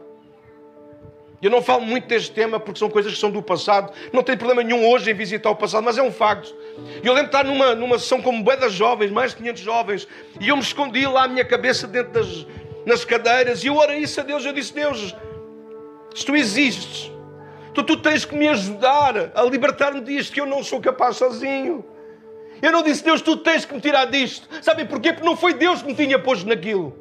Eu 1.41 1.49
não 1.49 1.61
falo 1.61 1.81
muito 1.81 2.07
deste 2.07 2.31
tema 2.31 2.59
porque 2.59 2.79
são 2.79 2.89
coisas 2.89 3.13
que 3.13 3.19
são 3.19 3.31
do 3.31 3.41
passado. 3.41 3.93
Não 4.11 4.21
tenho 4.21 4.37
problema 4.37 4.61
nenhum 4.61 4.87
hoje 4.89 5.09
em 5.09 5.13
visitar 5.13 5.49
o 5.49 5.55
passado, 5.55 5.83
mas 5.83 5.97
é 5.97 6.03
um 6.03 6.11
facto. 6.11 6.53
E 7.03 7.07
eu 7.07 7.13
lembro 7.13 7.29
de 7.29 7.37
estar 7.37 7.43
numa, 7.43 7.75
numa 7.75 7.99
sessão 7.99 8.21
como 8.21 8.43
das 8.43 8.73
jovens, 8.73 9.11
mais 9.11 9.31
de 9.31 9.37
500 9.37 9.61
jovens, 9.61 10.07
e 10.39 10.49
eu 10.49 10.55
me 10.55 10.61
escondi 10.61 11.05
lá 11.05 11.23
a 11.23 11.27
minha 11.27 11.45
cabeça 11.45 11.87
dentro 11.87 12.13
das 12.13 12.45
nas 12.85 13.05
cadeiras, 13.05 13.63
e 13.63 13.67
eu 13.67 13.75
orei 13.75 13.99
isso 13.99 14.19
a 14.19 14.23
Deus. 14.23 14.45
Eu 14.45 14.53
disse: 14.53 14.73
Deus, 14.73 15.15
se 16.13 16.25
tu 16.25 16.35
existes, 16.35 17.11
tu, 17.73 17.83
tu 17.83 17.97
tens 17.97 18.25
que 18.25 18.35
me 18.35 18.47
ajudar 18.47 19.31
a 19.35 19.43
libertar-me 19.43 20.01
disto, 20.01 20.33
que 20.33 20.41
eu 20.41 20.45
não 20.45 20.63
sou 20.63 20.81
capaz 20.81 21.17
sozinho. 21.17 21.85
Eu 22.61 22.73
não 22.73 22.83
disse, 22.83 23.01
Deus, 23.03 23.21
tu 23.21 23.37
tens 23.37 23.63
que 23.63 23.73
me 23.73 23.79
tirar 23.79 24.05
disto. 24.05 24.45
Sabem 24.61 24.85
porquê? 24.85 25.13
Porque 25.13 25.25
não 25.25 25.37
foi 25.37 25.53
Deus 25.53 25.81
que 25.81 25.87
me 25.87 25.95
tinha 25.95 26.19
posto 26.19 26.45
naquilo. 26.45 26.93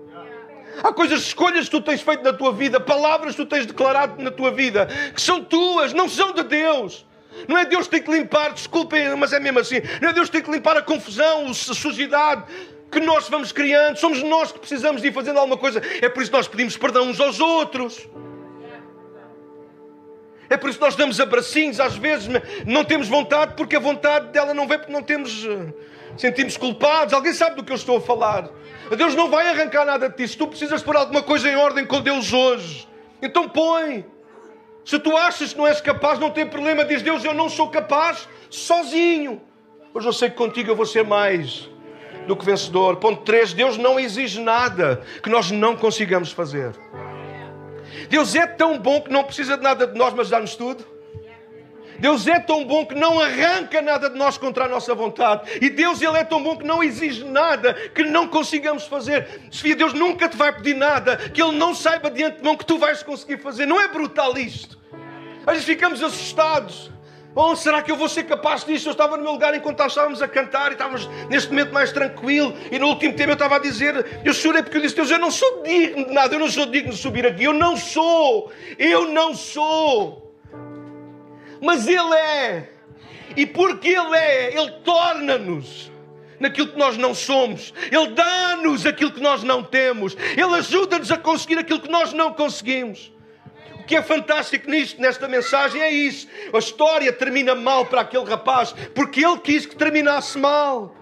Há 0.85 0.93
coisas, 0.93 1.23
escolhas 1.23 1.64
que 1.64 1.73
tu 1.73 1.81
tens 1.81 2.01
feito 2.01 2.23
na 2.23 2.33
tua 2.33 2.53
vida, 2.53 2.79
palavras 2.79 3.35
que 3.35 3.45
tu 3.45 3.49
tens 3.49 3.67
declarado 3.67 4.23
na 4.23 4.31
tua 4.31 4.53
vida, 4.53 4.87
que 5.12 5.21
são 5.21 5.43
tuas, 5.43 5.93
não 5.93 6.09
são 6.09 6.33
de 6.33 6.45
Deus. 6.45 7.05
Não 7.46 7.59
é 7.59 7.64
Deus 7.64 7.85
que 7.87 7.90
tem 7.92 8.03
que 8.03 8.11
limpar, 8.11 8.53
desculpem, 8.53 9.14
mas 9.16 9.33
é 9.33 9.40
mesmo 9.40 9.59
assim. 9.59 9.81
Não 10.01 10.09
é 10.09 10.12
Deus 10.12 10.29
que 10.29 10.33
tem 10.33 10.42
que 10.42 10.51
limpar 10.51 10.77
a 10.77 10.83
confusão, 10.83 11.46
a 11.48 11.55
sujidade 11.55 12.44
que 12.90 13.01
nós 13.01 13.29
vamos 13.29 13.53
criando. 13.53 13.96
Somos 13.96 14.22
nós 14.22 14.51
que 14.51 14.59
precisamos 14.59 15.03
de 15.03 15.09
ir 15.09 15.12
fazendo 15.12 15.38
alguma 15.38 15.57
coisa. 15.57 15.81
É 16.01 16.09
por 16.09 16.22
isso 16.22 16.31
que 16.31 16.37
nós 16.37 16.48
pedimos 16.48 16.77
perdão 16.77 17.09
uns 17.09 17.20
aos 17.20 17.40
outros. 17.40 18.09
É 20.51 20.57
por 20.57 20.70
isso 20.70 20.79
que 20.79 20.85
nós 20.85 20.96
damos 20.96 21.20
abracinhos, 21.20 21.79
às 21.79 21.94
vezes 21.96 22.27
não 22.66 22.83
temos 22.83 23.07
vontade, 23.07 23.53
porque 23.55 23.77
a 23.77 23.81
vontade 23.81 24.29
dela 24.29 24.55
não 24.55 24.66
vem 24.66 24.79
porque 24.79 24.92
não 24.92 25.03
temos. 25.03 25.44
Eh, 25.44 25.74
sentimos 26.16 26.57
culpados. 26.57 27.12
Alguém 27.12 27.35
sabe 27.35 27.57
do 27.57 27.64
que 27.64 27.70
eu 27.70 27.77
estou 27.77 27.98
a 27.98 28.01
falar? 28.01 28.48
Deus 28.96 29.14
não 29.14 29.29
vai 29.29 29.48
arrancar 29.48 29.85
nada. 29.85 30.12
Se 30.27 30.37
tu 30.37 30.48
precisas 30.48 30.83
pôr 30.83 30.96
alguma 30.96 31.22
coisa 31.22 31.51
em 31.51 31.57
ordem 31.57 31.85
com 31.85 32.01
Deus 32.01 32.33
hoje, 32.33 32.88
então 33.20 33.48
põe. 33.48 34.07
Se 34.88 34.98
tu 34.98 35.14
achas 35.14 35.53
que 35.53 35.59
não 35.59 35.66
és 35.66 35.83
capaz, 35.83 36.18
não 36.18 36.31
tem 36.31 36.46
problema. 36.46 36.83
Diz 36.83 37.03
Deus, 37.03 37.22
eu 37.22 37.35
não 37.35 37.51
sou 37.51 37.68
capaz 37.68 38.27
sozinho. 38.48 39.38
Hoje 39.92 40.09
eu 40.09 40.14
sei 40.14 40.31
que 40.31 40.37
contigo 40.37 40.70
eu 40.70 40.74
vou 40.74 40.87
ser 40.87 41.05
mais 41.05 41.68
do 42.27 42.35
que 42.35 42.42
vencedor. 42.42 42.96
Ponto 42.96 43.22
3. 43.22 43.53
Deus 43.53 43.77
não 43.77 44.01
exige 44.01 44.40
nada 44.40 45.03
que 45.22 45.29
nós 45.29 45.51
não 45.51 45.77
consigamos 45.77 46.33
fazer. 46.33 46.74
Deus 48.09 48.35
é 48.35 48.46
tão 48.46 48.79
bom 48.79 49.03
que 49.03 49.12
não 49.12 49.24
precisa 49.24 49.59
de 49.59 49.62
nada 49.62 49.87
de 49.87 49.98
nós, 49.98 50.14
mas 50.14 50.31
dá-nos 50.31 50.57
tudo. 50.57 50.83
Deus 51.98 52.27
é 52.27 52.40
tão 52.40 52.64
bom 52.64 52.87
que 52.87 52.94
não 52.94 53.20
arranca 53.20 53.83
nada 53.83 54.09
de 54.09 54.16
nós 54.16 54.38
contra 54.38 54.64
a 54.64 54.68
nossa 54.68 54.94
vontade. 54.94 55.51
E 55.61 55.68
Deus, 55.68 56.01
Ele 56.01 56.16
é 56.16 56.24
tão 56.24 56.42
bom 56.42 56.57
que 56.57 56.64
não 56.64 56.83
exige 56.83 57.24
nada 57.24 57.74
que 57.74 58.05
não 58.05 58.27
consigamos 58.27 58.87
fazer. 58.87 59.42
Sofia, 59.51 59.77
Deus 59.77 59.92
nunca 59.92 60.31
te 60.31 60.37
vai 60.37 60.51
pedir 60.51 60.74
nada 60.74 61.18
que 61.18 61.42
Ele 61.42 61.59
não 61.59 61.74
saiba 61.74 62.11
de 62.11 62.24
antemão 62.24 62.57
que 62.57 62.64
tu 62.64 62.79
vais 62.79 63.03
conseguir 63.03 63.37
fazer. 63.42 63.66
Não 63.66 63.79
é 63.79 63.87
brutal 63.88 64.38
isto? 64.38 64.78
Às 65.49 65.55
vezes 65.55 65.65
ficamos 65.65 66.03
assustados. 66.03 66.91
Oh, 67.35 67.57
será 67.57 67.81
que 67.81 67.91
eu 67.91 67.97
vou 67.97 68.07
ser 68.07 68.25
capaz 68.25 68.65
disso? 68.67 68.87
Eu 68.87 68.93
estava 68.93 69.17
no 69.17 69.23
meu 69.23 69.33
lugar 69.33 69.55
enquanto 69.55 69.83
estávamos 69.83 70.21
a 70.21 70.29
cantar 70.29 70.73
e 70.73 70.75
estávamos 70.75 71.09
neste 71.31 71.49
momento 71.49 71.73
mais 71.73 71.91
tranquilo. 71.91 72.55
E 72.71 72.79
no 72.79 72.89
último 72.89 73.15
tempo 73.15 73.31
eu 73.31 73.33
estava 73.33 73.57
a 73.57 73.59
dizer: 73.59 74.21
Eu 74.23 74.35
chorei 74.35 74.63
porque 74.63 74.77
eu 74.77 74.83
disse: 74.83 74.95
Deus, 74.95 75.11
eu 75.11 75.19
não 75.19 75.31
sou 75.31 75.63
digno 75.63 76.05
de 76.05 76.13
nada, 76.13 76.35
eu 76.35 76.39
não 76.39 76.51
sou 76.51 76.67
digno 76.67 76.93
de 76.93 76.99
subir 76.99 77.27
aqui. 77.27 77.45
Eu 77.45 77.55
não 77.55 77.79
sou, 77.79 78.53
eu 78.79 79.09
não 79.09 79.35
sou. 79.35 80.37
Mas 81.63 81.89
Ele 81.89 82.15
é. 82.15 82.69
E 83.35 83.47
porque 83.47 83.89
Ele 83.89 84.17
é, 84.17 84.55
Ele 84.55 84.71
torna-nos 84.85 85.91
naquilo 86.39 86.69
que 86.69 86.79
nós 86.79 86.99
não 86.99 87.15
somos. 87.15 87.73
Ele 87.91 88.09
dá-nos 88.09 88.85
aquilo 88.85 89.13
que 89.13 89.23
nós 89.23 89.43
não 89.43 89.63
temos. 89.63 90.15
Ele 90.37 90.57
ajuda-nos 90.57 91.11
a 91.11 91.17
conseguir 91.17 91.57
aquilo 91.57 91.81
que 91.81 91.91
nós 91.91 92.13
não 92.13 92.35
conseguimos 92.35 93.17
que 93.88 93.96
é 93.96 94.03
fantástico 94.03 94.70
nisto, 94.70 95.01
nesta 95.01 95.27
mensagem 95.27 95.81
é 95.81 95.90
isso. 95.90 96.29
A 96.53 96.59
história 96.59 97.11
termina 97.11 97.55
mal 97.55 97.87
para 97.87 98.03
aquele 98.03 98.24
rapaz, 98.27 98.74
porque 98.94 99.24
ele 99.24 99.38
quis 99.38 99.64
que 99.64 99.74
terminasse 99.74 100.37
mal. 100.38 100.94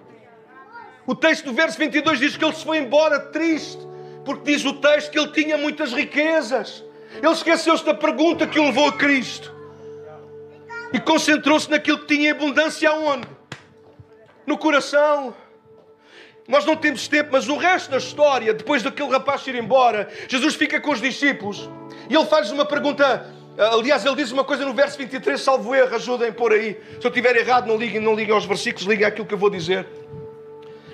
O 1.04 1.12
texto 1.12 1.46
do 1.46 1.52
verso 1.52 1.76
22 1.78 2.20
diz 2.20 2.36
que 2.36 2.44
ele 2.44 2.54
se 2.54 2.64
foi 2.64 2.78
embora 2.78 3.18
triste, 3.18 3.84
porque 4.24 4.52
diz 4.52 4.64
o 4.64 4.74
texto 4.74 5.10
que 5.10 5.18
ele 5.18 5.32
tinha 5.32 5.58
muitas 5.58 5.92
riquezas. 5.92 6.84
Ele 7.20 7.32
esqueceu-se 7.32 7.84
da 7.84 7.92
pergunta 7.92 8.46
que 8.46 8.58
o 8.58 8.66
levou 8.66 8.88
a 8.88 8.92
Cristo 8.92 9.52
e 10.92 11.00
concentrou-se 11.00 11.68
naquilo 11.68 11.98
que 11.98 12.06
tinha 12.06 12.30
abundância 12.30 12.88
aonde? 12.88 13.26
No 14.46 14.56
coração. 14.56 15.34
Nós 16.46 16.64
não 16.64 16.76
temos 16.76 17.08
tempo, 17.08 17.30
mas 17.32 17.48
o 17.48 17.56
resto 17.56 17.90
da 17.90 17.96
história, 17.96 18.54
depois 18.54 18.80
daquele 18.84 19.10
rapaz 19.10 19.44
ir 19.48 19.56
embora, 19.56 20.08
Jesus 20.28 20.54
fica 20.54 20.80
com 20.80 20.92
os 20.92 21.00
discípulos 21.00 21.68
e 22.08 22.14
ele 22.14 22.26
faz 22.26 22.50
uma 22.50 22.64
pergunta. 22.64 23.26
Aliás, 23.56 24.04
ele 24.04 24.16
diz 24.16 24.30
uma 24.32 24.44
coisa 24.44 24.64
no 24.64 24.74
verso 24.74 24.98
23, 24.98 25.40
salvo 25.40 25.74
erro, 25.74 25.94
ajudem 25.94 26.30
por 26.32 26.52
aí. 26.52 26.78
Se 27.00 27.06
eu 27.06 27.08
estiver 27.08 27.36
errado, 27.36 27.66
não 27.66 27.76
liguem, 27.76 28.00
não 28.00 28.14
liguem 28.14 28.34
aos 28.34 28.44
versículos, 28.44 28.86
liguem 28.86 29.06
àquilo 29.06 29.26
que 29.26 29.34
eu 29.34 29.38
vou 29.38 29.48
dizer. 29.48 29.86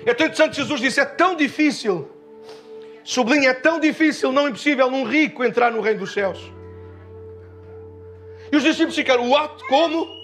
É 0.05 0.13
tão 0.13 0.27
interessante, 0.27 0.55
Jesus 0.55 0.79
disse: 0.79 0.99
é 0.99 1.05
tão 1.05 1.35
difícil, 1.35 2.09
sublinha, 3.03 3.49
é 3.49 3.53
tão 3.53 3.79
difícil, 3.79 4.31
não 4.31 4.47
impossível, 4.47 4.87
um 4.87 5.03
rico 5.03 5.43
entrar 5.43 5.71
no 5.71 5.81
reino 5.81 5.99
dos 5.99 6.13
céus. 6.13 6.39
E 8.51 8.55
os 8.55 8.63
discípulos 8.63 8.95
ficaram, 8.95 9.35
ato 9.35 9.65
como? 9.67 10.22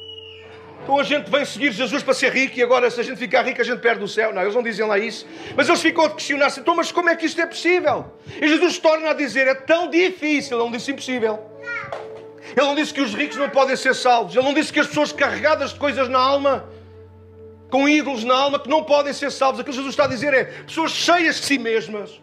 Então 0.83 0.99
a 0.99 1.03
gente 1.03 1.29
vem 1.29 1.45
seguir 1.45 1.71
Jesus 1.71 2.01
para 2.01 2.13
ser 2.13 2.31
rico 2.33 2.57
e 2.57 2.63
agora 2.63 2.89
se 2.89 2.99
a 2.99 3.03
gente 3.03 3.17
ficar 3.17 3.43
rico 3.43 3.61
a 3.61 3.63
gente 3.63 3.79
perde 3.79 4.03
o 4.03 4.07
céu. 4.07 4.33
Não, 4.33 4.41
eles 4.41 4.55
não 4.55 4.63
dizem 4.63 4.85
lá 4.85 4.97
isso. 4.97 5.25
Mas 5.55 5.67
eles 5.67 5.81
ficam 5.81 6.03
a 6.05 6.09
questionar-se, 6.09 6.59
então 6.59 6.75
mas 6.75 6.91
como 6.91 7.09
é 7.09 7.15
que 7.15 7.25
isto 7.25 7.39
é 7.39 7.45
possível? 7.45 8.05
E 8.41 8.47
Jesus 8.47 8.77
torna 8.77 9.09
a 9.09 9.13
dizer, 9.13 9.47
é 9.47 9.55
tão 9.55 9.89
difícil. 9.89 10.57
Ele 10.57 10.63
não 10.63 10.71
disse 10.71 10.91
impossível. 10.91 11.39
Ele 12.55 12.65
não 12.65 12.75
disse 12.75 12.93
que 12.93 13.01
os 13.01 13.13
ricos 13.13 13.37
não 13.37 13.49
podem 13.49 13.75
ser 13.75 13.93
salvos. 13.93 14.35
Ele 14.35 14.45
não 14.45 14.53
disse 14.53 14.73
que 14.73 14.79
as 14.79 14.87
pessoas 14.87 15.11
carregadas 15.11 15.73
de 15.73 15.79
coisas 15.79 16.09
na 16.09 16.19
alma, 16.19 16.67
com 17.69 17.87
ídolos 17.87 18.23
na 18.23 18.35
alma, 18.35 18.59
que 18.59 18.69
não 18.69 18.83
podem 18.83 19.13
ser 19.13 19.31
salvos. 19.31 19.59
Aquilo 19.59 19.73
que 19.73 19.77
Jesus 19.77 19.93
está 19.93 20.05
a 20.05 20.07
dizer 20.07 20.33
é 20.33 20.45
pessoas 20.45 20.91
cheias 20.91 21.35
de 21.35 21.45
si 21.45 21.59
mesmas 21.59 22.19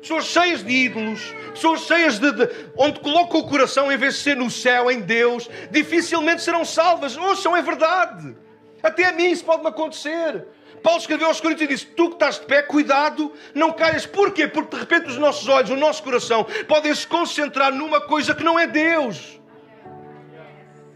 pessoas 0.00 0.24
cheias 0.24 0.64
de 0.64 0.72
ídolos, 0.72 1.34
pessoas 1.50 1.82
cheias 1.82 2.18
de, 2.18 2.32
de, 2.32 2.48
onde 2.76 3.00
colocam 3.00 3.40
o 3.40 3.48
coração 3.48 3.92
em 3.92 3.96
vez 3.96 4.14
de 4.14 4.20
ser 4.20 4.36
no 4.36 4.50
céu, 4.50 4.90
em 4.90 5.00
Deus, 5.00 5.48
dificilmente 5.70 6.42
serão 6.42 6.64
salvas. 6.64 7.16
Ouçam, 7.16 7.56
é 7.56 7.62
verdade. 7.62 8.34
Até 8.82 9.06
a 9.06 9.12
mim 9.12 9.30
isso 9.30 9.44
pode-me 9.44 9.68
acontecer. 9.68 10.46
Paulo 10.82 10.98
escreveu 10.98 11.28
aos 11.28 11.40
Coríntios 11.40 11.70
e 11.70 11.74
disse: 11.74 11.86
Tu 11.86 12.08
que 12.08 12.14
estás 12.14 12.38
de 12.38 12.46
pé, 12.46 12.62
cuidado, 12.62 13.32
não 13.54 13.72
caias. 13.72 14.06
Porquê? 14.06 14.48
Porque 14.48 14.76
de 14.76 14.80
repente 14.80 15.08
os 15.08 15.18
nossos 15.18 15.46
olhos, 15.48 15.70
o 15.70 15.76
nosso 15.76 16.02
coração 16.02 16.46
podem 16.66 16.94
se 16.94 17.06
concentrar 17.06 17.72
numa 17.72 18.00
coisa 18.00 18.34
que 18.34 18.42
não 18.42 18.58
é 18.58 18.66
Deus. 18.66 19.39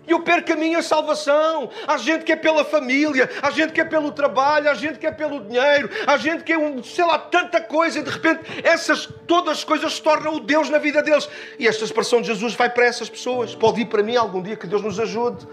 E 0.06 0.10
eu 0.10 0.20
perco 0.20 0.52
a 0.52 0.56
minha 0.56 0.82
salvação. 0.82 1.70
Há 1.86 1.96
gente 1.96 2.24
que 2.24 2.32
é 2.32 2.36
pela 2.36 2.64
família, 2.64 3.30
há 3.40 3.50
gente 3.50 3.72
que 3.72 3.80
é 3.80 3.84
pelo 3.84 4.12
trabalho, 4.12 4.70
há 4.70 4.74
gente 4.74 4.98
que 4.98 5.06
é 5.06 5.10
pelo 5.10 5.40
dinheiro, 5.40 5.88
há 6.06 6.16
gente 6.16 6.44
que 6.44 6.52
é, 6.52 6.58
um, 6.58 6.82
sei 6.82 7.04
lá, 7.04 7.18
tanta 7.18 7.60
coisa, 7.60 7.98
e 7.98 8.02
de 8.02 8.10
repente 8.10 8.40
essas 8.62 9.08
todas 9.26 9.58
as 9.58 9.64
coisas 9.64 9.94
se 9.94 10.02
tornam 10.02 10.34
o 10.34 10.40
Deus 10.40 10.68
na 10.68 10.78
vida 10.78 11.02
deles. 11.02 11.28
E 11.58 11.66
esta 11.66 11.84
expressão 11.84 12.20
de 12.20 12.28
Jesus 12.28 12.54
vai 12.54 12.68
para 12.68 12.84
essas 12.84 13.08
pessoas. 13.08 13.54
Pode 13.54 13.80
ir 13.80 13.86
para 13.86 14.02
mim 14.02 14.16
algum 14.16 14.42
dia, 14.42 14.56
que 14.56 14.66
Deus 14.66 14.82
nos 14.82 15.00
ajude. 15.00 15.46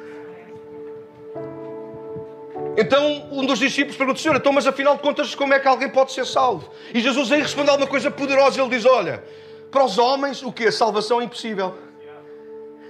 Então 2.77 3.27
um 3.31 3.45
dos 3.45 3.59
discípulos 3.59 3.97
pergunta, 3.97 4.19
Senhor, 4.19 4.35
então, 4.35 4.51
mas 4.51 4.67
afinal 4.67 4.95
de 4.95 5.01
contas, 5.01 5.33
como 5.35 5.53
é 5.53 5.59
que 5.59 5.67
alguém 5.67 5.89
pode 5.89 6.11
ser 6.11 6.25
salvo? 6.25 6.69
E 6.93 6.99
Jesus 6.99 7.31
aí 7.31 7.41
responde 7.41 7.69
alguma 7.69 7.87
coisa 7.87 8.11
poderosa. 8.11 8.61
Ele 8.61 8.69
diz: 8.69 8.85
Olha, 8.85 9.23
para 9.69 9.83
os 9.85 9.97
homens, 9.97 10.43
o 10.43 10.51
que? 10.51 10.65
A 10.65 10.71
salvação 10.71 11.21
é 11.21 11.23
impossível. 11.23 11.75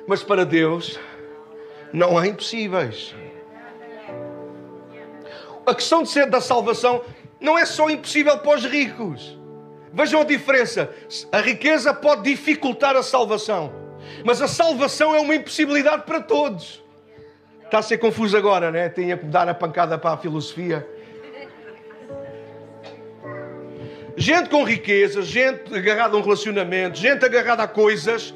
Mas 0.08 0.24
para 0.24 0.43
Deus 0.43 1.00
não 1.93 2.17
há 2.17 2.27
impossíveis. 2.27 3.15
A 5.65 5.75
questão 5.75 6.04
de 6.04 6.10
ser 6.10 6.30
da 6.30 6.41
salvação 6.41 7.04
não 7.39 7.58
é 7.58 7.65
só 7.65 7.89
impossível 7.89 8.38
para 8.39 8.58
os 8.58 8.65
ricos. 8.65 9.38
Vejam 9.93 10.21
a 10.21 10.23
diferença. 10.23 10.89
A 11.32 11.39
riqueza 11.39 11.93
pode 11.93 12.23
dificultar 12.23 12.95
a 12.95 13.04
salvação, 13.04 13.73
mas 14.23 14.41
a 14.41 14.47
salvação 14.47 15.15
é 15.15 15.19
uma 15.19 15.36
impossibilidade 15.36 16.04
para 16.04 16.21
todos. 16.21 16.84
Está 17.65 17.80
a 17.80 17.82
ser 17.82 17.97
confuso 17.97 18.36
agora, 18.36 18.71
né? 18.71 18.89
Tinha 18.89 19.17
que 19.17 19.25
dar 19.25 19.47
a 19.47 19.54
pancada 19.54 19.97
para 19.97 20.12
a 20.12 20.17
filosofia. 20.17 20.88
Gente 24.17 24.49
com 24.49 24.63
riqueza, 24.63 25.21
gente 25.21 25.73
agarrada 25.73 26.15
a 26.15 26.19
um 26.19 26.21
relacionamento, 26.21 26.97
gente 26.97 27.23
agarrada 27.23 27.63
a 27.63 27.67
coisas, 27.67 28.34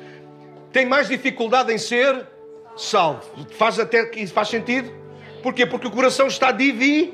tem 0.72 0.86
mais 0.86 1.10
dificuldade 1.10 1.72
em 1.74 1.78
ser 1.78 2.26
salvo. 2.76 3.22
Faz 3.52 3.80
até 3.80 4.06
que 4.06 4.26
faz 4.28 4.50
sentido? 4.50 4.92
Porquê? 5.42 5.66
Porque 5.66 5.88
o 5.88 5.92
coração 5.92 6.28
está 6.28 6.52
dividido. 6.52 7.14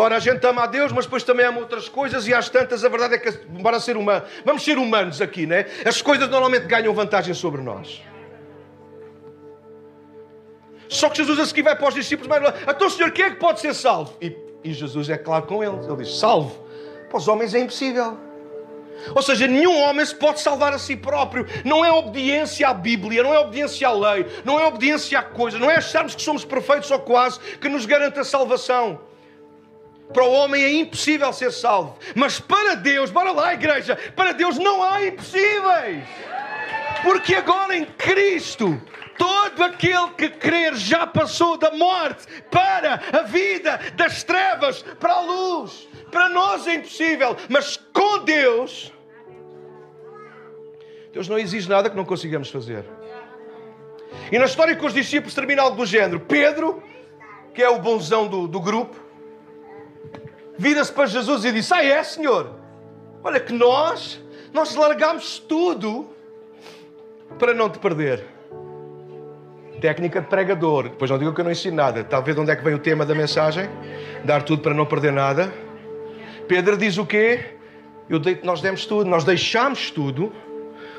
Ora, 0.00 0.16
a 0.16 0.18
gente 0.18 0.44
ama 0.46 0.62
a 0.62 0.66
Deus, 0.66 0.92
mas 0.92 1.04
depois 1.04 1.22
também 1.22 1.44
ama 1.46 1.60
outras 1.60 1.88
coisas, 1.88 2.26
e 2.26 2.34
às 2.34 2.48
tantas, 2.48 2.84
a 2.84 2.88
verdade 2.88 3.14
é 3.14 3.18
que, 3.18 3.28
embora 3.54 3.80
ser 3.80 3.96
humano, 3.96 4.24
vamos 4.44 4.62
ser 4.62 4.78
humanos 4.78 5.20
aqui, 5.20 5.46
né? 5.46 5.66
As 5.84 6.00
coisas 6.00 6.28
normalmente 6.28 6.66
ganham 6.66 6.94
vantagem 6.94 7.34
sobre 7.34 7.60
nós. 7.60 8.02
Só 10.88 11.08
que 11.08 11.16
Jesus 11.16 11.38
a 11.40 11.46
seguir 11.46 11.62
vai 11.62 11.76
para 11.76 11.88
os 11.88 11.94
discípulos, 11.94 12.28
mas 12.28 12.54
então, 12.68 12.88
Senhor, 12.88 13.10
quem 13.10 13.24
é 13.24 13.30
que 13.30 13.36
pode 13.36 13.60
ser 13.60 13.74
salvo? 13.74 14.16
E, 14.20 14.36
e 14.62 14.72
Jesus 14.72 15.08
é 15.10 15.18
claro 15.18 15.46
com 15.46 15.62
eles. 15.62 15.86
Ele 15.86 15.96
diz: 15.96 16.18
Salvo. 16.18 16.64
Para 17.08 17.18
os 17.18 17.28
homens 17.28 17.54
é 17.54 17.60
impossível. 17.60 18.18
Ou 19.14 19.22
seja, 19.22 19.46
nenhum 19.46 19.78
homem 19.80 20.04
se 20.04 20.14
pode 20.14 20.40
salvar 20.40 20.72
a 20.72 20.78
si 20.78 20.96
próprio. 20.96 21.46
Não 21.64 21.84
é 21.84 21.90
obediência 21.90 22.68
à 22.68 22.74
Bíblia, 22.74 23.22
não 23.22 23.34
é 23.34 23.38
obediência 23.38 23.88
à 23.88 23.92
lei, 23.92 24.26
não 24.44 24.60
é 24.60 24.66
obediência 24.66 25.18
a 25.18 25.22
coisas, 25.22 25.60
não 25.60 25.70
é 25.70 25.76
acharmos 25.76 26.14
que 26.14 26.22
somos 26.22 26.44
perfeitos 26.44 26.90
ou 26.90 26.98
quase 27.00 27.38
que 27.60 27.68
nos 27.68 27.86
garante 27.86 28.18
a 28.18 28.24
salvação. 28.24 29.00
Para 30.12 30.24
o 30.24 30.32
homem 30.32 30.62
é 30.62 30.72
impossível 30.72 31.32
ser 31.32 31.50
salvo. 31.50 31.98
Mas 32.14 32.38
para 32.38 32.74
Deus, 32.74 33.10
bora 33.10 33.32
lá, 33.32 33.54
igreja, 33.54 33.96
para 34.14 34.32
Deus 34.32 34.58
não 34.58 34.82
há 34.82 35.04
impossíveis. 35.04 36.04
Porque 37.02 37.34
agora 37.34 37.76
em 37.76 37.84
Cristo, 37.84 38.80
todo 39.18 39.62
aquele 39.62 40.10
que 40.16 40.28
crer 40.28 40.74
já 40.74 41.06
passou 41.06 41.56
da 41.56 41.70
morte 41.70 42.26
para 42.50 43.00
a 43.12 43.22
vida, 43.22 43.80
das 43.94 44.22
trevas 44.22 44.82
para 45.00 45.14
a 45.14 45.20
luz. 45.20 45.88
Para 46.10 46.28
nós 46.28 46.66
é 46.66 46.74
impossível, 46.74 47.36
mas 47.48 47.76
com 47.92 48.24
Deus, 48.24 48.92
Deus 51.14 51.28
não 51.28 51.38
exige 51.38 51.68
nada 51.68 51.88
que 51.88 51.96
não 51.96 52.04
consigamos 52.04 52.50
fazer. 52.50 52.84
E 54.32 54.38
na 54.38 54.46
história 54.46 54.74
com 54.74 54.86
os 54.86 54.92
discípulos 54.92 55.32
termina 55.32 55.62
algo 55.62 55.76
do 55.76 55.86
género: 55.86 56.18
Pedro, 56.18 56.82
que 57.54 57.62
é 57.62 57.68
o 57.68 57.78
bonzão 57.78 58.26
do, 58.26 58.48
do 58.48 58.60
grupo, 58.60 58.96
vira-se 60.58 60.92
para 60.92 61.06
Jesus 61.06 61.44
e 61.44 61.52
diz: 61.52 61.70
Ah, 61.70 61.84
é, 61.84 62.02
Senhor? 62.02 62.50
Olha 63.22 63.38
que 63.38 63.52
nós, 63.52 64.20
nós 64.52 64.74
largámos 64.74 65.38
tudo 65.38 66.10
para 67.38 67.54
não 67.54 67.70
te 67.70 67.78
perder. 67.78 68.26
Técnica 69.80 70.20
de 70.20 70.26
pregador. 70.26 70.88
Depois 70.88 71.10
não 71.10 71.18
digo 71.18 71.32
que 71.32 71.40
eu 71.40 71.44
não 71.44 71.52
ensino 71.52 71.76
nada. 71.76 72.02
Talvez 72.02 72.36
onde 72.36 72.50
é 72.50 72.56
que 72.56 72.64
vem 72.64 72.74
o 72.74 72.78
tema 72.78 73.06
da 73.06 73.14
mensagem? 73.14 73.68
Dar 74.24 74.42
tudo 74.42 74.62
para 74.62 74.74
não 74.74 74.84
perder 74.84 75.12
nada. 75.12 75.52
Pedro 76.48 76.76
diz 76.76 76.98
o 76.98 77.06
quê? 77.06 77.54
Eu 78.08 78.20
nós 78.42 78.60
demos 78.60 78.84
tudo, 78.84 79.08
nós 79.08 79.22
deixámos 79.22 79.92
tudo. 79.92 80.32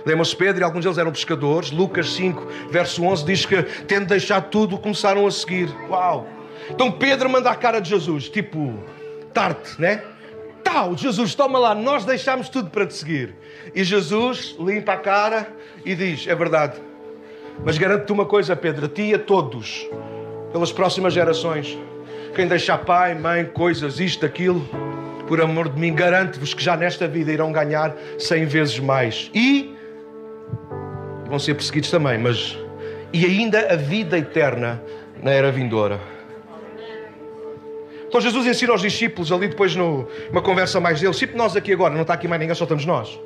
Lembram-se 0.06 0.36
Pedro 0.36 0.62
e 0.62 0.64
alguns 0.64 0.84
deles 0.84 0.98
eram 0.98 1.12
pescadores. 1.12 1.72
Lucas 1.72 2.14
5, 2.14 2.48
verso 2.70 3.04
11 3.04 3.26
diz 3.26 3.46
que, 3.46 3.64
tendo 3.88 4.06
deixado 4.06 4.50
tudo, 4.50 4.78
começaram 4.78 5.26
a 5.26 5.32
seguir. 5.32 5.70
Uau! 5.90 6.28
Então 6.70 6.92
Pedro 6.92 7.30
manda 7.30 7.50
a 7.50 7.56
cara 7.56 7.80
de 7.80 7.90
Jesus, 7.90 8.30
tipo, 8.30 8.78
tarte, 9.34 9.80
né? 9.80 10.04
Tal, 10.64 10.98
Jesus, 10.98 11.36
toma 11.36 11.60
lá, 11.60 11.76
nós 11.76 12.06
deixámos 12.06 12.50
tudo 12.50 12.70
para 12.70 12.86
te 12.86 12.94
seguir. 12.96 13.36
E 13.74 13.84
Jesus 13.84 14.56
limpa 14.60 14.94
a 14.94 14.98
cara 14.98 15.48
e 15.84 15.94
diz: 15.94 16.28
É 16.28 16.34
verdade, 16.34 16.80
mas 17.64 17.78
garanto-te 17.78 18.12
uma 18.12 18.26
coisa, 18.26 18.56
Pedro, 18.56 18.86
a 18.86 18.90
ti 18.90 19.04
e 19.04 19.14
a 19.14 19.20
todos, 19.20 19.88
pelas 20.52 20.72
próximas 20.72 21.14
gerações, 21.14 21.78
quem 22.36 22.48
deixar 22.48 22.80
pai, 22.80 23.14
mãe, 23.16 23.46
coisas, 23.46 24.00
isto, 24.00 24.26
aquilo, 24.26 24.68
por 25.28 25.40
amor 25.40 25.70
de 25.70 25.80
mim, 25.80 25.94
garanto-vos 25.94 26.54
que 26.54 26.64
já 26.64 26.76
nesta 26.76 27.08
vida 27.08 27.32
irão 27.32 27.52
ganhar 27.52 27.96
cem 28.18 28.46
vezes 28.46 28.80
mais. 28.80 29.30
E 29.34 29.75
vão 31.36 31.40
ser 31.40 31.54
perseguidos 31.54 31.92
também, 31.92 32.18
mas 32.18 32.58
e 33.12 33.26
ainda 33.26 33.74
a 33.74 33.76
vida 33.76 34.18
eterna 34.18 34.82
na 35.22 35.32
era 35.32 35.52
vindoura. 35.52 36.00
Então 38.08 38.22
Jesus 38.22 38.48
ensina 38.48 38.72
aos 38.72 38.82
discípulos 38.82 39.32
ali 39.32 39.50
depois 39.50 39.76
numa 39.76 40.42
conversa 40.42 40.80
mais 40.80 41.02
deles, 41.02 41.18
tipo 41.18 41.38
nós 41.38 41.56
aqui 41.56 41.74
agora, 41.74 41.94
não 41.94 42.04
está 42.04 42.14
aqui 42.14 42.28
mais 42.28 42.40
ninguém, 42.40 42.56
só 42.56 42.64
estamos 42.64 42.86
nós. 42.86 43.20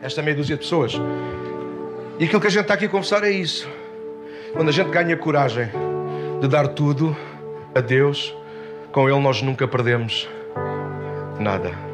Esta 0.00 0.22
meia 0.22 0.34
dúzia 0.34 0.56
de 0.56 0.62
pessoas. 0.62 0.94
E 2.18 2.24
aquilo 2.24 2.40
que 2.40 2.46
a 2.46 2.50
gente 2.50 2.62
está 2.62 2.74
aqui 2.74 2.86
a 2.86 2.88
conversar 2.88 3.22
é 3.22 3.30
isso. 3.30 3.68
Quando 4.54 4.70
a 4.70 4.72
gente 4.72 4.88
ganha 4.88 5.16
coragem 5.16 5.68
de 6.40 6.48
dar 6.48 6.68
tudo 6.68 7.14
a 7.74 7.80
Deus, 7.80 8.34
com 8.92 9.08
Ele 9.08 9.20
nós 9.20 9.42
nunca 9.42 9.68
perdemos 9.68 10.26
nada. 11.38 11.89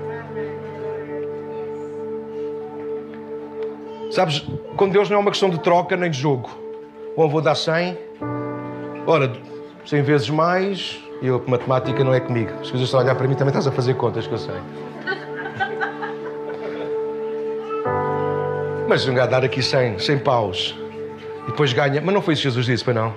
Sabes, 4.17 4.43
com 4.79 4.89
Deus 4.89 5.11
não 5.11 5.19
é 5.19 5.21
uma 5.21 5.31
questão 5.31 5.51
de 5.51 5.61
troca 5.61 5.95
nem 5.95 6.11
de 6.11 6.19
jogo. 6.19 6.49
Bom, 7.15 7.29
vou 7.29 7.43
dar 7.43 7.55
100, 7.55 7.99
ora, 9.07 9.31
100 9.85 10.03
vezes 10.05 10.31
mais, 10.31 10.99
eu, 11.21 11.45
matemática 11.47 12.03
não 12.03 12.15
é 12.15 12.21
comigo. 12.21 12.49
Se 12.65 12.71
coisas 12.71 12.89
estão 12.89 13.01
a 13.01 13.03
olhar 13.03 13.15
para 13.15 13.29
mim, 13.29 13.35
também 13.35 13.49
estás 13.49 13.67
a 13.67 13.73
fazer 13.73 13.93
contas, 13.93 14.27
que 14.27 14.33
eu 14.33 14.39
sei. 14.39 14.55
Mas 18.89 19.07
um 19.07 19.13
gajo 19.13 19.31
dar 19.31 19.45
aqui 19.45 19.63
100, 19.63 19.99
100 19.99 20.19
paus, 20.21 20.75
e 21.47 21.51
depois 21.51 21.75
ganha. 21.75 22.01
Mas 22.01 22.15
não 22.15 22.23
foi 22.23 22.33
isso 22.33 22.41
que 22.41 22.49
Jesus 22.49 22.65
disse, 22.65 22.83
foi 22.83 22.95
não? 22.95 23.15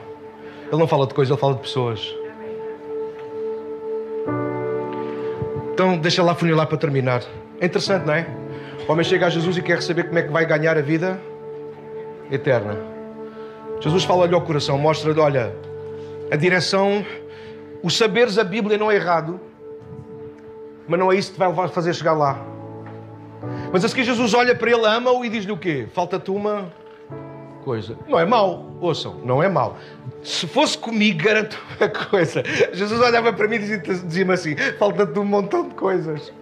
Ele 0.67 0.77
não 0.77 0.85
fala 0.85 1.07
de 1.07 1.13
coisas, 1.13 1.31
ele 1.31 1.39
fala 1.39 1.53
de 1.53 1.61
pessoas. 1.61 2.13
Então, 5.71 5.97
deixa 5.97 6.21
lá 6.21 6.35
funilar 6.35 6.67
para 6.67 6.77
terminar. 6.77 7.23
É 7.61 7.67
interessante, 7.67 8.05
não 8.05 8.15
é? 8.15 8.38
O 8.89 8.91
homem 8.91 9.05
chega 9.05 9.27
a 9.27 9.29
Jesus 9.29 9.55
e 9.55 9.61
quer 9.61 9.75
receber 9.75 10.05
como 10.05 10.17
é 10.17 10.23
que 10.23 10.31
vai 10.31 10.43
ganhar 10.47 10.75
a 10.75 10.81
vida 10.81 11.21
eterna. 12.31 12.75
Jesus 13.79 14.03
fala-lhe 14.03 14.33
ao 14.33 14.41
coração, 14.41 14.79
mostra-lhe, 14.79 15.19
olha, 15.19 15.55
a 16.31 16.35
direção, 16.35 17.05
o 17.83 17.89
saberes 17.91 18.39
a 18.39 18.43
Bíblia 18.43 18.79
não 18.79 18.89
é 18.89 18.95
errado, 18.95 19.39
mas 20.87 20.99
não 20.99 21.11
é 21.11 21.15
isso 21.15 21.33
que 21.33 21.37
vai 21.37 21.67
fazer 21.67 21.93
chegar 21.93 22.13
lá. 22.13 22.43
Mas 23.71 23.85
a 23.85 23.89
seguir 23.89 24.05
Jesus 24.05 24.33
olha 24.33 24.55
para 24.55 24.71
ele, 24.71 24.83
ama-o 24.87 25.23
e 25.23 25.29
diz-lhe 25.29 25.51
o 25.51 25.57
quê? 25.57 25.87
Falta-te 25.93 26.31
uma 26.31 26.73
coisa. 27.63 27.95
Não 28.07 28.19
é 28.19 28.25
mau, 28.25 28.71
ouçam, 28.81 29.21
não 29.23 29.43
é 29.43 29.47
mau. 29.47 29.77
Se 30.23 30.47
fosse 30.47 30.75
comigo, 30.75 31.23
garanto 31.23 31.59
uma 31.79 31.89
coisa. 31.89 32.41
Jesus 32.73 32.99
olhava 32.99 33.31
para 33.33 33.47
mim 33.47 33.57
e 33.57 33.77
dizia-me 33.77 34.33
assim: 34.33 34.55
falta-te 34.79 35.19
um 35.19 35.25
montão 35.25 35.69
de 35.69 35.75
coisas. 35.75 36.33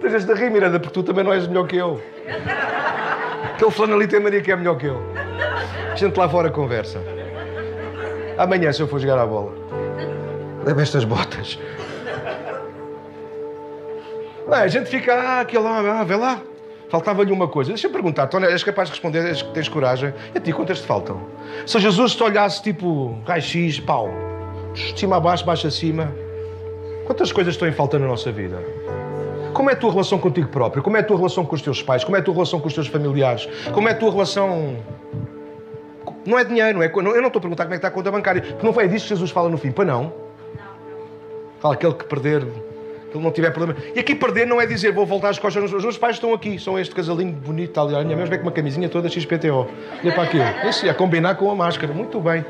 Não 0.00 0.06
estejas 0.06 0.24
de 0.24 0.32
rir, 0.32 0.50
Miranda, 0.50 0.80
porque 0.80 0.94
tu 0.94 1.02
também 1.02 1.22
não 1.22 1.32
és 1.32 1.46
melhor 1.46 1.66
que 1.66 1.76
eu. 1.76 2.00
Aquele 3.52 3.70
fulano 3.70 3.94
ali 3.94 4.06
tem 4.06 4.18
Maria 4.18 4.40
que 4.40 4.50
é 4.50 4.56
melhor 4.56 4.78
que 4.78 4.86
eu. 4.86 4.98
A 5.92 5.94
gente 5.94 6.16
lá 6.16 6.26
fora 6.26 6.50
conversa. 6.50 6.98
Amanhã, 8.38 8.72
se 8.72 8.80
eu 8.80 8.88
for 8.88 8.98
jogar 8.98 9.18
a 9.18 9.26
bola, 9.26 9.52
leva 10.64 10.80
estas 10.80 11.04
botas. 11.04 11.58
Não, 14.46 14.54
a 14.54 14.68
gente 14.68 14.88
fica, 14.88 15.14
ah, 15.14 15.40
aquele 15.40 15.62
lá, 15.62 16.00
ah, 16.00 16.04
vê 16.04 16.16
lá. 16.16 16.40
Faltava-lhe 16.88 17.30
uma 17.30 17.46
coisa. 17.46 17.70
Deixa-me 17.70 17.92
perguntar, 17.92 18.26
Tony, 18.28 18.46
és 18.46 18.64
capaz 18.64 18.88
de 18.88 18.94
responder, 18.94 19.26
és, 19.26 19.42
tens 19.42 19.68
coragem? 19.68 20.14
E 20.34 20.38
a 20.38 20.40
ti, 20.40 20.50
quantas 20.50 20.80
te 20.80 20.86
faltam? 20.86 21.20
Se 21.66 21.78
Jesus 21.78 22.16
te 22.16 22.22
olhasse 22.22 22.62
tipo 22.62 23.18
raio-x, 23.26 23.78
pau, 23.80 24.08
de 24.72 24.98
cima 24.98 25.18
a 25.18 25.20
baixo, 25.20 25.44
baixo 25.44 25.66
a 25.66 25.70
cima, 25.70 26.10
quantas 27.06 27.30
coisas 27.30 27.54
estão 27.54 27.68
em 27.68 27.72
falta 27.72 27.98
na 27.98 28.06
nossa 28.06 28.32
vida? 28.32 28.58
Como 29.52 29.70
é 29.70 29.72
a 29.72 29.76
tua 29.76 29.90
relação 29.90 30.18
contigo 30.18 30.48
próprio? 30.48 30.82
Como 30.82 30.96
é 30.96 31.00
a 31.00 31.02
tua 31.02 31.16
relação 31.16 31.44
com 31.44 31.54
os 31.54 31.62
teus 31.62 31.82
pais? 31.82 32.04
Como 32.04 32.16
é 32.16 32.20
a 32.20 32.22
tua 32.22 32.34
relação 32.34 32.60
com 32.60 32.68
os 32.68 32.74
teus 32.74 32.86
familiares? 32.86 33.48
Como 33.72 33.88
é 33.88 33.92
a 33.92 33.94
tua 33.94 34.10
relação. 34.10 34.76
Não 36.26 36.38
é 36.38 36.44
dinheiro, 36.44 36.78
não 36.78 36.82
é? 36.84 36.86
Eu 36.86 37.02
não 37.02 37.26
estou 37.26 37.38
a 37.38 37.42
perguntar 37.42 37.64
como 37.64 37.74
é 37.74 37.78
que 37.78 37.86
está 37.86 37.88
a 37.88 37.90
conta 37.90 38.10
bancária, 38.10 38.42
porque 38.42 38.64
não 38.64 38.72
foi 38.72 38.88
disso 38.88 39.04
que 39.04 39.10
Jesus 39.10 39.30
fala 39.30 39.48
no 39.48 39.56
fim, 39.56 39.70
para 39.70 39.84
não. 39.84 40.12
Fala 41.60 41.74
aquele 41.74 41.94
que 41.94 42.04
perder 42.04 42.44
que 43.10 43.16
ele 43.16 43.24
não 43.24 43.30
tiver 43.32 43.50
problema. 43.50 43.78
E 43.94 44.00
aqui 44.00 44.14
perder 44.14 44.46
não 44.46 44.60
é 44.60 44.66
dizer 44.66 44.92
vou 44.92 45.04
voltar 45.04 45.30
às 45.30 45.38
costas. 45.38 45.72
Os 45.72 45.82
meus 45.82 45.98
pais 45.98 46.16
estão 46.16 46.32
aqui, 46.32 46.58
são 46.58 46.78
este 46.78 46.94
casalinho 46.94 47.32
bonito, 47.32 47.78
ali. 47.80 47.94
A 47.96 48.04
minha 48.04 48.16
mãe 48.16 48.26
vem 48.26 48.38
com 48.38 48.46
uma 48.46 48.52
camisinha 48.52 48.88
toda 48.88 49.08
XPTO. 49.08 49.66
Olha 50.02 50.12
para 50.12 50.22
aquilo. 50.22 50.44
Isso, 50.68 50.88
a 50.88 50.94
combinar 50.94 51.34
com 51.34 51.50
a 51.50 51.54
máscara. 51.54 51.92
Muito 51.92 52.20
bem. 52.20 52.44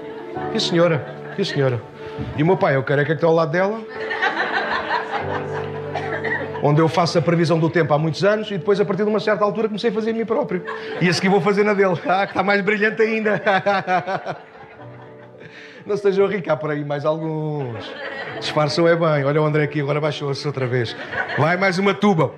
E 0.55 0.61
senhora? 0.61 1.05
E 1.39 1.45
senhora? 1.45 1.81
E 2.37 2.43
o 2.43 2.47
meu 2.47 2.57
pai, 2.57 2.77
eu 2.77 2.83
quero 2.83 3.01
é 3.01 3.05
que 3.05 3.13
está 3.13 3.27
ao 3.27 3.35
lado 3.35 3.51
dela. 3.51 3.81
Onde 6.63 6.81
eu 6.81 6.89
faço 6.89 7.19
a 7.19 7.23
previsão 7.23 7.59
do 7.59 7.71
tempo 7.71 7.93
há 7.95 7.99
muitos 7.99 8.25
anos 8.25 8.51
e 8.51 8.59
depois, 8.59 8.79
a 8.81 8.85
partir 8.85 9.05
de 9.05 9.09
uma 9.09 9.21
certa 9.21 9.45
altura, 9.45 9.69
comecei 9.69 9.91
a 9.91 9.93
fazer 9.93 10.11
a 10.11 10.15
mim 10.15 10.25
próprio. 10.25 10.65
E 11.01 11.09
a 11.09 11.13
seguir 11.13 11.29
vou 11.29 11.41
fazer 11.41 11.65
na 11.65 11.75
dele. 11.75 11.99
Ah, 12.07 12.27
que 12.27 12.33
está 12.33 12.43
mais 12.43 12.61
brilhante 12.61 13.01
ainda. 13.03 13.43
Não 15.87 15.95
estejam 15.95 16.27
a 16.27 16.29
rir, 16.29 16.43
cá 16.43 16.57
por 16.57 16.71
aí 16.71 16.85
mais 16.85 17.05
alguns. 17.05 17.91
Disfarçam 18.39 18.87
é 18.87 18.95
bem. 18.95 19.25
Olha 19.25 19.41
o 19.41 19.45
André 19.45 19.65
aqui, 19.65 19.81
agora 19.81 20.01
baixou-se 20.01 20.47
outra 20.47 20.67
vez. 20.67 20.95
Vai 21.39 21.57
mais 21.57 21.79
uma 21.79 21.95
tuba. 21.95 22.33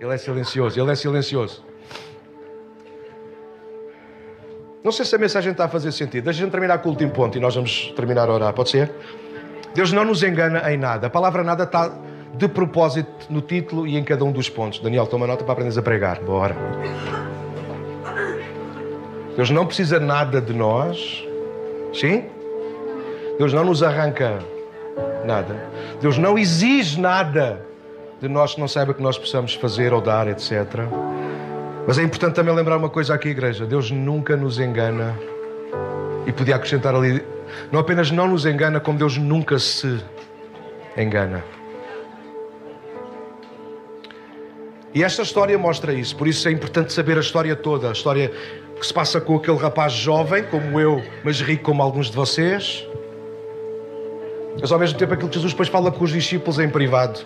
Ele 0.00 0.14
é 0.14 0.16
silencioso, 0.16 0.80
ele 0.80 0.92
é 0.92 0.94
silencioso. 0.94 1.64
Não 4.82 4.92
sei 4.92 5.04
se 5.04 5.14
a 5.16 5.18
mensagem 5.18 5.52
está 5.52 5.64
a 5.64 5.68
fazer 5.68 5.90
sentido. 5.90 6.24
Deixa 6.24 6.44
me 6.44 6.50
terminar 6.50 6.78
com 6.78 6.88
o 6.88 6.92
último 6.92 7.10
ponto 7.10 7.36
e 7.36 7.40
nós 7.40 7.54
vamos 7.54 7.92
terminar 7.96 8.28
a 8.28 8.32
orar. 8.32 8.52
Pode 8.54 8.70
ser? 8.70 8.90
Deus 9.74 9.92
não 9.92 10.04
nos 10.04 10.22
engana 10.22 10.72
em 10.72 10.76
nada. 10.76 11.06
A 11.06 11.10
palavra 11.10 11.44
nada 11.44 11.64
está 11.64 11.90
de 12.34 12.48
propósito 12.48 13.26
no 13.28 13.40
título 13.40 13.86
e 13.86 13.96
em 13.96 14.04
cada 14.04 14.24
um 14.24 14.32
dos 14.32 14.48
pontos. 14.48 14.80
Daniel, 14.80 15.06
toma 15.06 15.26
nota 15.26 15.44
para 15.44 15.52
aprenderes 15.52 15.78
a 15.78 15.82
pregar. 15.82 16.20
Bora. 16.20 16.56
Deus 19.36 19.50
não 19.50 19.66
precisa 19.66 20.00
nada 20.00 20.40
de 20.40 20.52
nós. 20.52 21.24
Sim? 21.92 22.24
Deus 23.38 23.52
não 23.52 23.64
nos 23.64 23.82
arranca 23.82 24.38
nada. 25.24 25.56
Deus 26.00 26.18
não 26.18 26.38
exige 26.38 27.00
nada 27.00 27.64
de 28.20 28.28
nós 28.28 28.54
que 28.54 28.60
não 28.60 28.68
saiba 28.68 28.92
que 28.92 29.02
nós 29.02 29.16
possamos 29.16 29.54
fazer 29.54 29.92
ou 29.92 30.00
dar, 30.00 30.26
etc. 30.26 30.66
Mas 31.86 31.98
é 31.98 32.02
importante 32.02 32.34
também 32.34 32.54
lembrar 32.54 32.76
uma 32.76 32.90
coisa 32.90 33.14
aqui, 33.14 33.28
igreja: 33.28 33.64
Deus 33.64 33.90
nunca 33.90 34.36
nos 34.36 34.58
engana. 34.58 35.18
E 36.26 36.32
podia 36.32 36.56
acrescentar 36.56 36.94
ali: 36.94 37.24
não 37.70 37.80
apenas 37.80 38.10
não 38.10 38.28
nos 38.28 38.46
engana, 38.46 38.80
como 38.80 38.98
Deus 38.98 39.16
nunca 39.16 39.58
se 39.58 40.02
engana. 40.96 41.44
E 44.94 45.04
esta 45.04 45.22
história 45.22 45.56
mostra 45.58 45.92
isso, 45.92 46.16
por 46.16 46.26
isso 46.26 46.48
é 46.48 46.52
importante 46.52 46.92
saber 46.92 47.16
a 47.16 47.20
história 47.20 47.54
toda, 47.54 47.88
a 47.88 47.92
história 47.92 48.32
que 48.78 48.86
se 48.86 48.92
passa 48.92 49.20
com 49.20 49.36
aquele 49.36 49.56
rapaz 49.56 49.92
jovem, 49.92 50.44
como 50.44 50.80
eu, 50.80 51.02
mas 51.22 51.40
rico 51.40 51.64
como 51.64 51.82
alguns 51.82 52.10
de 52.10 52.16
vocês. 52.16 52.86
Mas 54.60 54.72
ao 54.72 54.78
mesmo 54.78 54.98
tempo 54.98 55.14
aquilo 55.14 55.28
que 55.28 55.34
Jesus 55.34 55.52
depois 55.52 55.68
fala 55.68 55.92
com 55.92 56.04
os 56.04 56.10
discípulos 56.10 56.58
em 56.58 56.68
privado. 56.68 57.20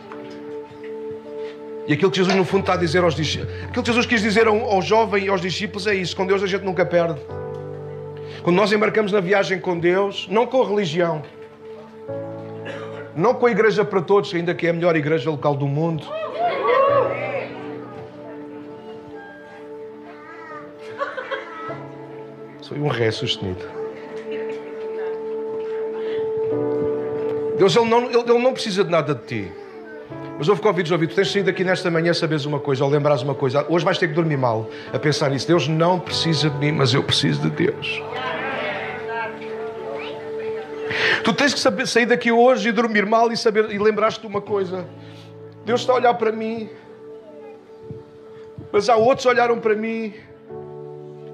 E 1.86 1.92
aquilo 1.92 2.10
que 2.10 2.16
Jesus 2.16 2.36
no 2.36 2.44
fundo 2.44 2.60
está 2.60 2.74
a 2.74 2.76
dizer 2.76 3.02
aos 3.02 3.14
discípulos, 3.14 3.52
aquilo 3.64 3.82
que 3.82 3.90
Jesus 3.90 4.06
quis 4.06 4.22
dizer 4.22 4.46
ao, 4.46 4.58
ao 4.60 4.82
jovem 4.82 5.24
e 5.24 5.28
aos 5.28 5.40
discípulos 5.40 5.86
é 5.86 5.94
isso: 5.94 6.16
com 6.16 6.26
Deus 6.26 6.42
a 6.42 6.46
gente 6.46 6.64
nunca 6.64 6.84
perde. 6.84 7.20
Quando 8.42 8.56
nós 8.56 8.72
embarcamos 8.72 9.12
na 9.12 9.20
viagem 9.20 9.60
com 9.60 9.78
Deus, 9.78 10.26
não 10.28 10.46
com 10.46 10.62
a 10.62 10.66
religião, 10.66 11.22
não 13.14 13.34
com 13.34 13.46
a 13.46 13.50
igreja 13.52 13.84
para 13.84 14.02
todos, 14.02 14.34
ainda 14.34 14.52
que 14.52 14.66
é 14.66 14.70
a 14.70 14.72
melhor 14.72 14.96
igreja 14.96 15.30
local 15.30 15.54
do 15.54 15.68
mundo. 15.68 16.04
Sou 22.60 22.76
um 22.76 22.88
ré 22.88 23.12
sustenido. 23.12 23.64
Deus 27.58 27.76
ele 27.76 27.88
não, 27.88 28.06
ele, 28.06 28.18
ele 28.18 28.38
não 28.38 28.52
precisa 28.52 28.82
de 28.82 28.90
nada 28.90 29.14
de 29.14 29.22
ti. 29.24 29.52
Mas 30.42 30.48
ouve 30.48 30.60
convites 30.60 30.90
ouvido, 30.90 31.10
tu 31.10 31.14
tens 31.14 31.30
saído 31.30 31.50
aqui 31.50 31.62
nesta 31.62 31.88
manhã 31.88 32.12
saberes 32.12 32.44
uma 32.46 32.58
coisa, 32.58 32.84
ou 32.84 32.90
lembrares 32.90 33.22
uma 33.22 33.32
coisa. 33.32 33.64
Hoje 33.68 33.84
vais 33.84 33.96
ter 33.96 34.08
que 34.08 34.12
dormir 34.12 34.36
mal 34.36 34.68
a 34.92 34.98
pensar 34.98 35.30
nisso. 35.30 35.46
Deus 35.46 35.68
não 35.68 36.00
precisa 36.00 36.50
de 36.50 36.56
mim, 36.56 36.72
mas 36.72 36.92
eu 36.92 37.00
preciso 37.04 37.42
de 37.42 37.50
Deus. 37.50 38.02
Tu 41.22 41.32
tens 41.32 41.54
que 41.54 41.60
saber, 41.60 41.86
sair 41.86 42.06
daqui 42.06 42.32
hoje 42.32 42.70
e 42.70 42.72
dormir 42.72 43.06
mal 43.06 43.30
e 43.30 43.36
saber 43.36 43.70
e 43.70 43.78
lembrar-te 43.78 44.20
de 44.20 44.26
uma 44.26 44.40
coisa. 44.40 44.84
Deus 45.64 45.82
está 45.82 45.92
a 45.92 45.94
olhar 45.94 46.14
para 46.14 46.32
mim, 46.32 46.68
mas 48.72 48.88
há 48.88 48.96
outros 48.96 49.26
olharam 49.26 49.60
para 49.60 49.76
mim 49.76 50.12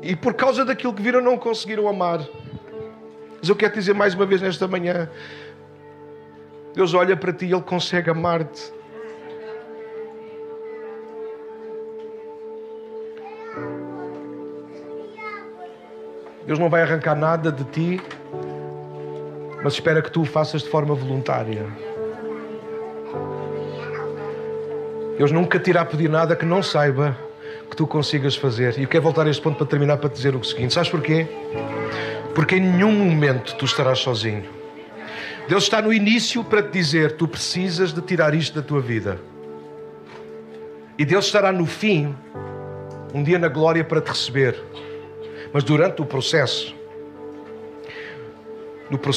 e 0.02 0.14
por 0.14 0.34
causa 0.34 0.66
daquilo 0.66 0.92
que 0.92 1.00
viram 1.00 1.22
não 1.22 1.38
conseguiram 1.38 1.88
amar. 1.88 2.28
Mas 3.40 3.48
eu 3.48 3.56
quero 3.56 3.72
dizer 3.72 3.94
mais 3.94 4.12
uma 4.12 4.26
vez 4.26 4.42
nesta 4.42 4.68
manhã: 4.68 5.08
Deus 6.74 6.92
olha 6.92 7.16
para 7.16 7.32
ti 7.32 7.46
e 7.46 7.52
Ele 7.54 7.62
consegue 7.62 8.10
amar-te. 8.10 8.76
Deus 16.48 16.58
não 16.58 16.70
vai 16.70 16.80
arrancar 16.80 17.14
nada 17.14 17.52
de 17.52 17.62
ti, 17.64 18.00
mas 19.62 19.74
espera 19.74 20.00
que 20.00 20.10
tu 20.10 20.22
o 20.22 20.24
faças 20.24 20.62
de 20.62 20.70
forma 20.70 20.94
voluntária. 20.94 21.66
Deus 25.18 25.30
nunca 25.30 25.58
te 25.58 25.68
irá 25.68 25.84
pedir 25.84 26.08
nada 26.08 26.34
que 26.34 26.46
não 26.46 26.62
saiba 26.62 27.14
que 27.68 27.76
tu 27.76 27.86
consigas 27.86 28.34
fazer. 28.34 28.78
E 28.78 28.84
eu 28.84 28.88
quero 28.88 29.02
voltar 29.02 29.26
a 29.26 29.30
este 29.30 29.42
ponto 29.42 29.58
para 29.58 29.66
terminar 29.66 29.98
para 29.98 30.08
te 30.08 30.14
dizer 30.14 30.34
o 30.34 30.42
seguinte: 30.42 30.72
sabes 30.72 30.88
porquê? 30.88 31.26
Porque 32.34 32.56
em 32.56 32.60
nenhum 32.60 32.92
momento 32.92 33.54
tu 33.56 33.66
estarás 33.66 33.98
sozinho. 33.98 34.44
Deus 35.50 35.64
está 35.64 35.82
no 35.82 35.92
início 35.92 36.42
para 36.42 36.62
te 36.62 36.70
dizer: 36.70 37.12
tu 37.18 37.28
precisas 37.28 37.92
de 37.92 38.00
tirar 38.00 38.34
isto 38.34 38.58
da 38.58 38.66
tua 38.66 38.80
vida. 38.80 39.20
E 40.96 41.04
Deus 41.04 41.26
estará 41.26 41.52
no 41.52 41.66
fim, 41.66 42.16
um 43.12 43.22
dia 43.22 43.38
na 43.38 43.48
glória, 43.48 43.84
para 43.84 44.00
te 44.00 44.08
receber. 44.08 44.87
Mas 45.52 45.64
durante 45.64 46.02
o 46.02 46.04
processo, 46.04 46.74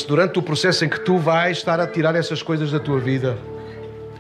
durante 0.08 0.40
o 0.40 0.42
processo 0.42 0.86
em 0.86 0.90
que 0.90 1.00
tu 1.00 1.18
vais 1.18 1.58
estar 1.58 1.80
a 1.80 1.88
tirar 1.88 2.16
essas 2.16 2.42
coisas 2.42 2.72
da 2.72 2.80
tua 2.80 3.00
vida, 3.00 3.38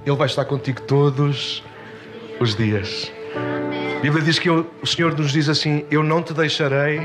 Ele 0.06 0.16
vai 0.16 0.28
estar 0.28 0.46
contigo 0.46 0.82
todos 0.82 1.64
os 2.40 2.56
dias. 2.56 3.12
A 3.98 4.02
Bíblia 4.02 4.24
diz 4.24 4.40
que 4.40 4.50
eu, 4.50 4.66
o 4.82 4.88
Senhor 4.88 5.18
nos 5.18 5.32
diz 5.32 5.48
assim: 5.48 5.86
Eu 5.92 6.04
não 6.04 6.22
te 6.24 6.34
deixarei, 6.34 7.02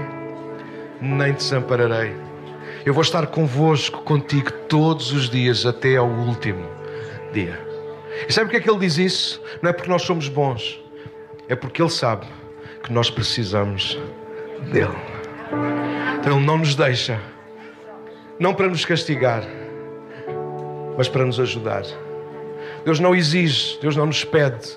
nem 1.00 1.32
te 1.32 1.38
desampararei. 1.38 2.12
Eu 2.84 2.94
vou 2.94 3.02
estar 3.02 3.26
convosco, 3.26 4.02
contigo, 4.02 4.50
todos 4.68 5.12
os 5.12 5.28
dias, 5.28 5.66
até 5.66 5.96
ao 5.96 6.08
último 6.08 6.64
dia. 7.32 7.60
E 8.28 8.32
sabe 8.32 8.46
porque 8.46 8.56
é 8.56 8.60
que 8.60 8.70
Ele 8.70 8.78
diz 8.78 8.96
isso? 8.96 9.42
Não 9.60 9.70
é 9.70 9.72
porque 9.72 9.90
nós 9.90 10.02
somos 10.02 10.28
bons, 10.28 10.80
é 11.48 11.54
porque 11.54 11.82
Ele 11.82 11.90
sabe 11.90 12.26
que 12.82 12.92
nós 12.92 13.10
precisamos 13.10 13.98
dele. 14.70 14.96
Então 16.18 16.36
Ele 16.36 16.46
não 16.46 16.58
nos 16.58 16.74
deixa, 16.74 17.20
não 18.38 18.54
para 18.54 18.68
nos 18.68 18.84
castigar, 18.84 19.44
mas 20.96 21.08
para 21.08 21.24
nos 21.24 21.38
ajudar. 21.38 21.82
Deus 22.84 23.00
não 23.00 23.14
exige, 23.14 23.78
Deus 23.80 23.96
não 23.96 24.06
nos 24.06 24.24
pede, 24.24 24.76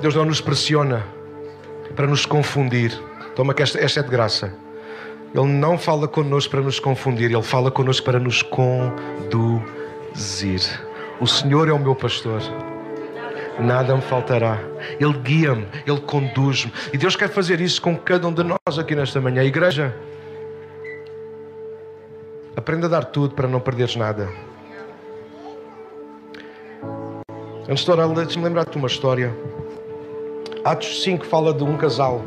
Deus 0.00 0.14
não 0.14 0.24
nos 0.24 0.40
pressiona 0.40 1.04
para 1.94 2.06
nos 2.06 2.24
confundir. 2.26 2.92
Toma 3.34 3.54
que 3.54 3.62
esta, 3.62 3.78
esta 3.78 4.00
é 4.00 4.02
de 4.02 4.08
graça. 4.08 4.54
Ele 5.34 5.46
não 5.46 5.78
fala 5.78 6.08
connosco 6.08 6.50
para 6.50 6.60
nos 6.60 6.80
confundir, 6.80 7.30
Ele 7.30 7.42
fala 7.42 7.70
connosco 7.70 8.04
para 8.04 8.18
nos 8.18 8.42
conduzir. 8.42 9.40
O 11.20 11.26
Senhor 11.26 11.68
é 11.68 11.72
o 11.72 11.78
meu 11.78 11.94
pastor 11.94 12.40
nada 13.60 13.94
me 13.94 14.02
faltará. 14.02 14.58
Ele 14.98 15.12
guia-me, 15.18 15.66
Ele 15.86 16.00
conduz-me. 16.00 16.72
E 16.92 16.98
Deus 16.98 17.16
quer 17.16 17.28
fazer 17.28 17.60
isso 17.60 17.80
com 17.80 17.96
cada 17.96 18.26
um 18.26 18.32
de 18.32 18.42
nós 18.42 18.78
aqui 18.78 18.94
nesta 18.94 19.20
manhã. 19.20 19.42
Igreja, 19.42 19.94
aprenda 22.56 22.86
a 22.86 22.90
dar 22.90 23.04
tudo 23.04 23.34
para 23.34 23.48
não 23.48 23.60
perderes 23.60 23.96
nada. 23.96 24.28
Antes 27.68 27.84
de 27.84 27.90
orar, 27.90 28.08
deixa-me 28.08 28.44
lembrar-te 28.44 28.76
uma 28.76 28.88
história. 28.88 29.32
Atos 30.64 31.02
5 31.02 31.24
fala 31.24 31.54
de 31.54 31.62
um 31.62 31.76
casal 31.76 32.22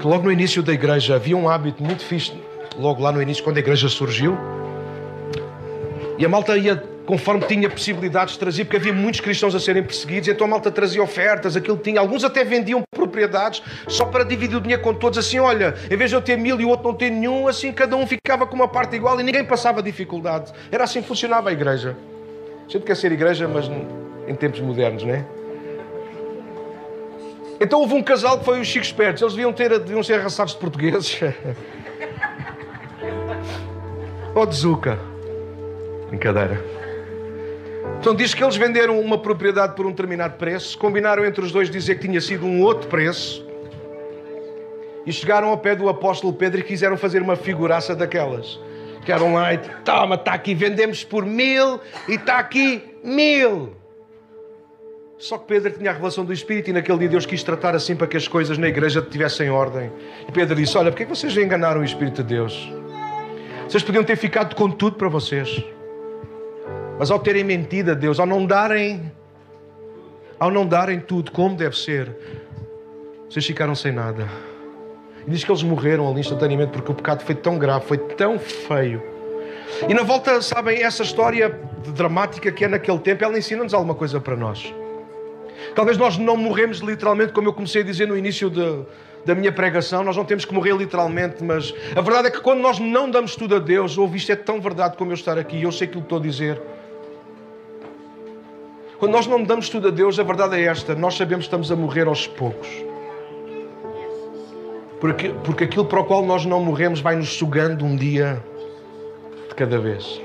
que 0.00 0.06
logo 0.08 0.24
no 0.24 0.32
início 0.32 0.62
da 0.62 0.72
igreja 0.72 1.14
havia 1.14 1.36
um 1.36 1.48
hábito 1.48 1.80
muito 1.80 2.04
fixe, 2.04 2.32
logo 2.76 3.00
lá 3.00 3.12
no 3.12 3.22
início, 3.22 3.44
quando 3.44 3.58
a 3.58 3.60
igreja 3.60 3.88
surgiu. 3.88 4.36
E 6.18 6.24
a 6.24 6.28
malta 6.28 6.56
ia 6.56 6.91
conforme 7.06 7.44
tinha 7.46 7.68
possibilidades 7.68 8.34
de 8.34 8.40
trazer, 8.40 8.64
porque 8.64 8.76
havia 8.76 8.92
muitos 8.92 9.20
cristãos 9.20 9.54
a 9.54 9.60
serem 9.60 9.82
perseguidos, 9.82 10.28
então 10.28 10.46
a 10.46 10.50
malta 10.50 10.70
trazia 10.70 11.02
ofertas, 11.02 11.56
aquilo 11.56 11.76
tinha. 11.76 12.00
Alguns 12.00 12.24
até 12.24 12.44
vendiam 12.44 12.82
propriedades 12.90 13.62
só 13.88 14.04
para 14.04 14.24
dividir 14.24 14.56
o 14.56 14.60
dinheiro 14.60 14.82
com 14.82 14.94
todos, 14.94 15.18
assim, 15.18 15.38
olha, 15.38 15.74
em 15.90 15.96
vez 15.96 16.10
de 16.10 16.16
eu 16.16 16.22
ter 16.22 16.36
mil 16.36 16.60
e 16.60 16.64
o 16.64 16.68
outro 16.68 16.88
não 16.88 16.94
ter 16.94 17.10
nenhum, 17.10 17.48
assim 17.48 17.72
cada 17.72 17.96
um 17.96 18.06
ficava 18.06 18.46
com 18.46 18.54
uma 18.54 18.68
parte 18.68 18.96
igual 18.96 19.18
e 19.20 19.22
ninguém 19.22 19.44
passava 19.44 19.82
dificuldade. 19.82 20.52
Era 20.70 20.84
assim 20.84 21.02
que 21.02 21.08
funcionava 21.08 21.50
a 21.50 21.52
igreja. 21.52 21.96
A 22.66 22.70
gente 22.70 22.84
quer 22.84 22.96
ser 22.96 23.12
igreja, 23.12 23.48
mas 23.48 23.70
em 24.26 24.34
tempos 24.34 24.60
modernos, 24.60 25.02
não 25.02 25.14
é? 25.14 25.24
Então 27.60 27.80
houve 27.80 27.94
um 27.94 28.02
casal 28.02 28.38
que 28.38 28.44
foi 28.44 28.60
os 28.60 28.66
Chico 28.66 28.84
Espertos, 28.84 29.22
eles 29.22 29.34
deviam, 29.34 29.52
ter, 29.52 29.78
deviam 29.78 30.02
ser 30.02 30.14
arrasados 30.14 30.52
de 30.54 30.58
portugueses. 30.58 31.20
Ou 34.34 34.46
de 34.46 34.56
Zuca. 34.56 34.98
Brincadeira. 36.08 36.81
Então 38.02 38.16
diz 38.16 38.34
que 38.34 38.42
eles 38.42 38.56
venderam 38.56 38.98
uma 38.98 39.16
propriedade 39.16 39.76
por 39.76 39.86
um 39.86 39.90
determinado 39.90 40.36
preço, 40.36 40.76
combinaram 40.76 41.24
entre 41.24 41.40
os 41.40 41.52
dois 41.52 41.70
dizer 41.70 42.00
que 42.00 42.08
tinha 42.08 42.20
sido 42.20 42.44
um 42.44 42.60
outro 42.60 42.88
preço, 42.88 43.46
e 45.06 45.12
chegaram 45.12 45.50
ao 45.50 45.56
pé 45.56 45.76
do 45.76 45.88
apóstolo 45.88 46.32
Pedro 46.32 46.58
e 46.58 46.64
quiseram 46.64 46.96
fazer 46.96 47.22
uma 47.22 47.36
figuraça 47.36 47.94
daquelas. 47.94 48.58
Queram 49.06 49.34
lá 49.34 49.54
e 49.54 49.58
toma, 49.84 50.16
está 50.16 50.32
aqui, 50.32 50.52
vendemos 50.52 51.04
por 51.04 51.24
mil 51.24 51.78
e 52.08 52.14
está 52.14 52.40
aqui 52.40 52.82
mil. 53.04 53.72
Só 55.16 55.38
que 55.38 55.46
Pedro 55.46 55.70
tinha 55.70 55.90
a 55.90 55.92
revelação 55.92 56.24
do 56.24 56.32
Espírito 56.32 56.70
e 56.70 56.72
naquele 56.72 56.98
dia 56.98 57.08
Deus 57.08 57.24
quis 57.24 57.44
tratar 57.44 57.76
assim 57.76 57.94
para 57.94 58.08
que 58.08 58.16
as 58.16 58.26
coisas 58.26 58.58
na 58.58 58.66
igreja 58.66 59.00
tivessem 59.00 59.48
ordem. 59.48 59.92
E 60.28 60.32
Pedro 60.32 60.56
disse: 60.56 60.76
Olha, 60.76 60.90
porque 60.90 61.04
é 61.04 61.06
que 61.06 61.14
vocês 61.14 61.36
enganaram 61.36 61.82
o 61.82 61.84
Espírito 61.84 62.24
de 62.24 62.34
Deus? 62.34 62.68
Vocês 63.68 63.84
podiam 63.84 64.02
ter 64.02 64.16
ficado 64.16 64.56
com 64.56 64.68
tudo 64.68 64.96
para 64.96 65.08
vocês. 65.08 65.64
Mas 66.98 67.10
ao 67.10 67.18
terem 67.18 67.44
mentido 67.44 67.92
a 67.92 67.94
Deus, 67.94 68.20
ao 68.20 68.26
não 68.26 68.46
darem, 68.46 69.10
ao 70.38 70.50
não 70.50 70.66
darem 70.66 71.00
tudo 71.00 71.30
como 71.32 71.56
deve 71.56 71.76
ser, 71.76 72.14
vocês 73.28 73.44
ficaram 73.44 73.74
sem 73.74 73.92
nada. 73.92 74.28
E 75.26 75.30
diz 75.30 75.44
que 75.44 75.50
eles 75.50 75.62
morreram 75.62 76.08
ali 76.08 76.20
instantaneamente 76.20 76.72
porque 76.72 76.92
o 76.92 76.94
pecado 76.94 77.22
foi 77.24 77.34
tão 77.34 77.58
grave, 77.58 77.86
foi 77.86 77.98
tão 77.98 78.38
feio. 78.38 79.02
E 79.88 79.94
na 79.94 80.02
volta, 80.02 80.40
sabem, 80.42 80.82
essa 80.82 81.02
história 81.02 81.48
dramática 81.94 82.52
que 82.52 82.64
é 82.64 82.68
naquele 82.68 82.98
tempo, 82.98 83.24
ela 83.24 83.38
ensina-nos 83.38 83.72
alguma 83.72 83.94
coisa 83.94 84.20
para 84.20 84.36
nós. 84.36 84.72
Talvez 85.74 85.96
nós 85.96 86.18
não 86.18 86.36
morremos 86.36 86.78
literalmente, 86.78 87.32
como 87.32 87.48
eu 87.48 87.52
comecei 87.52 87.82
a 87.82 87.84
dizer 87.84 88.06
no 88.06 88.16
início 88.16 88.50
de, 88.50 88.84
da 89.24 89.34
minha 89.34 89.50
pregação, 89.50 90.04
nós 90.04 90.16
não 90.16 90.24
temos 90.24 90.44
que 90.44 90.52
morrer 90.52 90.76
literalmente, 90.76 91.42
mas 91.42 91.74
a 91.96 92.00
verdade 92.00 92.28
é 92.28 92.30
que 92.30 92.40
quando 92.40 92.60
nós 92.60 92.78
não 92.78 93.10
damos 93.10 93.36
tudo 93.36 93.56
a 93.56 93.58
Deus, 93.58 93.96
ouve 93.96 94.18
isto 94.18 94.30
é 94.32 94.36
tão 94.36 94.60
verdade 94.60 94.96
como 94.96 95.10
eu 95.10 95.14
estar 95.14 95.38
aqui, 95.38 95.62
eu 95.62 95.72
sei 95.72 95.86
aquilo 95.86 96.02
que 96.02 96.06
estou 96.06 96.18
a 96.18 96.22
dizer. 96.22 96.60
Quando 99.02 99.14
nós 99.14 99.26
não 99.26 99.42
damos 99.42 99.68
tudo 99.68 99.88
a 99.88 99.90
Deus, 99.90 100.16
a 100.20 100.22
verdade 100.22 100.54
é 100.54 100.62
esta: 100.62 100.94
nós 100.94 101.16
sabemos 101.16 101.46
que 101.46 101.48
estamos 101.48 101.72
a 101.72 101.74
morrer 101.74 102.06
aos 102.06 102.28
poucos. 102.28 102.68
Porque, 105.00 105.30
porque 105.42 105.64
aquilo 105.64 105.84
para 105.86 105.98
o 105.98 106.04
qual 106.04 106.24
nós 106.24 106.46
não 106.46 106.62
morremos 106.62 107.00
vai 107.00 107.16
nos 107.16 107.30
sugando 107.30 107.84
um 107.84 107.96
dia 107.96 108.40
de 109.48 109.56
cada 109.56 109.76
vez. 109.80 110.22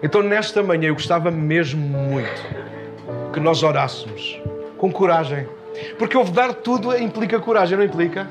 Então, 0.00 0.22
nesta 0.22 0.62
manhã, 0.62 0.90
eu 0.90 0.94
gostava 0.94 1.28
mesmo 1.28 1.84
muito 1.84 2.40
que 3.32 3.40
nós 3.40 3.64
orássemos 3.64 4.40
com 4.78 4.92
coragem. 4.92 5.48
Porque 5.98 6.16
houve 6.16 6.30
dar 6.30 6.54
tudo 6.54 6.96
implica 6.96 7.40
coragem, 7.40 7.76
não 7.76 7.84
implica? 7.84 8.28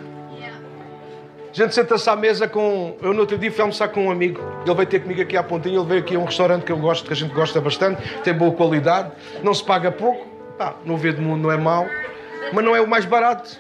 A 1.52 1.54
gente 1.54 1.74
senta-se 1.74 2.08
à 2.10 2.16
mesa 2.16 2.48
com. 2.48 2.96
Eu 3.02 3.12
no 3.12 3.22
outro 3.22 3.38
dia 3.38 3.52
fui 3.52 3.62
almoçar 3.62 3.88
com 3.88 4.06
um 4.06 4.12
amigo. 4.12 4.40
Ele 4.66 4.76
veio 4.76 4.88
ter 4.88 5.00
comigo 5.00 5.22
aqui 5.22 5.36
à 5.36 5.42
pontinha. 5.42 5.80
Ele 5.80 5.86
veio 5.86 6.00
aqui 6.02 6.16
a 6.16 6.20
um 6.20 6.26
restaurante 6.26 6.64
que 6.64 6.72
eu 6.72 6.78
gosto, 6.78 7.08
que 7.08 7.14
a 7.14 7.16
gente 7.16 7.34
gosta 7.34 7.60
bastante, 7.60 8.02
tem 8.24 8.34
boa 8.34 8.52
qualidade, 8.52 9.12
não 9.44 9.54
se 9.54 9.64
paga 9.64 9.92
pouco. 9.92 10.28
Pá, 10.58 10.76
no 10.86 10.96
ver 10.96 11.14
do 11.14 11.22
mundo 11.22 11.44
não 11.44 11.52
é 11.52 11.58
mau, 11.58 11.88
mas 12.54 12.64
não 12.64 12.76
é 12.76 12.82
o 12.82 12.88
mais 12.88 13.06
barato. 13.06 13.58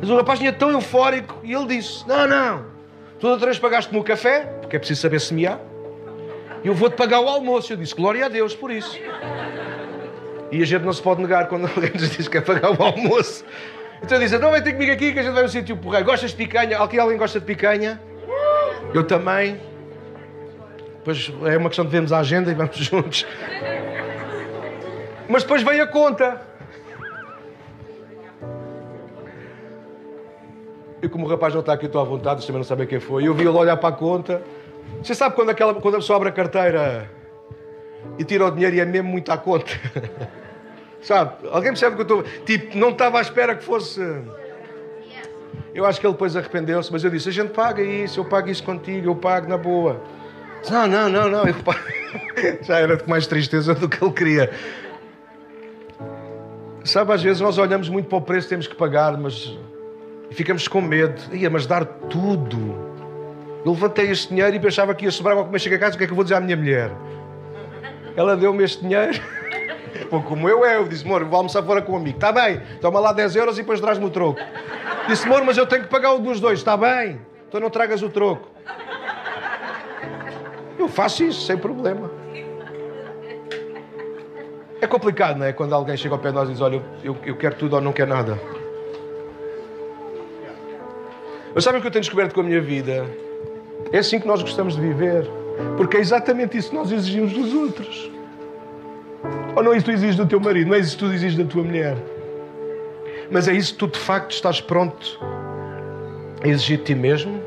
Mas 0.00 0.08
o 0.08 0.16
rapaz 0.16 0.38
tinha 0.38 0.52
tão 0.52 0.70
eufórico 0.70 1.40
e 1.42 1.52
ele 1.52 1.66
disse: 1.66 2.06
Não, 2.06 2.28
não, 2.28 2.66
tu 3.18 3.26
outra 3.26 3.46
vez 3.46 3.58
pagaste-me 3.58 3.98
o 3.98 4.04
café, 4.04 4.40
porque 4.60 4.76
é 4.76 4.78
preciso 4.78 5.00
saber 5.00 5.20
semear, 5.20 5.58
e 6.62 6.68
eu 6.68 6.74
vou-te 6.74 6.94
pagar 6.94 7.20
o 7.20 7.28
almoço. 7.28 7.72
Eu 7.72 7.76
disse: 7.76 7.94
Glória 7.94 8.26
a 8.26 8.28
Deus 8.28 8.54
por 8.54 8.70
isso. 8.70 8.98
E 10.52 10.62
a 10.62 10.66
gente 10.66 10.82
não 10.82 10.92
se 10.92 11.02
pode 11.02 11.22
negar 11.22 11.48
quando 11.48 11.66
alguém 11.74 11.90
nos 11.92 12.10
diz 12.10 12.28
que 12.28 12.38
é 12.38 12.40
pagar 12.40 12.70
o 12.70 12.82
almoço. 12.82 13.44
Então 14.02 14.16
eu 14.16 14.22
disse: 14.22 14.36
Então 14.36 14.50
vem 14.50 14.62
ter 14.62 14.72
comigo 14.72 14.92
aqui 14.92 15.12
que 15.12 15.18
a 15.18 15.22
gente 15.22 15.32
vai 15.32 15.42
no 15.42 15.48
sítio 15.48 15.76
porreiro. 15.76 16.06
Gostas 16.06 16.30
de 16.30 16.36
picanha? 16.36 16.78
Aqui 16.78 16.98
alguém 16.98 17.16
gosta 17.16 17.38
de 17.38 17.46
picanha? 17.46 18.00
Eu 18.94 19.04
também. 19.04 19.60
Depois 20.96 21.32
é 21.44 21.56
uma 21.56 21.68
questão 21.68 21.84
de 21.84 21.90
vermos 21.90 22.12
a 22.12 22.18
agenda 22.18 22.50
e 22.50 22.54
vamos 22.54 22.76
juntos. 22.78 23.26
Mas 25.28 25.42
depois 25.42 25.62
veio 25.62 25.82
a 25.82 25.86
conta. 25.86 26.40
E 31.02 31.08
como 31.08 31.24
o 31.24 31.28
rapaz 31.28 31.54
não 31.54 31.60
está 31.60 31.72
aqui, 31.72 31.86
estou 31.86 32.00
à 32.00 32.04
vontade, 32.04 32.40
vocês 32.40 32.46
também 32.46 32.58
não 32.58 32.64
sabem 32.64 32.86
quem 32.86 33.00
foi. 33.00 33.26
Eu 33.26 33.34
vi 33.34 33.42
ele 33.42 33.50
olhar 33.50 33.76
para 33.76 33.88
a 33.88 33.92
conta. 33.92 34.42
Você 35.02 35.14
sabe 35.14 35.34
quando, 35.34 35.50
aquela, 35.50 35.72
quando 35.74 35.94
a 35.94 35.98
pessoa 35.98 36.16
abre 36.16 36.28
a 36.28 36.32
carteira 36.32 37.10
e 38.18 38.24
tira 38.24 38.44
o 38.44 38.50
dinheiro 38.50 38.76
e 38.76 38.80
é 38.80 38.84
mesmo 38.84 39.08
muito 39.08 39.32
à 39.32 39.38
conta? 39.38 39.70
sabe? 41.02 41.48
Alguém 41.50 41.70
percebe 41.70 41.96
que 41.96 42.02
eu 42.02 42.20
estou. 42.20 42.22
Tipo, 42.44 42.76
não 42.76 42.90
estava 42.90 43.18
à 43.18 43.20
espera 43.20 43.54
que 43.54 43.64
fosse. 43.64 44.00
Eu 45.74 45.86
acho 45.86 46.00
que 46.00 46.06
ele 46.06 46.14
depois 46.14 46.36
arrependeu-se, 46.36 46.92
mas 46.92 47.04
eu 47.04 47.10
disse: 47.10 47.28
a 47.28 47.32
gente 47.32 47.50
paga 47.50 47.82
isso, 47.82 48.20
eu 48.20 48.24
pago 48.24 48.48
isso 48.48 48.62
contigo, 48.62 49.08
eu 49.08 49.16
pago 49.16 49.48
na 49.48 49.56
boa. 49.56 50.00
Não, 50.70 50.86
não, 50.86 51.08
não, 51.08 51.28
não, 51.28 51.46
eu 51.46 51.54
pago. 51.54 51.80
Já 52.62 52.78
era 52.78 52.96
com 52.96 53.08
mais 53.08 53.26
tristeza 53.26 53.74
do 53.74 53.88
que 53.88 54.02
ele 54.02 54.12
queria. 54.12 54.50
Sabe, 56.84 57.12
às 57.12 57.22
vezes 57.22 57.40
nós 57.40 57.58
olhamos 57.58 57.88
muito 57.88 58.08
para 58.08 58.18
o 58.18 58.22
preço 58.22 58.46
que 58.46 58.50
temos 58.50 58.66
que 58.66 58.74
pagar, 58.74 59.16
mas 59.16 59.56
e 60.30 60.34
ficamos 60.34 60.68
com 60.68 60.80
medo. 60.80 61.20
Ia, 61.32 61.50
mas 61.50 61.66
dar 61.66 61.84
tudo. 61.84 62.90
Eu 63.64 63.72
levantei 63.72 64.10
este 64.10 64.28
dinheiro 64.28 64.54
e 64.54 64.60
pensava 64.60 64.94
que 64.94 65.04
ia 65.04 65.10
sobrar 65.10 65.36
coisa. 65.36 65.58
Chega 65.58 65.76
a 65.76 65.78
casa, 65.78 65.96
o 65.96 65.98
que 65.98 66.04
é 66.04 66.06
que 66.06 66.12
eu 66.12 66.16
vou 66.16 66.24
dizer 66.24 66.36
à 66.36 66.40
minha 66.40 66.56
mulher? 66.56 66.90
Ela 68.16 68.36
deu-me 68.36 68.62
este 68.62 68.80
dinheiro. 68.80 69.20
Pô, 70.08 70.20
como 70.22 70.48
eu 70.48 70.64
é, 70.64 70.76
eu 70.76 70.88
disse, 70.88 71.04
amor, 71.04 71.24
vou 71.24 71.36
almoçar 71.36 71.62
fora 71.62 71.82
com 71.82 71.92
um 71.92 71.96
amigo. 71.96 72.16
Está 72.16 72.32
bem, 72.32 72.60
toma 72.80 73.00
lá 73.00 73.12
10 73.12 73.36
euros 73.36 73.58
e 73.58 73.62
depois 73.62 73.80
traz-me 73.80 74.04
o 74.04 74.10
troco. 74.10 74.40
Disse, 75.08 75.26
amor, 75.26 75.44
mas 75.44 75.56
eu 75.56 75.66
tenho 75.66 75.82
que 75.82 75.88
pagar 75.88 76.12
o 76.12 76.18
dos 76.18 76.40
dois. 76.40 76.58
Está 76.58 76.76
bem, 76.76 77.20
então 77.48 77.60
não 77.60 77.70
tragas 77.70 78.02
o 78.02 78.08
troco. 78.08 78.48
Eu 80.78 80.88
faço 80.88 81.24
isso, 81.24 81.46
sem 81.46 81.56
problema. 81.56 82.10
É 84.80 84.86
complicado, 84.86 85.36
não 85.36 85.46
é? 85.46 85.52
Quando 85.52 85.74
alguém 85.74 85.96
chega 85.96 86.14
ao 86.14 86.18
pé 86.18 86.28
de 86.28 86.34
nós 86.34 86.48
e 86.48 86.52
diz, 86.52 86.60
olha, 86.60 86.82
eu, 87.04 87.16
eu 87.24 87.36
quero 87.36 87.54
tudo 87.56 87.76
ou 87.76 87.82
não 87.82 87.92
quero 87.92 88.08
nada. 88.10 88.40
Mas 91.54 91.64
sabem 91.64 91.78
o 91.78 91.82
que 91.82 91.88
eu 91.88 91.92
tenho 91.92 92.02
descoberto 92.02 92.32
com 92.32 92.40
a 92.40 92.44
minha 92.44 92.60
vida? 92.60 93.06
É 93.92 93.98
assim 93.98 94.18
que 94.20 94.26
nós 94.26 94.40
gostamos 94.40 94.76
de 94.76 94.80
viver. 94.80 95.28
Porque 95.76 95.96
é 95.96 96.00
exatamente 96.00 96.56
isso 96.56 96.70
que 96.70 96.76
nós 96.76 96.90
exigimos 96.90 97.32
dos 97.32 97.52
outros. 97.52 98.10
Ou 99.56 99.62
não 99.62 99.72
é 99.72 99.76
isso 99.76 99.84
que 99.86 99.92
tu 99.92 99.94
exiges 99.94 100.16
do 100.16 100.26
teu 100.26 100.40
marido, 100.40 100.68
não 100.68 100.74
é 100.74 100.78
isso 100.78 100.96
que 100.96 101.04
tu 101.04 101.12
exiges 101.12 101.36
da 101.36 101.44
tua 101.44 101.62
mulher. 101.62 101.96
Mas 103.30 103.46
é 103.48 103.52
isso 103.52 103.72
que 103.72 103.78
tu 103.78 103.86
de 103.86 103.98
facto 103.98 104.32
estás 104.32 104.60
pronto 104.60 105.20
a 106.42 106.48
exigir 106.48 106.78
de 106.78 106.84
ti 106.84 106.94
mesmo? 106.94 107.40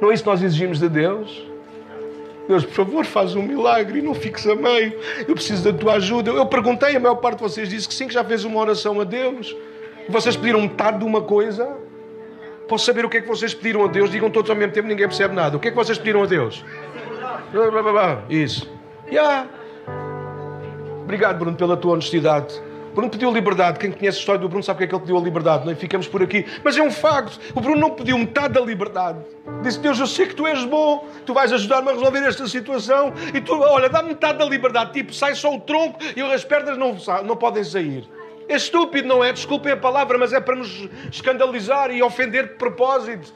Não 0.00 0.10
é 0.10 0.14
isso 0.14 0.22
que 0.22 0.28
nós 0.28 0.42
exigimos 0.42 0.78
de 0.78 0.88
Deus? 0.88 1.46
Deus, 2.48 2.64
por 2.64 2.74
favor, 2.74 3.04
faz 3.04 3.34
um 3.34 3.42
milagre 3.42 3.98
e 3.98 4.02
não 4.02 4.14
fiques 4.14 4.46
a 4.46 4.54
meio. 4.54 4.98
Eu 5.26 5.34
preciso 5.34 5.64
da 5.64 5.76
tua 5.76 5.94
ajuda. 5.94 6.30
Eu 6.30 6.46
perguntei, 6.46 6.94
a 6.94 7.00
maior 7.00 7.16
parte 7.16 7.38
de 7.38 7.42
vocês 7.42 7.68
disse 7.68 7.88
que 7.88 7.94
sim, 7.94 8.06
que 8.06 8.14
já 8.14 8.22
fez 8.22 8.44
uma 8.44 8.60
oração 8.60 9.00
a 9.00 9.04
Deus. 9.04 9.56
Vocês 10.08 10.36
pediram 10.36 10.60
metade 10.60 10.98
de 10.98 11.04
uma 11.04 11.22
coisa? 11.22 11.76
Posso 12.68 12.84
saber 12.84 13.04
o 13.04 13.08
que 13.08 13.18
é 13.18 13.20
que 13.20 13.28
vocês 13.28 13.52
pediram 13.54 13.84
a 13.84 13.88
Deus? 13.88 14.10
Digam 14.10 14.30
todos 14.30 14.50
ao 14.50 14.56
mesmo 14.56 14.72
tempo, 14.72 14.86
ninguém 14.86 15.06
percebe 15.06 15.34
nada. 15.34 15.56
O 15.56 15.60
que 15.60 15.68
é 15.68 15.70
que 15.70 15.76
vocês 15.76 15.98
pediram 15.98 16.22
a 16.22 16.26
Deus? 16.26 16.64
Isso. 18.28 18.70
Yeah. 19.08 19.48
Obrigado, 21.06 21.38
Bruno, 21.38 21.56
pela 21.56 21.76
tua 21.76 21.92
honestidade. 21.92 22.60
Bruno 22.92 23.08
pediu 23.08 23.32
liberdade. 23.32 23.78
Quem 23.78 23.92
conhece 23.92 24.18
a 24.18 24.20
história 24.20 24.40
do 24.40 24.48
Bruno 24.48 24.64
sabe 24.64 24.78
que 24.78 24.84
é 24.84 24.86
que 24.88 24.92
ele 24.92 25.02
pediu 25.02 25.16
a 25.16 25.20
liberdade. 25.20 25.64
Não 25.64 25.70
é? 25.70 25.76
Ficamos 25.76 26.08
por 26.08 26.20
aqui. 26.20 26.44
Mas 26.64 26.76
é 26.76 26.82
um 26.82 26.90
facto. 26.90 27.38
O 27.54 27.60
Bruno 27.60 27.80
não 27.80 27.90
pediu 27.90 28.18
metade 28.18 28.54
da 28.54 28.60
liberdade. 28.60 29.20
Disse: 29.62 29.78
Deus, 29.78 30.00
eu 30.00 30.06
sei 30.08 30.26
que 30.26 30.34
tu 30.34 30.48
és 30.48 30.64
bom. 30.64 31.06
Tu 31.24 31.32
vais 31.32 31.52
ajudar-me 31.52 31.90
a 31.90 31.92
resolver 31.92 32.18
esta 32.26 32.48
situação. 32.48 33.12
E 33.32 33.40
tu, 33.40 33.52
olha, 33.52 33.88
dá 33.88 34.02
metade 34.02 34.38
da 34.38 34.44
liberdade. 34.44 34.94
Tipo, 34.94 35.14
sai 35.14 35.36
só 35.36 35.54
o 35.54 35.60
tronco 35.60 35.96
e 36.16 36.20
as 36.22 36.44
pernas 36.44 36.76
não, 36.76 36.96
não 37.24 37.36
podem 37.36 37.62
sair. 37.62 38.04
É 38.48 38.56
estúpido, 38.56 39.06
não 39.06 39.22
é? 39.22 39.32
Desculpem 39.32 39.74
a 39.74 39.76
palavra, 39.76 40.18
mas 40.18 40.32
é 40.32 40.40
para 40.40 40.56
nos 40.56 40.88
escandalizar 41.12 41.92
e 41.92 42.02
ofender 42.02 42.48
de 42.48 42.54
propósito. 42.54 43.32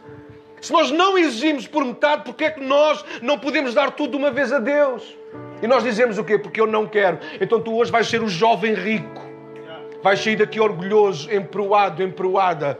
Se 0.61 0.73
nós 0.73 0.91
não 0.91 1.17
exigimos 1.17 1.69
por 1.69 1.85
metade, 1.85 2.25
porque 2.25 2.47
é 2.47 2.51
que 2.51 2.65
nós 2.65 3.05
não 3.23 3.39
podemos 3.39 3.75
dar 3.75 3.93
tudo 3.93 4.11
de 4.11 4.17
uma 4.17 4.33
vez 4.33 4.53
a 4.53 4.59
Deus? 4.59 5.20
E 5.63 5.67
nós 5.67 5.83
dizemos 5.83 6.19
o 6.19 6.25
quê? 6.25 6.39
Porque 6.39 6.61
eu 6.61 6.67
não 6.67 6.87
quero. 6.87 7.19
Então 7.41 7.61
tu 7.61 7.77
hoje 7.77 7.91
vais 7.91 8.09
ser 8.09 8.23
o 8.23 8.29
jovem 8.29 8.75
rico. 8.75 9.21
Vais 10.03 10.19
sair 10.19 10.37
daqui 10.37 10.59
orgulhoso, 10.59 11.33
emproado, 11.33 12.03
emproada. 12.03 12.79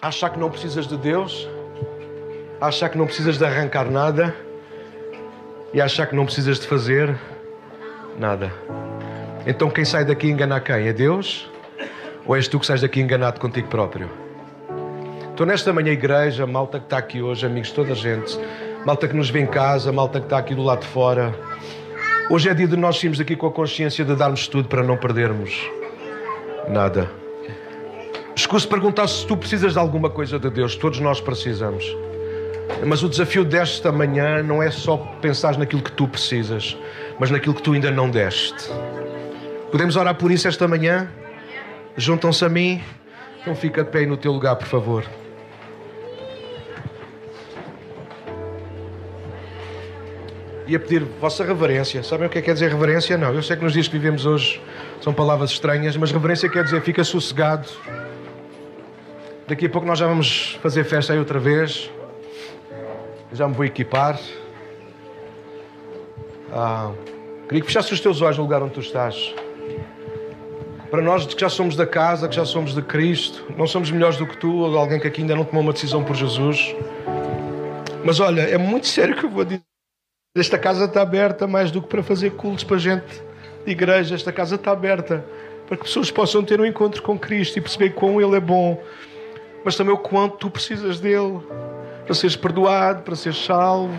Achar 0.00 0.30
que 0.30 0.38
não 0.38 0.50
precisas 0.50 0.86
de 0.86 0.96
Deus? 0.96 1.48
Achar 2.60 2.88
que 2.88 2.96
não 2.96 3.06
precisas 3.06 3.36
de 3.36 3.44
arrancar 3.44 3.90
nada? 3.90 4.34
E 5.74 5.80
achar 5.80 6.06
que 6.06 6.14
não 6.14 6.24
precisas 6.24 6.58
de 6.58 6.66
fazer 6.66 7.14
nada? 8.18 8.50
Então 9.46 9.68
quem 9.68 9.84
sai 9.84 10.04
daqui 10.04 10.28
engana 10.28 10.58
quem? 10.60 10.88
É 10.88 10.92
Deus? 10.92 11.50
Ou 12.24 12.34
és 12.34 12.48
tu 12.48 12.58
que 12.58 12.66
sais 12.66 12.80
daqui 12.80 13.00
enganado 13.00 13.38
contigo 13.38 13.68
próprio? 13.68 14.10
Estou 15.30 15.46
nesta 15.46 15.70
manhã, 15.70 15.92
igreja, 15.92 16.46
malta 16.46 16.78
que 16.78 16.86
está 16.86 16.96
aqui 16.96 17.20
hoje, 17.20 17.44
amigos, 17.44 17.70
toda 17.70 17.92
a 17.92 17.94
gente, 17.94 18.38
malta 18.86 19.08
que 19.08 19.16
nos 19.16 19.28
vê 19.28 19.40
em 19.40 19.46
casa, 19.48 19.90
malta 19.90 20.20
que 20.20 20.26
está 20.26 20.38
aqui 20.38 20.54
do 20.54 20.62
lado 20.62 20.82
de 20.82 20.86
fora. 20.86 21.34
Hoje 22.30 22.48
é 22.48 22.54
dia 22.54 22.68
de 22.68 22.76
nós 22.76 23.02
irmos 23.02 23.18
aqui 23.18 23.34
com 23.34 23.48
a 23.48 23.50
consciência 23.50 24.04
de 24.04 24.14
darmos 24.14 24.46
tudo 24.46 24.68
para 24.68 24.80
não 24.80 24.96
perdermos 24.96 25.60
nada. 26.68 27.10
Escuso 28.36 28.68
perguntar 28.68 29.08
se 29.08 29.26
tu 29.26 29.36
precisas 29.36 29.72
de 29.72 29.78
alguma 29.80 30.08
coisa 30.08 30.38
de 30.38 30.48
Deus, 30.50 30.76
todos 30.76 31.00
nós 31.00 31.20
precisamos. 31.20 31.84
Mas 32.86 33.02
o 33.02 33.08
desafio 33.08 33.44
desta 33.44 33.90
manhã 33.90 34.40
não 34.40 34.62
é 34.62 34.70
só 34.70 34.96
pensar 35.20 35.58
naquilo 35.58 35.82
que 35.82 35.90
tu 35.90 36.06
precisas, 36.06 36.78
mas 37.18 37.28
naquilo 37.28 37.56
que 37.56 37.62
tu 37.62 37.72
ainda 37.72 37.90
não 37.90 38.08
deste. 38.08 38.70
Podemos 39.72 39.96
orar 39.96 40.14
por 40.14 40.30
isso 40.30 40.46
esta 40.46 40.68
manhã? 40.68 41.10
Juntam-se 41.96 42.44
a 42.44 42.48
mim? 42.48 42.80
Então 43.40 43.52
fica 43.56 43.82
de 43.82 43.90
pé 43.90 43.98
aí 43.98 44.06
no 44.06 44.16
teu 44.16 44.30
lugar, 44.30 44.54
por 44.54 44.68
favor. 44.68 45.04
E 50.66 50.74
a 50.74 50.80
pedir 50.80 51.04
vossa 51.20 51.44
reverência. 51.44 52.02
Sabem 52.02 52.26
o 52.26 52.30
que 52.30 52.38
é 52.38 52.40
que 52.40 52.46
quer 52.46 52.54
dizer 52.54 52.70
reverência? 52.70 53.16
Não. 53.16 53.32
Eu 53.32 53.42
sei 53.42 53.56
que 53.56 53.62
nos 53.62 53.72
dias 53.72 53.86
que 53.86 53.92
vivemos 53.92 54.26
hoje 54.26 54.60
são 55.00 55.14
palavras 55.14 55.50
estranhas, 55.50 55.96
mas 55.96 56.10
reverência 56.10 56.48
quer 56.48 56.64
dizer 56.64 56.82
fica 56.82 57.04
sossegado. 57.04 57.68
Daqui 59.46 59.66
a 59.66 59.70
pouco 59.70 59.86
nós 59.86 59.98
já 59.98 60.08
vamos 60.08 60.58
fazer 60.60 60.82
festa 60.82 61.12
aí 61.12 61.18
outra 61.20 61.38
vez. 61.38 61.88
Já 63.32 63.46
me 63.46 63.54
vou 63.54 63.64
equipar. 63.64 64.18
Ah, 66.52 66.90
queria 67.48 67.60
que 67.60 67.66
fechasse 67.66 67.92
os 67.92 68.00
teus 68.00 68.20
olhos 68.20 68.36
no 68.36 68.42
lugar 68.42 68.60
onde 68.60 68.74
tu 68.74 68.80
estás. 68.80 69.34
Para 70.90 71.00
nós 71.00 71.26
que 71.26 71.40
já 71.40 71.48
somos 71.48 71.76
da 71.76 71.86
casa, 71.86 72.28
que 72.28 72.34
já 72.34 72.44
somos 72.44 72.74
de 72.74 72.82
Cristo, 72.82 73.44
não 73.56 73.68
somos 73.68 73.90
melhores 73.90 74.16
do 74.16 74.26
que 74.26 74.36
tu 74.36 74.52
ou 74.52 74.76
alguém 74.76 74.98
que 74.98 75.06
aqui 75.06 75.20
ainda 75.20 75.36
não 75.36 75.44
tomou 75.44 75.62
uma 75.62 75.72
decisão 75.72 76.02
por 76.02 76.16
Jesus. 76.16 76.74
Mas 78.04 78.18
olha, 78.18 78.42
é 78.42 78.58
muito 78.58 78.88
sério 78.88 79.16
que 79.16 79.24
eu 79.24 79.30
vou 79.30 79.44
dizer. 79.44 79.75
Esta 80.36 80.58
casa 80.58 80.84
está 80.84 81.00
aberta 81.00 81.46
mais 81.46 81.70
do 81.70 81.80
que 81.80 81.88
para 81.88 82.02
fazer 82.02 82.32
cultos 82.32 82.62
para 82.62 82.76
gente 82.76 83.22
de 83.64 83.72
igreja. 83.72 84.14
Esta 84.14 84.30
casa 84.30 84.56
está 84.56 84.70
aberta 84.70 85.24
para 85.66 85.76
que 85.78 85.84
pessoas 85.84 86.10
possam 86.10 86.44
ter 86.44 86.60
um 86.60 86.66
encontro 86.66 87.02
com 87.02 87.18
Cristo 87.18 87.58
e 87.58 87.60
perceber 87.60 87.90
quão 87.90 88.20
Ele 88.20 88.36
é 88.36 88.40
bom, 88.40 88.80
mas 89.64 89.76
também 89.76 89.94
o 89.94 89.98
quanto 89.98 90.36
tu 90.36 90.50
precisas 90.50 91.00
dele 91.00 91.40
para 92.04 92.14
seres 92.14 92.36
perdoado, 92.36 93.02
para 93.02 93.16
seres 93.16 93.42
salvo. 93.44 93.96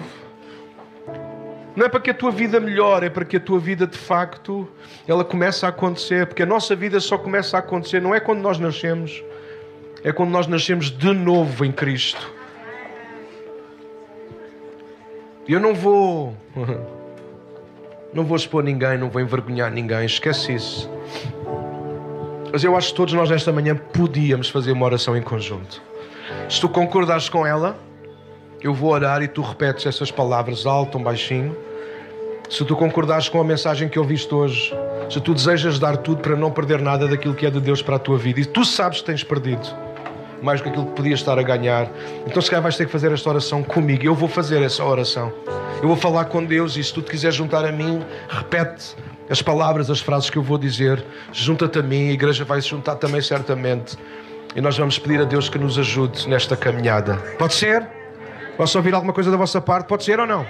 Não 1.76 1.86
é 1.86 1.90
para 1.90 2.00
que 2.00 2.10
a 2.10 2.14
tua 2.14 2.32
vida 2.32 2.60
melhore, 2.60 3.08
é 3.08 3.10
para 3.10 3.26
que 3.26 3.38
a 3.38 3.40
tua 3.40 3.60
vida 3.60 3.86
de 3.86 3.98
facto 3.98 4.68
ela 5.08 5.26
comece 5.26 5.66
a 5.66 5.70
acontecer, 5.70 6.26
porque 6.26 6.44
a 6.44 6.46
nossa 6.46 6.76
vida 6.76 7.00
só 7.00 7.18
começa 7.18 7.58
a 7.58 7.60
acontecer 7.60 8.02
não 8.02 8.16
é 8.16 8.20
quando 8.20 8.40
nós 8.40 8.58
nascemos, 8.58 9.24
é 10.04 10.12
quando 10.12 10.30
nós 10.30 10.48
nascemos 10.48 10.90
de 10.90 11.14
novo 11.14 11.66
em 11.66 11.72
Cristo. 11.72 12.37
Eu 15.48 15.60
não 15.60 15.74
vou. 15.74 16.36
Não 18.14 18.24
vou 18.24 18.38
expor 18.38 18.64
ninguém, 18.64 18.98
não 18.98 19.10
vou 19.10 19.22
envergonhar 19.22 19.70
ninguém, 19.70 20.06
esquece 20.06 20.56
isso. 20.56 20.90
Mas 22.52 22.64
eu 22.64 22.76
acho 22.76 22.90
que 22.90 22.96
todos 22.96 23.14
nós 23.14 23.30
nesta 23.30 23.52
manhã 23.52 23.76
podíamos 23.76 24.50
fazer 24.50 24.72
uma 24.72 24.86
oração 24.86 25.16
em 25.16 25.22
conjunto. 25.22 25.82
Se 26.50 26.60
tu 26.62 26.70
concordares 26.70 27.28
com 27.28 27.46
ela, 27.46 27.78
eu 28.62 28.74
vou 28.74 28.92
orar 28.92 29.22
e 29.22 29.28
tu 29.28 29.42
repetes 29.42 29.86
essas 29.86 30.10
palavras 30.10 30.66
alto 30.66 30.98
ou 30.98 31.04
baixinho. 31.04 31.56
Se 32.50 32.64
tu 32.64 32.78
concordares 32.78 33.28
com 33.28 33.42
a 33.42 33.44
mensagem 33.44 33.90
que 33.90 34.00
ouviste 34.00 34.34
hoje, 34.34 34.74
se 35.10 35.20
tu 35.20 35.34
desejas 35.34 35.78
dar 35.78 35.98
tudo 35.98 36.22
para 36.22 36.36
não 36.36 36.50
perder 36.50 36.82
nada 36.82 37.10
daquilo 37.10 37.36
que 37.36 37.46
é 37.46 37.52
de 37.52 37.60
Deus 37.60 37.82
para 37.82 37.98
a 37.98 38.00
tua 38.00 38.18
vida 38.18 38.40
e 38.40 38.46
tu 38.46 38.64
sabes 38.64 39.02
que 39.02 39.06
tens 39.06 39.24
perdido 39.24 39.68
mais 40.42 40.60
do 40.60 40.64
que 40.64 40.70
aquilo 40.70 40.86
que 40.86 40.94
podias 40.94 41.20
estar 41.20 41.38
a 41.38 41.44
ganhar, 41.44 41.90
então 42.26 42.42
se 42.42 42.50
calhar 42.50 42.64
vais 42.64 42.78
ter 42.78 42.86
que 42.86 42.92
fazer 42.92 43.12
esta 43.12 43.30
oração 43.30 43.64
comigo. 43.64 44.06
Eu 44.06 44.16
vou 44.16 44.30
fazer 44.30 44.62
essa 44.62 44.84
oração. 44.84 45.34
Eu 45.82 45.88
vou 45.88 45.96
falar 45.96 46.26
com 46.26 46.44
Deus 46.44 46.76
e 46.76 46.84
se 46.84 46.94
tu 46.94 47.02
te 47.02 47.12
quiseres 47.12 47.36
juntar 47.36 47.66
a 47.66 47.72
mim, 47.72 48.04
repete 48.30 48.96
as 49.30 49.42
palavras, 49.42 49.90
as 49.90 50.00
frases 50.00 50.30
que 50.30 50.38
eu 50.38 50.44
vou 50.44 50.58
dizer. 50.58 51.04
Junta-te 51.32 51.80
a 51.80 51.84
mim, 51.84 52.10
a 52.10 52.14
igreja 52.14 52.44
vai 52.44 52.62
se 52.62 52.70
juntar 52.70 52.96
também 52.96 53.22
certamente. 53.22 53.98
E 54.56 54.62
nós 54.62 54.78
vamos 54.78 54.98
pedir 54.98 55.22
a 55.22 55.26
Deus 55.26 55.50
que 55.50 55.60
nos 55.60 55.78
ajude 55.78 56.28
nesta 56.28 56.56
caminhada. 56.56 57.18
Pode 57.38 57.54
ser? 57.54 57.88
Posso 58.56 58.78
ouvir 58.78 58.94
alguma 58.96 59.14
coisa 59.14 59.30
da 59.30 59.38
vossa 59.38 59.62
parte? 59.62 59.88
Pode 59.88 60.04
ser 60.04 60.20
ou 60.20 60.26
não? 60.26 60.46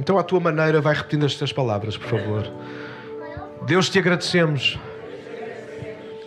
Então, 0.00 0.18
à 0.18 0.22
tua 0.22 0.40
maneira, 0.40 0.80
vai 0.80 0.94
repetindo 0.94 1.26
estas 1.26 1.52
palavras, 1.52 1.96
por 1.96 2.08
favor. 2.08 2.50
Deus, 3.66 3.90
te 3.90 3.98
agradecemos. 3.98 4.78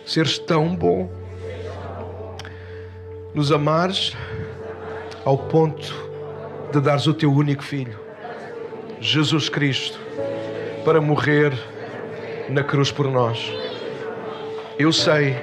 Seres 0.06 0.38
tão 0.38 0.74
bom. 0.74 1.10
Nos 3.36 3.52
amares 3.52 4.16
ao 5.22 5.36
ponto 5.36 5.94
de 6.72 6.80
dares 6.80 7.06
o 7.06 7.12
teu 7.12 7.30
único 7.30 7.62
filho, 7.62 8.00
Jesus 8.98 9.50
Cristo, 9.50 10.00
para 10.86 11.02
morrer 11.02 11.52
na 12.48 12.64
cruz 12.64 12.90
por 12.90 13.10
nós. 13.10 13.52
Eu 14.78 14.90
sei 14.90 15.36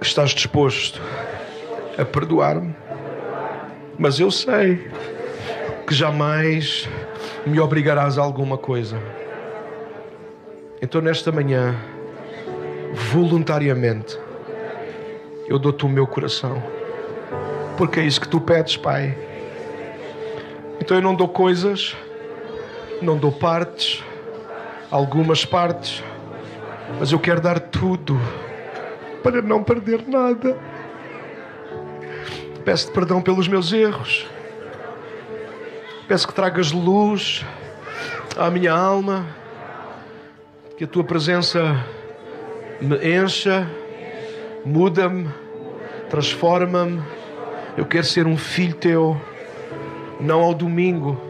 que 0.00 0.06
estás 0.06 0.30
disposto 0.30 1.02
a 1.98 2.04
perdoar-me, 2.06 2.74
mas 3.98 4.18
eu 4.18 4.30
sei 4.30 4.90
que 5.86 5.94
jamais 5.94 6.88
me 7.44 7.60
obrigarás 7.60 8.16
a 8.16 8.22
alguma 8.22 8.56
coisa. 8.56 8.98
Então, 10.80 11.02
nesta 11.02 11.30
manhã, 11.30 11.76
voluntariamente, 13.12 14.18
eu 15.48 15.58
dou-te 15.58 15.84
o 15.84 15.88
meu 15.88 16.06
coração, 16.06 16.62
porque 17.76 18.00
é 18.00 18.04
isso 18.04 18.20
que 18.20 18.28
tu 18.28 18.40
pedes, 18.40 18.76
Pai. 18.76 19.16
Então, 20.80 20.96
eu 20.96 21.02
não 21.02 21.14
dou 21.14 21.28
coisas, 21.28 21.96
não 23.02 23.16
dou 23.16 23.32
partes, 23.32 24.04
algumas 24.90 25.44
partes, 25.44 26.02
mas 26.98 27.10
eu 27.10 27.18
quero 27.18 27.40
dar 27.40 27.58
tudo 27.58 28.20
para 29.22 29.42
não 29.42 29.64
perder 29.64 30.06
nada. 30.06 30.56
Peço-te 32.64 32.92
perdão 32.92 33.22
pelos 33.22 33.48
meus 33.48 33.72
erros 33.72 34.26
Peço 36.08 36.26
que 36.26 36.32
tragas 36.32 36.72
luz 36.72 37.44
à 38.34 38.50
minha 38.50 38.72
alma, 38.72 39.26
que 40.78 40.84
a 40.84 40.86
tua 40.86 41.04
presença 41.04 41.84
me 42.80 42.96
encha, 42.96 43.68
muda-me, 44.64 45.28
transforma-me. 46.10 47.02
Eu 47.76 47.84
quero 47.84 48.04
ser 48.04 48.26
um 48.26 48.36
filho 48.36 48.74
teu, 48.74 49.20
não 50.20 50.40
ao 50.40 50.54
domingo, 50.54 51.20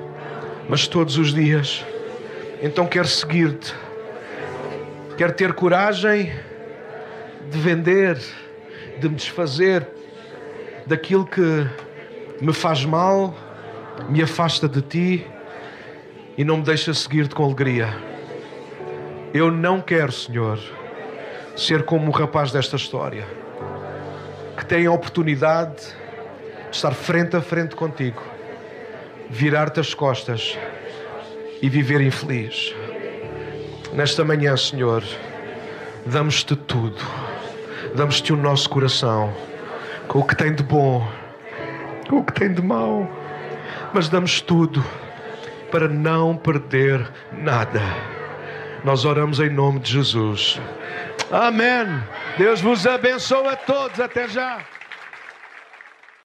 mas 0.69 0.87
todos 0.87 1.19
os 1.19 1.35
dias. 1.35 1.85
Então 2.63 2.87
quero 2.87 3.07
seguir-te, 3.07 3.75
quero 5.17 5.33
ter 5.33 5.53
coragem 5.53 6.33
de 7.51 7.59
vender, 7.59 8.19
de 8.99 9.09
me 9.09 9.15
desfazer 9.15 9.87
daquilo 10.87 11.27
que 11.27 11.67
me 12.41 12.53
faz 12.53 12.85
mal 12.85 13.35
me 14.09 14.23
afasta 14.23 14.69
de 14.69 14.83
ti 14.83 15.27
e 16.37 16.45
não 16.45 16.59
me 16.59 16.63
deixa 16.63 16.95
seguir-te 16.95 17.35
com 17.35 17.45
alegria. 17.45 17.89
Eu 19.35 19.51
não 19.51 19.81
quero, 19.81 20.13
Senhor, 20.13 20.59
ser 21.59 21.83
como 21.85 22.09
o 22.09 22.15
rapaz 22.15 22.51
desta 22.53 22.77
história, 22.77 23.27
que 24.57 24.65
tem 24.65 24.87
a 24.87 24.93
oportunidade 24.93 25.77
de 26.71 26.77
estar 26.77 26.93
frente 26.93 27.37
a 27.37 27.41
frente 27.41 27.77
contigo, 27.77 28.23
virar-te 29.29 29.81
as 29.81 29.93
costas 29.93 30.57
e 31.61 31.69
viver 31.69 32.01
infeliz. 32.01 32.75
Nesta 33.93 34.25
manhã, 34.25 34.57
Senhor, 34.57 35.03
damos-te 36.07 36.57
tudo, 36.57 37.05
damos-te 37.95 38.33
o 38.33 38.37
nosso 38.37 38.71
coração, 38.71 39.33
com 40.07 40.21
o 40.21 40.25
que 40.25 40.37
tem 40.37 40.55
de 40.55 40.63
bom, 40.63 41.07
com 42.09 42.21
o 42.21 42.25
que 42.25 42.33
tem 42.33 42.53
de 42.53 42.63
mau 42.63 43.07
mas 43.93 44.09
damos 44.09 44.41
tudo 44.41 44.85
para 45.71 45.89
não 45.89 46.37
perder 46.37 47.07
nada. 47.33 47.81
Nós 48.85 49.05
oramos 49.05 49.41
em 49.41 49.51
nome 49.51 49.81
de 49.81 49.93
Jesus. 49.93 50.61
Amém. 51.31 52.03
Deus 52.37 52.61
vos 52.61 52.87
abençoe 52.87 53.47
a 53.49 53.57
todos. 53.57 54.01
Até 54.01 54.29
já. 54.29 54.61